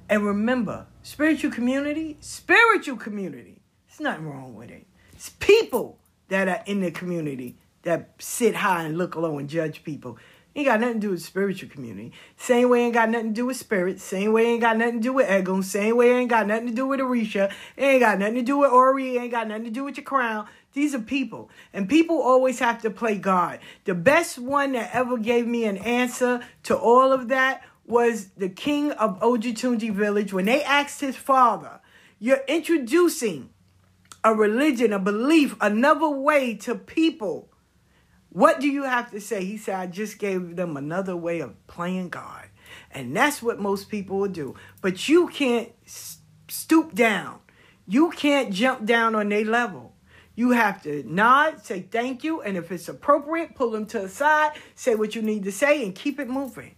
And 0.09 0.25
remember, 0.25 0.87
spiritual 1.01 1.51
community, 1.51 2.17
spiritual 2.19 2.97
community. 2.97 3.61
There's 3.87 4.01
nothing 4.01 4.27
wrong 4.27 4.55
with 4.55 4.69
it. 4.69 4.85
It's 5.13 5.29
people 5.29 5.97
that 6.27 6.47
are 6.47 6.63
in 6.65 6.81
the 6.81 6.91
community 6.91 7.55
that 7.83 8.09
sit 8.19 8.55
high 8.55 8.83
and 8.83 8.97
look 8.97 9.15
low 9.15 9.37
and 9.37 9.47
judge 9.47 9.83
people. 9.83 10.17
Ain't 10.59 10.65
got 10.65 10.81
nothing 10.81 10.95
to 10.95 10.99
do 10.99 11.09
with 11.11 11.21
spiritual 11.21 11.69
community. 11.69 12.11
Same 12.35 12.67
way 12.67 12.81
ain't 12.81 12.93
got 12.93 13.09
nothing 13.09 13.29
to 13.29 13.33
do 13.33 13.45
with 13.45 13.55
spirit. 13.55 14.01
Same 14.01 14.33
way 14.33 14.45
ain't 14.47 14.59
got 14.59 14.75
nothing 14.75 14.95
to 14.95 14.99
do 14.99 15.13
with 15.13 15.31
ego. 15.31 15.61
Same 15.61 15.95
way 15.95 16.11
ain't 16.11 16.29
got 16.29 16.47
nothing 16.47 16.67
to 16.67 16.73
do 16.73 16.85
with 16.85 16.99
Orisha. 16.99 17.49
Ain't 17.77 18.01
got 18.01 18.19
nothing 18.19 18.35
to 18.35 18.41
do 18.41 18.57
with 18.57 18.69
Ori. 18.69 19.17
Ain't 19.17 19.31
got 19.31 19.47
nothing 19.47 19.63
to 19.63 19.69
do 19.69 19.85
with 19.85 19.95
your 19.95 20.03
crown. 20.03 20.47
These 20.73 20.93
are 20.93 20.99
people. 20.99 21.49
And 21.71 21.87
people 21.87 22.21
always 22.21 22.59
have 22.59 22.81
to 22.81 22.89
play 22.89 23.17
God. 23.17 23.59
The 23.85 23.95
best 23.95 24.37
one 24.37 24.73
that 24.73 24.93
ever 24.93 25.17
gave 25.17 25.47
me 25.47 25.63
an 25.63 25.77
answer 25.77 26.41
to 26.63 26.77
all 26.77 27.13
of 27.13 27.29
that 27.29 27.63
was 27.85 28.31
the 28.31 28.49
king 28.49 28.91
of 28.91 29.17
Oyotunji 29.21 29.93
village 29.93 30.33
when 30.33 30.43
they 30.43 30.61
asked 30.61 30.99
his 30.99 31.15
father, 31.15 31.79
You're 32.19 32.43
introducing 32.49 33.51
a 34.25 34.35
religion, 34.35 34.91
a 34.91 34.99
belief, 34.99 35.55
another 35.61 36.09
way 36.09 36.53
to 36.55 36.75
people. 36.75 37.48
What 38.31 38.59
do 38.59 38.67
you 38.67 38.83
have 38.83 39.11
to 39.11 39.19
say? 39.19 39.43
He 39.43 39.57
said, 39.57 39.75
I 39.75 39.87
just 39.87 40.19
gave 40.19 40.55
them 40.55 40.77
another 40.77 41.15
way 41.15 41.39
of 41.39 41.55
playing 41.67 42.09
God. 42.09 42.47
And 42.91 43.15
that's 43.15 43.41
what 43.41 43.59
most 43.59 43.89
people 43.89 44.19
will 44.19 44.27
do. 44.27 44.55
But 44.81 45.09
you 45.09 45.27
can't 45.27 45.71
stoop 46.47 46.93
down. 46.93 47.39
You 47.87 48.11
can't 48.11 48.53
jump 48.53 48.85
down 48.85 49.15
on 49.15 49.29
their 49.29 49.45
level. 49.45 49.95
You 50.35 50.51
have 50.51 50.81
to 50.83 51.03
nod, 51.03 51.65
say 51.65 51.81
thank 51.81 52.23
you, 52.23 52.41
and 52.41 52.55
if 52.55 52.71
it's 52.71 52.87
appropriate, 52.87 53.55
pull 53.55 53.71
them 53.71 53.85
to 53.87 53.99
the 53.99 54.09
side, 54.09 54.51
say 54.75 54.95
what 54.95 55.15
you 55.15 55.21
need 55.21 55.43
to 55.43 55.51
say, 55.51 55.83
and 55.83 55.93
keep 55.93 56.19
it 56.19 56.29
moving. 56.29 56.75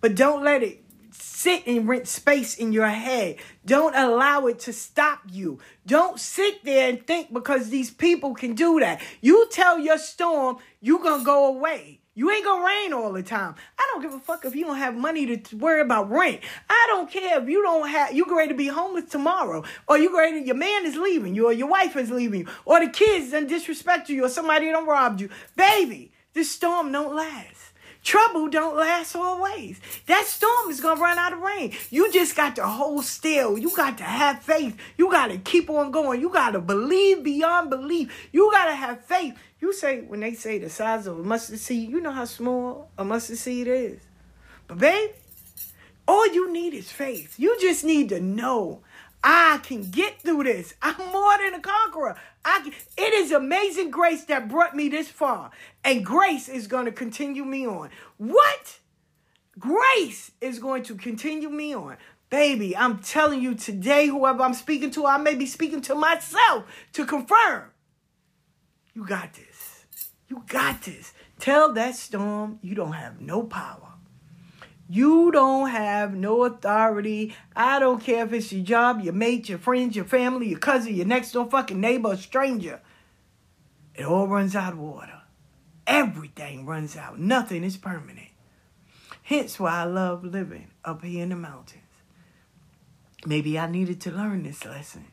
But 0.00 0.16
don't 0.16 0.42
let 0.42 0.62
it 0.62 0.83
sit 1.14 1.66
and 1.66 1.88
rent 1.88 2.08
space 2.08 2.56
in 2.56 2.72
your 2.72 2.88
head. 2.88 3.36
Don't 3.64 3.94
allow 3.94 4.46
it 4.46 4.58
to 4.60 4.72
stop 4.72 5.20
you. 5.30 5.58
Don't 5.86 6.18
sit 6.18 6.64
there 6.64 6.88
and 6.88 7.06
think 7.06 7.32
because 7.32 7.68
these 7.68 7.90
people 7.90 8.34
can 8.34 8.54
do 8.54 8.80
that. 8.80 9.00
You 9.20 9.48
tell 9.50 9.78
your 9.78 9.98
storm, 9.98 10.58
you're 10.80 11.00
going 11.00 11.20
to 11.20 11.24
go 11.24 11.48
away. 11.48 12.00
You 12.16 12.30
ain't 12.30 12.44
gonna 12.44 12.64
rain 12.64 12.92
all 12.92 13.12
the 13.12 13.24
time. 13.24 13.56
I 13.76 13.90
don't 13.92 14.00
give 14.00 14.14
a 14.14 14.20
fuck 14.20 14.44
if 14.44 14.54
you 14.54 14.64
don't 14.64 14.76
have 14.76 14.94
money 14.94 15.36
to 15.36 15.56
worry 15.56 15.80
about 15.80 16.08
rent. 16.08 16.40
I 16.70 16.86
don't 16.88 17.10
care 17.10 17.42
if 17.42 17.48
you 17.48 17.60
don't 17.60 17.88
have 17.88 18.14
You're 18.14 18.26
going 18.26 18.50
to 18.50 18.54
be 18.54 18.68
homeless 18.68 19.10
tomorrow, 19.10 19.64
or 19.88 19.98
you 19.98 20.16
ready 20.16 20.38
your 20.38 20.54
man 20.54 20.86
is 20.86 20.94
leaving 20.96 21.34
you, 21.34 21.46
or 21.46 21.52
your 21.52 21.66
wife 21.66 21.96
is 21.96 22.12
leaving 22.12 22.42
you, 22.42 22.48
or 22.64 22.78
the 22.78 22.88
kids 22.88 23.32
done 23.32 23.48
disrespect 23.48 24.08
you, 24.08 24.24
or 24.24 24.28
somebody 24.28 24.70
done 24.70 24.86
robbed 24.86 25.20
you. 25.20 25.28
Baby, 25.56 26.12
this 26.34 26.52
storm 26.52 26.92
don't 26.92 27.16
last. 27.16 27.72
Trouble 28.04 28.48
don't 28.48 28.76
last 28.76 29.16
always. 29.16 29.80
That 30.06 30.26
storm 30.26 30.70
is 30.70 30.80
going 30.80 30.98
to 30.98 31.02
run 31.02 31.18
out 31.18 31.32
of 31.32 31.40
rain. 31.40 31.72
You 31.90 32.12
just 32.12 32.36
got 32.36 32.54
to 32.56 32.66
hold 32.66 33.06
still. 33.06 33.56
You 33.56 33.74
got 33.74 33.96
to 33.98 34.04
have 34.04 34.42
faith. 34.42 34.76
You 34.98 35.10
got 35.10 35.28
to 35.28 35.38
keep 35.38 35.70
on 35.70 35.90
going. 35.90 36.20
You 36.20 36.28
got 36.28 36.50
to 36.50 36.60
believe 36.60 37.24
beyond 37.24 37.70
belief. 37.70 38.28
You 38.30 38.50
got 38.52 38.66
to 38.66 38.74
have 38.74 39.02
faith. 39.06 39.34
You 39.58 39.72
say, 39.72 40.02
when 40.02 40.20
they 40.20 40.34
say 40.34 40.58
the 40.58 40.68
size 40.68 41.06
of 41.06 41.18
a 41.18 41.22
mustard 41.22 41.58
seed, 41.58 41.88
you 41.88 41.98
know 41.98 42.12
how 42.12 42.26
small 42.26 42.90
a 42.98 43.04
mustard 43.04 43.38
seed 43.38 43.66
is. 43.66 43.98
But, 44.68 44.78
babe, 44.78 45.10
all 46.06 46.26
you 46.30 46.52
need 46.52 46.74
is 46.74 46.92
faith. 46.92 47.38
You 47.38 47.58
just 47.58 47.84
need 47.84 48.10
to 48.10 48.20
know 48.20 48.82
I 49.22 49.60
can 49.62 49.90
get 49.90 50.20
through 50.20 50.44
this. 50.44 50.74
I'm 50.82 51.10
more 51.10 51.38
than 51.38 51.54
a 51.54 51.60
conqueror. 51.60 52.16
I 52.44 52.70
it 52.96 53.12
is 53.14 53.32
amazing 53.32 53.90
grace 53.90 54.24
that 54.24 54.48
brought 54.48 54.76
me 54.76 54.88
this 54.88 55.08
far. 55.08 55.50
And 55.82 56.04
grace 56.04 56.48
is 56.48 56.66
going 56.66 56.84
to 56.84 56.92
continue 56.92 57.44
me 57.44 57.66
on. 57.66 57.90
What? 58.18 58.78
Grace 59.58 60.32
is 60.40 60.58
going 60.58 60.82
to 60.84 60.94
continue 60.94 61.48
me 61.48 61.74
on. 61.74 61.96
Baby, 62.30 62.76
I'm 62.76 62.98
telling 62.98 63.40
you 63.40 63.54
today, 63.54 64.08
whoever 64.08 64.42
I'm 64.42 64.54
speaking 64.54 64.90
to, 64.92 65.06
I 65.06 65.18
may 65.18 65.34
be 65.34 65.46
speaking 65.46 65.80
to 65.82 65.94
myself 65.94 66.64
to 66.94 67.06
confirm. 67.06 67.70
You 68.92 69.06
got 69.06 69.34
this. 69.34 69.86
You 70.28 70.42
got 70.48 70.82
this. 70.82 71.12
Tell 71.38 71.72
that 71.74 71.94
storm 71.94 72.58
you 72.62 72.74
don't 72.74 72.92
have 72.92 73.20
no 73.20 73.42
power. 73.42 73.93
You 74.88 75.30
don't 75.32 75.70
have 75.70 76.14
no 76.14 76.44
authority. 76.44 77.34
I 77.56 77.78
don't 77.78 78.02
care 78.02 78.24
if 78.24 78.32
it's 78.32 78.52
your 78.52 78.64
job, 78.64 79.00
your 79.00 79.14
mate, 79.14 79.48
your 79.48 79.58
friends, 79.58 79.96
your 79.96 80.04
family, 80.04 80.48
your 80.48 80.58
cousin, 80.58 80.94
your 80.94 81.06
next 81.06 81.32
door 81.32 81.48
fucking 81.48 81.80
neighbor, 81.80 82.12
a 82.12 82.16
stranger. 82.16 82.80
It 83.94 84.04
all 84.04 84.28
runs 84.28 84.54
out 84.54 84.74
of 84.74 84.78
water. 84.78 85.22
Everything 85.86 86.66
runs 86.66 86.96
out. 86.96 87.18
Nothing 87.18 87.64
is 87.64 87.76
permanent. 87.76 88.28
Hence 89.22 89.58
why 89.58 89.80
I 89.80 89.84
love 89.84 90.22
living 90.22 90.68
up 90.84 91.02
here 91.02 91.22
in 91.22 91.30
the 91.30 91.36
mountains. 91.36 91.82
Maybe 93.26 93.58
I 93.58 93.66
needed 93.66 94.00
to 94.02 94.10
learn 94.10 94.42
this 94.42 94.64
lesson. 94.66 95.06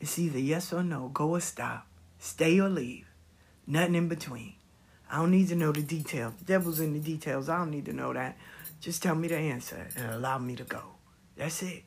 It's 0.00 0.18
either 0.18 0.38
yes 0.38 0.72
or 0.72 0.82
no, 0.82 1.08
go 1.08 1.30
or 1.30 1.40
stop, 1.40 1.86
stay 2.18 2.58
or 2.58 2.68
leave, 2.68 3.06
nothing 3.66 3.94
in 3.94 4.08
between. 4.08 4.55
I 5.10 5.18
don't 5.18 5.30
need 5.30 5.48
to 5.48 5.56
know 5.56 5.72
the 5.72 5.82
details. 5.82 6.34
The 6.38 6.44
devil's 6.44 6.80
in 6.80 6.92
the 6.92 7.00
details. 7.00 7.48
I 7.48 7.58
don't 7.58 7.70
need 7.70 7.86
to 7.86 7.92
know 7.92 8.12
that. 8.12 8.36
Just 8.80 9.02
tell 9.02 9.14
me 9.14 9.28
the 9.28 9.36
answer 9.36 9.88
and 9.96 10.10
allow 10.10 10.38
me 10.38 10.56
to 10.56 10.64
go. 10.64 10.82
That's 11.36 11.62
it. 11.62 11.84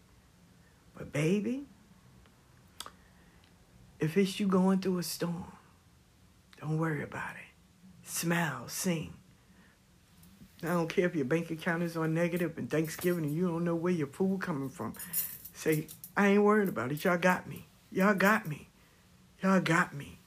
But 0.97 1.11
baby, 1.11 1.65
if 3.99 4.17
it's 4.17 4.39
you 4.39 4.47
going 4.47 4.79
through 4.79 4.99
a 4.99 5.03
storm, 5.03 5.51
don't 6.59 6.77
worry 6.77 7.03
about 7.03 7.31
it. 7.31 8.07
Smile, 8.07 8.67
sing. 8.67 9.13
I 10.63 10.67
don't 10.67 10.89
care 10.89 11.05
if 11.05 11.15
your 11.15 11.25
bank 11.25 11.51
account 11.51 11.83
is 11.83 11.95
on 11.95 12.13
negative 12.13 12.57
and 12.57 12.69
Thanksgiving 12.69 13.23
and 13.23 13.33
you 13.33 13.47
don't 13.47 13.63
know 13.63 13.75
where 13.75 13.93
your 13.93 14.07
food 14.07 14.41
coming 14.41 14.69
from. 14.69 14.93
Say, 15.53 15.87
I 16.17 16.27
ain't 16.27 16.43
worried 16.43 16.69
about 16.69 16.91
it. 16.91 17.03
Y'all 17.03 17.17
got 17.17 17.47
me. 17.47 17.67
Y'all 17.91 18.13
got 18.13 18.47
me. 18.47 18.69
Y'all 19.41 19.61
got 19.61 19.93
me. 19.93 20.18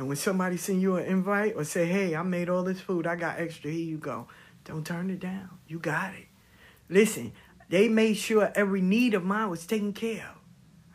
And 0.00 0.08
when 0.08 0.16
somebody 0.16 0.56
send 0.56 0.80
you 0.80 0.96
an 0.96 1.04
invite 1.04 1.56
or 1.56 1.64
say, 1.64 1.84
hey, 1.84 2.16
I 2.16 2.22
made 2.22 2.48
all 2.48 2.62
this 2.62 2.80
food, 2.80 3.06
I 3.06 3.16
got 3.16 3.38
extra, 3.38 3.70
here 3.70 3.84
you 3.84 3.98
go. 3.98 4.28
Don't 4.64 4.86
turn 4.86 5.10
it 5.10 5.20
down. 5.20 5.50
You 5.68 5.78
got 5.78 6.14
it. 6.14 6.26
Listen, 6.88 7.34
they 7.68 7.86
made 7.86 8.14
sure 8.14 8.50
every 8.54 8.80
need 8.80 9.12
of 9.12 9.24
mine 9.24 9.50
was 9.50 9.66
taken 9.66 9.92
care 9.92 10.24
of. 10.24 10.38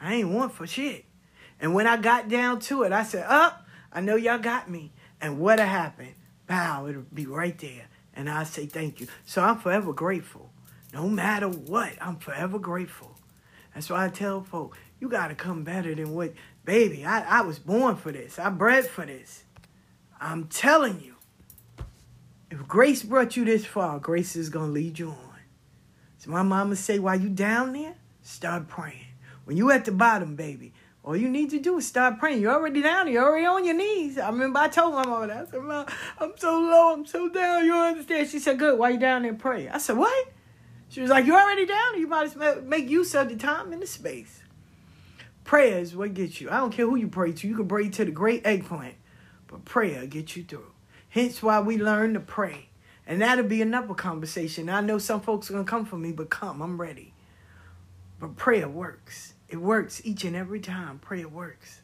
I 0.02 0.16
ain't 0.16 0.30
want 0.30 0.54
for 0.54 0.66
shit. 0.66 1.06
And 1.60 1.76
when 1.76 1.86
I 1.86 1.98
got 1.98 2.30
down 2.30 2.60
to 2.62 2.82
it, 2.82 2.92
I 2.92 3.04
said, 3.04 3.28
up, 3.30 3.62
oh, 3.62 3.66
I 3.94 4.02
know 4.02 4.16
y'all 4.16 4.40
got 4.40 4.72
me. 4.72 4.92
And 5.22 5.38
what 5.40 5.60
happened? 5.60 6.16
Bow, 6.48 6.88
it'll 6.88 7.04
be 7.14 7.28
right 7.28 7.60
there. 7.60 7.86
And 8.16 8.28
I 8.28 8.44
say 8.44 8.66
thank 8.66 9.00
you. 9.00 9.08
So 9.24 9.44
I'm 9.44 9.60
forever 9.60 9.94
grateful. 9.94 10.50
No 10.94 11.08
matter 11.08 11.48
what, 11.48 11.94
I'm 12.02 12.18
forever 12.18 12.58
grateful. 12.58 13.16
That's 13.76 13.88
why 13.88 14.06
I 14.06 14.10
tell 14.10 14.42
folks, 14.42 14.80
you 15.00 15.10
got 15.10 15.28
to 15.28 15.36
come 15.36 15.64
better 15.64 15.94
than 15.94 16.16
what 16.16 16.34
Baby, 16.66 17.06
I, 17.06 17.40
I 17.40 17.42
was 17.42 17.60
born 17.60 17.96
for 17.96 18.12
this. 18.12 18.40
I 18.40 18.50
bred 18.50 18.88
for 18.88 19.06
this. 19.06 19.44
I'm 20.20 20.48
telling 20.48 21.00
you. 21.00 21.16
If 22.50 22.68
grace 22.68 23.04
brought 23.04 23.36
you 23.38 23.46
this 23.46 23.66
far, 23.66 24.00
grace 24.00 24.36
is 24.36 24.50
going 24.50 24.68
to 24.68 24.72
lead 24.72 24.98
you 24.98 25.10
on. 25.10 25.40
So 26.18 26.32
my 26.32 26.42
mama 26.42 26.76
say, 26.76 26.98
while 26.98 27.20
you 27.20 27.30
down 27.30 27.74
there, 27.74 27.96
start 28.24 28.68
praying. 28.68 29.06
When 29.44 29.58
you 29.58 29.70
at 29.70 29.86
the 29.86 29.92
bottom, 29.92 30.36
baby, 30.36 30.74
all 31.04 31.16
you 31.16 31.30
need 31.30 31.52
to 31.52 31.60
do 31.60 31.78
is 31.78 31.88
start 31.88 32.18
praying. 32.18 32.42
You're 32.42 32.54
already 32.54 32.82
down. 32.82 33.12
You're 33.12 33.24
already 33.24 33.46
on 33.46 33.64
your 33.64 33.76
knees. 33.76 34.18
I 34.18 34.30
remember 34.30 34.58
I 34.58 34.68
told 34.70 34.96
my 34.96 35.06
mama 35.06 35.28
that. 35.28 35.48
I 35.48 35.52
said, 35.52 35.62
Mom, 35.62 35.86
I'm 36.18 36.34
so 36.36 36.60
low. 36.60 36.94
I'm 36.94 37.06
so 37.06 37.30
down. 37.30 37.64
You 37.64 37.76
understand? 37.76 38.28
She 38.30 38.40
said, 38.40 38.58
good. 38.58 38.80
Why 38.80 38.90
you 38.90 38.98
down 38.98 39.22
there 39.22 39.36
pray? 39.36 39.70
I 39.70 39.78
said, 39.78 39.98
what? 39.98 40.30
She 40.90 41.02
was 41.02 41.12
like, 41.12 41.26
you're 41.26 41.40
already 41.40 41.68
down. 41.68 42.00
You 42.00 42.08
might 42.08 42.26
as 42.26 42.36
well 42.36 42.62
make 42.62 42.90
use 42.90 43.14
of 43.14 43.30
the 43.30 43.36
time 43.36 43.72
and 43.72 43.82
the 43.82 43.88
space. 43.88 44.42
Prayer 45.46 45.80
is 45.80 45.96
what 45.96 46.16
gets 46.16 46.42
you. 46.42 46.50
I 46.50 46.58
don't 46.58 46.74
care 46.74 46.88
who 46.88 46.96
you 46.96 47.08
pray 47.08 47.32
to. 47.32 47.48
You 47.48 47.56
can 47.56 47.68
pray 47.68 47.88
to 47.88 48.04
the 48.04 48.12
great 48.12 48.46
eggplant, 48.46 48.96
but 49.48 49.64
prayer 49.64 50.06
gets 50.08 50.36
you 50.36 50.44
through. 50.44 50.72
Hence 51.08 51.42
why 51.42 51.62
we 51.62 51.78
learn 51.78 52.16
to 52.16 52.20
pray. 52.20 52.70
And 53.08 53.22
that'll 53.22 53.46
be 53.46 53.62
another 53.62 53.94
conversation. 53.94 54.70
I 54.70 54.82
know 54.82 54.98
some 54.98 55.22
folks 55.22 55.50
are 55.50 55.54
going 55.54 55.66
to 55.66 55.70
come 55.70 55.86
for 55.86 55.98
me, 55.98 56.12
but 56.12 56.32
come, 56.32 56.62
I'm 56.62 56.82
ready. 56.82 57.14
But 58.20 58.36
prayer 58.36 58.68
works. 58.68 59.36
It 59.48 59.58
works 59.58 60.02
each 60.04 60.24
and 60.24 60.36
every 60.36 60.60
time. 60.60 60.98
Prayer 60.98 61.28
works. 61.28 61.82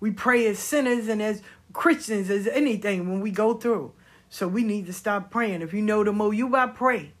We 0.00 0.10
pray 0.10 0.46
as 0.48 0.58
sinners 0.58 1.06
and 1.06 1.22
as 1.22 1.40
Christians 1.72 2.28
as 2.30 2.48
anything 2.48 3.08
when 3.08 3.20
we 3.20 3.30
go 3.30 3.54
through. 3.54 3.92
So 4.28 4.48
we 4.48 4.64
need 4.64 4.86
to 4.86 4.92
stop 4.92 5.30
praying. 5.30 5.62
If 5.62 5.72
you 5.72 5.82
know 5.82 6.02
the 6.02 6.12
more 6.12 6.34
you 6.34 6.48
about 6.48 6.74
pray. 6.74 7.12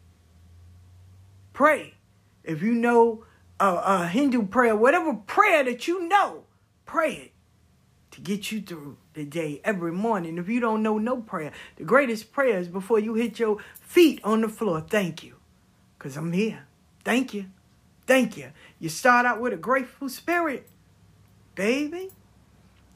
Pray. 1.52 1.94
If 2.42 2.62
you 2.62 2.72
know 2.72 3.24
a, 3.60 3.74
a 3.84 4.08
Hindu 4.08 4.46
prayer, 4.46 4.76
whatever 4.76 5.14
prayer 5.14 5.64
that 5.64 5.88
you 5.88 6.08
know, 6.08 6.44
pray 6.86 7.12
it 7.14 7.32
to 8.12 8.20
get 8.20 8.52
you 8.52 8.60
through 8.60 8.96
the 9.14 9.24
day 9.24 9.60
every 9.64 9.92
morning. 9.92 10.38
If 10.38 10.48
you 10.48 10.60
don't 10.60 10.82
know 10.82 10.98
no 10.98 11.18
prayer, 11.18 11.52
the 11.76 11.84
greatest 11.84 12.32
prayer 12.32 12.58
is 12.58 12.68
before 12.68 12.98
you 12.98 13.14
hit 13.14 13.38
your 13.38 13.58
feet 13.80 14.20
on 14.24 14.40
the 14.42 14.48
floor. 14.48 14.80
Thank 14.80 15.22
you, 15.22 15.36
because 15.98 16.16
I'm 16.16 16.32
here. 16.32 16.66
Thank 17.04 17.34
you. 17.34 17.46
Thank 18.06 18.36
you. 18.36 18.50
You 18.78 18.88
start 18.88 19.26
out 19.26 19.40
with 19.40 19.52
a 19.52 19.56
grateful 19.56 20.08
spirit, 20.08 20.68
baby. 21.54 22.10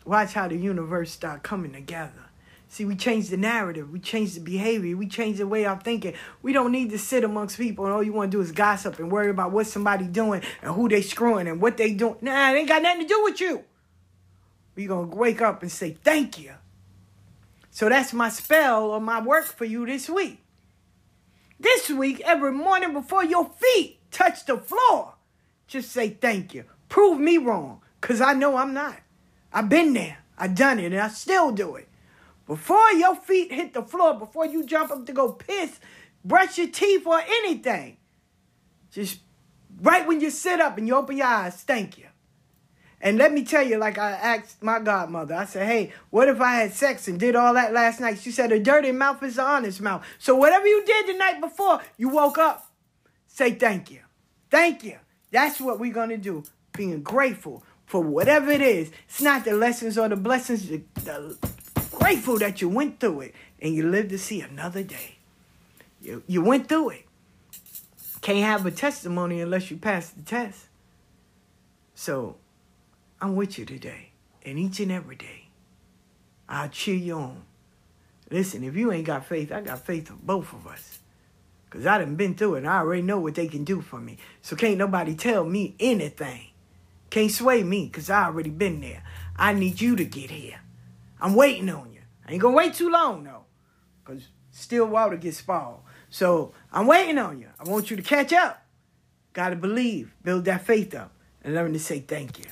Watch 0.04 0.34
how 0.34 0.48
the 0.48 0.56
universe 0.56 1.12
start 1.12 1.42
coming 1.42 1.72
together. 1.72 2.30
See, 2.72 2.86
we 2.86 2.96
change 2.96 3.28
the 3.28 3.36
narrative, 3.36 3.92
we 3.92 4.00
change 4.00 4.32
the 4.32 4.40
behavior, 4.40 4.96
we 4.96 5.06
change 5.06 5.36
the 5.36 5.46
way 5.46 5.66
of 5.66 5.82
thinking. 5.82 6.14
We 6.40 6.54
don't 6.54 6.72
need 6.72 6.88
to 6.88 6.98
sit 6.98 7.22
amongst 7.22 7.58
people 7.58 7.84
and 7.84 7.92
all 7.92 8.02
you 8.02 8.14
want 8.14 8.32
to 8.32 8.38
do 8.38 8.40
is 8.40 8.50
gossip 8.50 8.98
and 8.98 9.12
worry 9.12 9.28
about 9.28 9.52
what 9.52 9.66
somebody 9.66 10.06
doing 10.06 10.40
and 10.62 10.74
who 10.74 10.88
they 10.88 11.02
screwing 11.02 11.48
and 11.48 11.60
what 11.60 11.76
they 11.76 11.92
doing. 11.92 12.16
Nah, 12.22 12.50
it 12.50 12.56
ain't 12.56 12.68
got 12.68 12.80
nothing 12.80 13.02
to 13.02 13.06
do 13.06 13.24
with 13.24 13.42
you. 13.42 13.62
we 14.74 14.86
gonna 14.86 15.14
wake 15.14 15.42
up 15.42 15.60
and 15.60 15.70
say 15.70 15.98
thank 16.02 16.38
you. 16.38 16.54
So 17.70 17.90
that's 17.90 18.14
my 18.14 18.30
spell 18.30 18.84
or 18.84 19.02
my 19.02 19.20
work 19.20 19.44
for 19.44 19.66
you 19.66 19.84
this 19.84 20.08
week. 20.08 20.40
This 21.60 21.90
week, 21.90 22.22
every 22.24 22.52
morning 22.52 22.94
before 22.94 23.22
your 23.22 23.50
feet 23.50 23.98
touch 24.10 24.46
the 24.46 24.56
floor, 24.56 25.16
just 25.66 25.92
say 25.92 26.08
thank 26.08 26.54
you. 26.54 26.64
Prove 26.88 27.20
me 27.20 27.36
wrong, 27.36 27.82
because 28.00 28.22
I 28.22 28.32
know 28.32 28.56
I'm 28.56 28.72
not. 28.72 28.98
I've 29.52 29.68
been 29.68 29.92
there. 29.92 30.20
I've 30.38 30.54
done 30.54 30.78
it, 30.78 30.92
and 30.92 31.02
I 31.02 31.08
still 31.08 31.52
do 31.52 31.76
it. 31.76 31.90
Before 32.46 32.92
your 32.92 33.14
feet 33.14 33.52
hit 33.52 33.74
the 33.74 33.82
floor, 33.82 34.14
before 34.14 34.46
you 34.46 34.64
jump 34.64 34.90
up 34.90 35.06
to 35.06 35.12
go 35.12 35.32
piss, 35.32 35.78
brush 36.24 36.58
your 36.58 36.68
teeth 36.68 37.06
or 37.06 37.20
anything, 37.20 37.96
just 38.90 39.20
right 39.80 40.06
when 40.06 40.20
you 40.20 40.30
sit 40.30 40.60
up 40.60 40.76
and 40.78 40.86
you 40.86 40.94
open 40.96 41.16
your 41.16 41.26
eyes, 41.26 41.62
thank 41.62 41.98
you. 41.98 42.06
And 43.00 43.18
let 43.18 43.32
me 43.32 43.44
tell 43.44 43.66
you, 43.66 43.78
like 43.78 43.98
I 43.98 44.12
asked 44.12 44.62
my 44.62 44.78
godmother, 44.78 45.34
I 45.34 45.44
said, 45.44 45.66
hey, 45.66 45.92
what 46.10 46.28
if 46.28 46.40
I 46.40 46.54
had 46.54 46.72
sex 46.72 47.08
and 47.08 47.18
did 47.18 47.34
all 47.34 47.54
that 47.54 47.72
last 47.72 48.00
night? 48.00 48.20
She 48.20 48.30
said, 48.30 48.52
a 48.52 48.60
dirty 48.60 48.92
mouth 48.92 49.20
is 49.24 49.38
an 49.38 49.44
honest 49.44 49.80
mouth. 49.80 50.06
So 50.20 50.36
whatever 50.36 50.66
you 50.66 50.84
did 50.84 51.08
the 51.08 51.18
night 51.18 51.40
before, 51.40 51.80
you 51.96 52.10
woke 52.10 52.38
up, 52.38 52.70
say 53.26 53.52
thank 53.52 53.90
you. 53.90 54.00
Thank 54.50 54.84
you. 54.84 54.98
That's 55.32 55.60
what 55.60 55.80
we're 55.80 55.92
going 55.92 56.10
to 56.10 56.16
do, 56.16 56.44
being 56.72 57.02
grateful 57.02 57.64
for 57.86 58.00
whatever 58.00 58.52
it 58.52 58.62
is. 58.62 58.92
It's 59.08 59.20
not 59.20 59.44
the 59.44 59.54
lessons 59.54 59.98
or 59.98 60.08
the 60.08 60.16
blessings, 60.16 60.68
the, 60.68 60.82
the 60.94 61.36
grateful 61.92 62.38
that 62.38 62.60
you 62.60 62.68
went 62.68 63.00
through 63.00 63.22
it 63.22 63.34
and 63.60 63.74
you 63.74 63.88
lived 63.88 64.10
to 64.10 64.18
see 64.18 64.40
another 64.40 64.82
day. 64.82 65.16
You, 66.00 66.22
you 66.26 66.42
went 66.42 66.68
through 66.68 66.90
it. 66.90 67.06
Can't 68.20 68.44
have 68.44 68.66
a 68.66 68.70
testimony 68.70 69.40
unless 69.40 69.70
you 69.70 69.76
pass 69.76 70.10
the 70.10 70.22
test. 70.22 70.66
So 71.94 72.36
I'm 73.20 73.36
with 73.36 73.58
you 73.58 73.64
today 73.64 74.10
and 74.44 74.58
each 74.58 74.80
and 74.80 74.90
every 74.90 75.16
day. 75.16 75.48
I'll 76.48 76.68
cheer 76.68 76.96
you 76.96 77.14
on. 77.14 77.42
Listen, 78.30 78.64
if 78.64 78.76
you 78.76 78.90
ain't 78.92 79.06
got 79.06 79.26
faith, 79.26 79.52
I 79.52 79.60
got 79.60 79.84
faith 79.84 80.10
of 80.10 80.26
both 80.26 80.52
of 80.52 80.66
us. 80.66 81.00
Because 81.68 81.86
I 81.86 81.98
done 81.98 82.16
been 82.16 82.34
through 82.34 82.56
it 82.56 82.58
and 82.58 82.68
I 82.68 82.78
already 82.78 83.02
know 83.02 83.20
what 83.20 83.34
they 83.34 83.46
can 83.46 83.64
do 83.64 83.80
for 83.80 83.98
me. 83.98 84.18
So 84.42 84.56
can't 84.56 84.78
nobody 84.78 85.14
tell 85.14 85.44
me 85.44 85.74
anything. 85.80 86.48
Can't 87.10 87.30
sway 87.30 87.62
me 87.62 87.86
because 87.86 88.10
I 88.10 88.24
already 88.24 88.50
been 88.50 88.80
there. 88.80 89.02
I 89.36 89.52
need 89.52 89.80
you 89.80 89.96
to 89.96 90.04
get 90.04 90.30
here. 90.30 90.61
I'm 91.22 91.34
waiting 91.34 91.70
on 91.70 91.92
you. 91.92 92.00
I 92.26 92.32
ain't 92.32 92.42
to 92.42 92.50
wait 92.50 92.74
too 92.74 92.90
long, 92.90 93.22
though. 93.22 93.44
Because 94.04 94.26
still 94.50 94.86
water 94.86 95.16
gets 95.16 95.38
spoiled. 95.38 95.82
So 96.10 96.52
I'm 96.72 96.88
waiting 96.88 97.16
on 97.16 97.38
you. 97.38 97.48
I 97.60 97.70
want 97.70 97.90
you 97.90 97.96
to 97.96 98.02
catch 98.02 98.32
up. 98.32 98.66
Got 99.32 99.50
to 99.50 99.56
believe. 99.56 100.14
Build 100.24 100.44
that 100.46 100.66
faith 100.66 100.94
up. 100.94 101.12
And 101.44 101.54
learn 101.54 101.72
to 101.74 101.78
say 101.78 102.00
thank 102.00 102.40
you. 102.40 102.46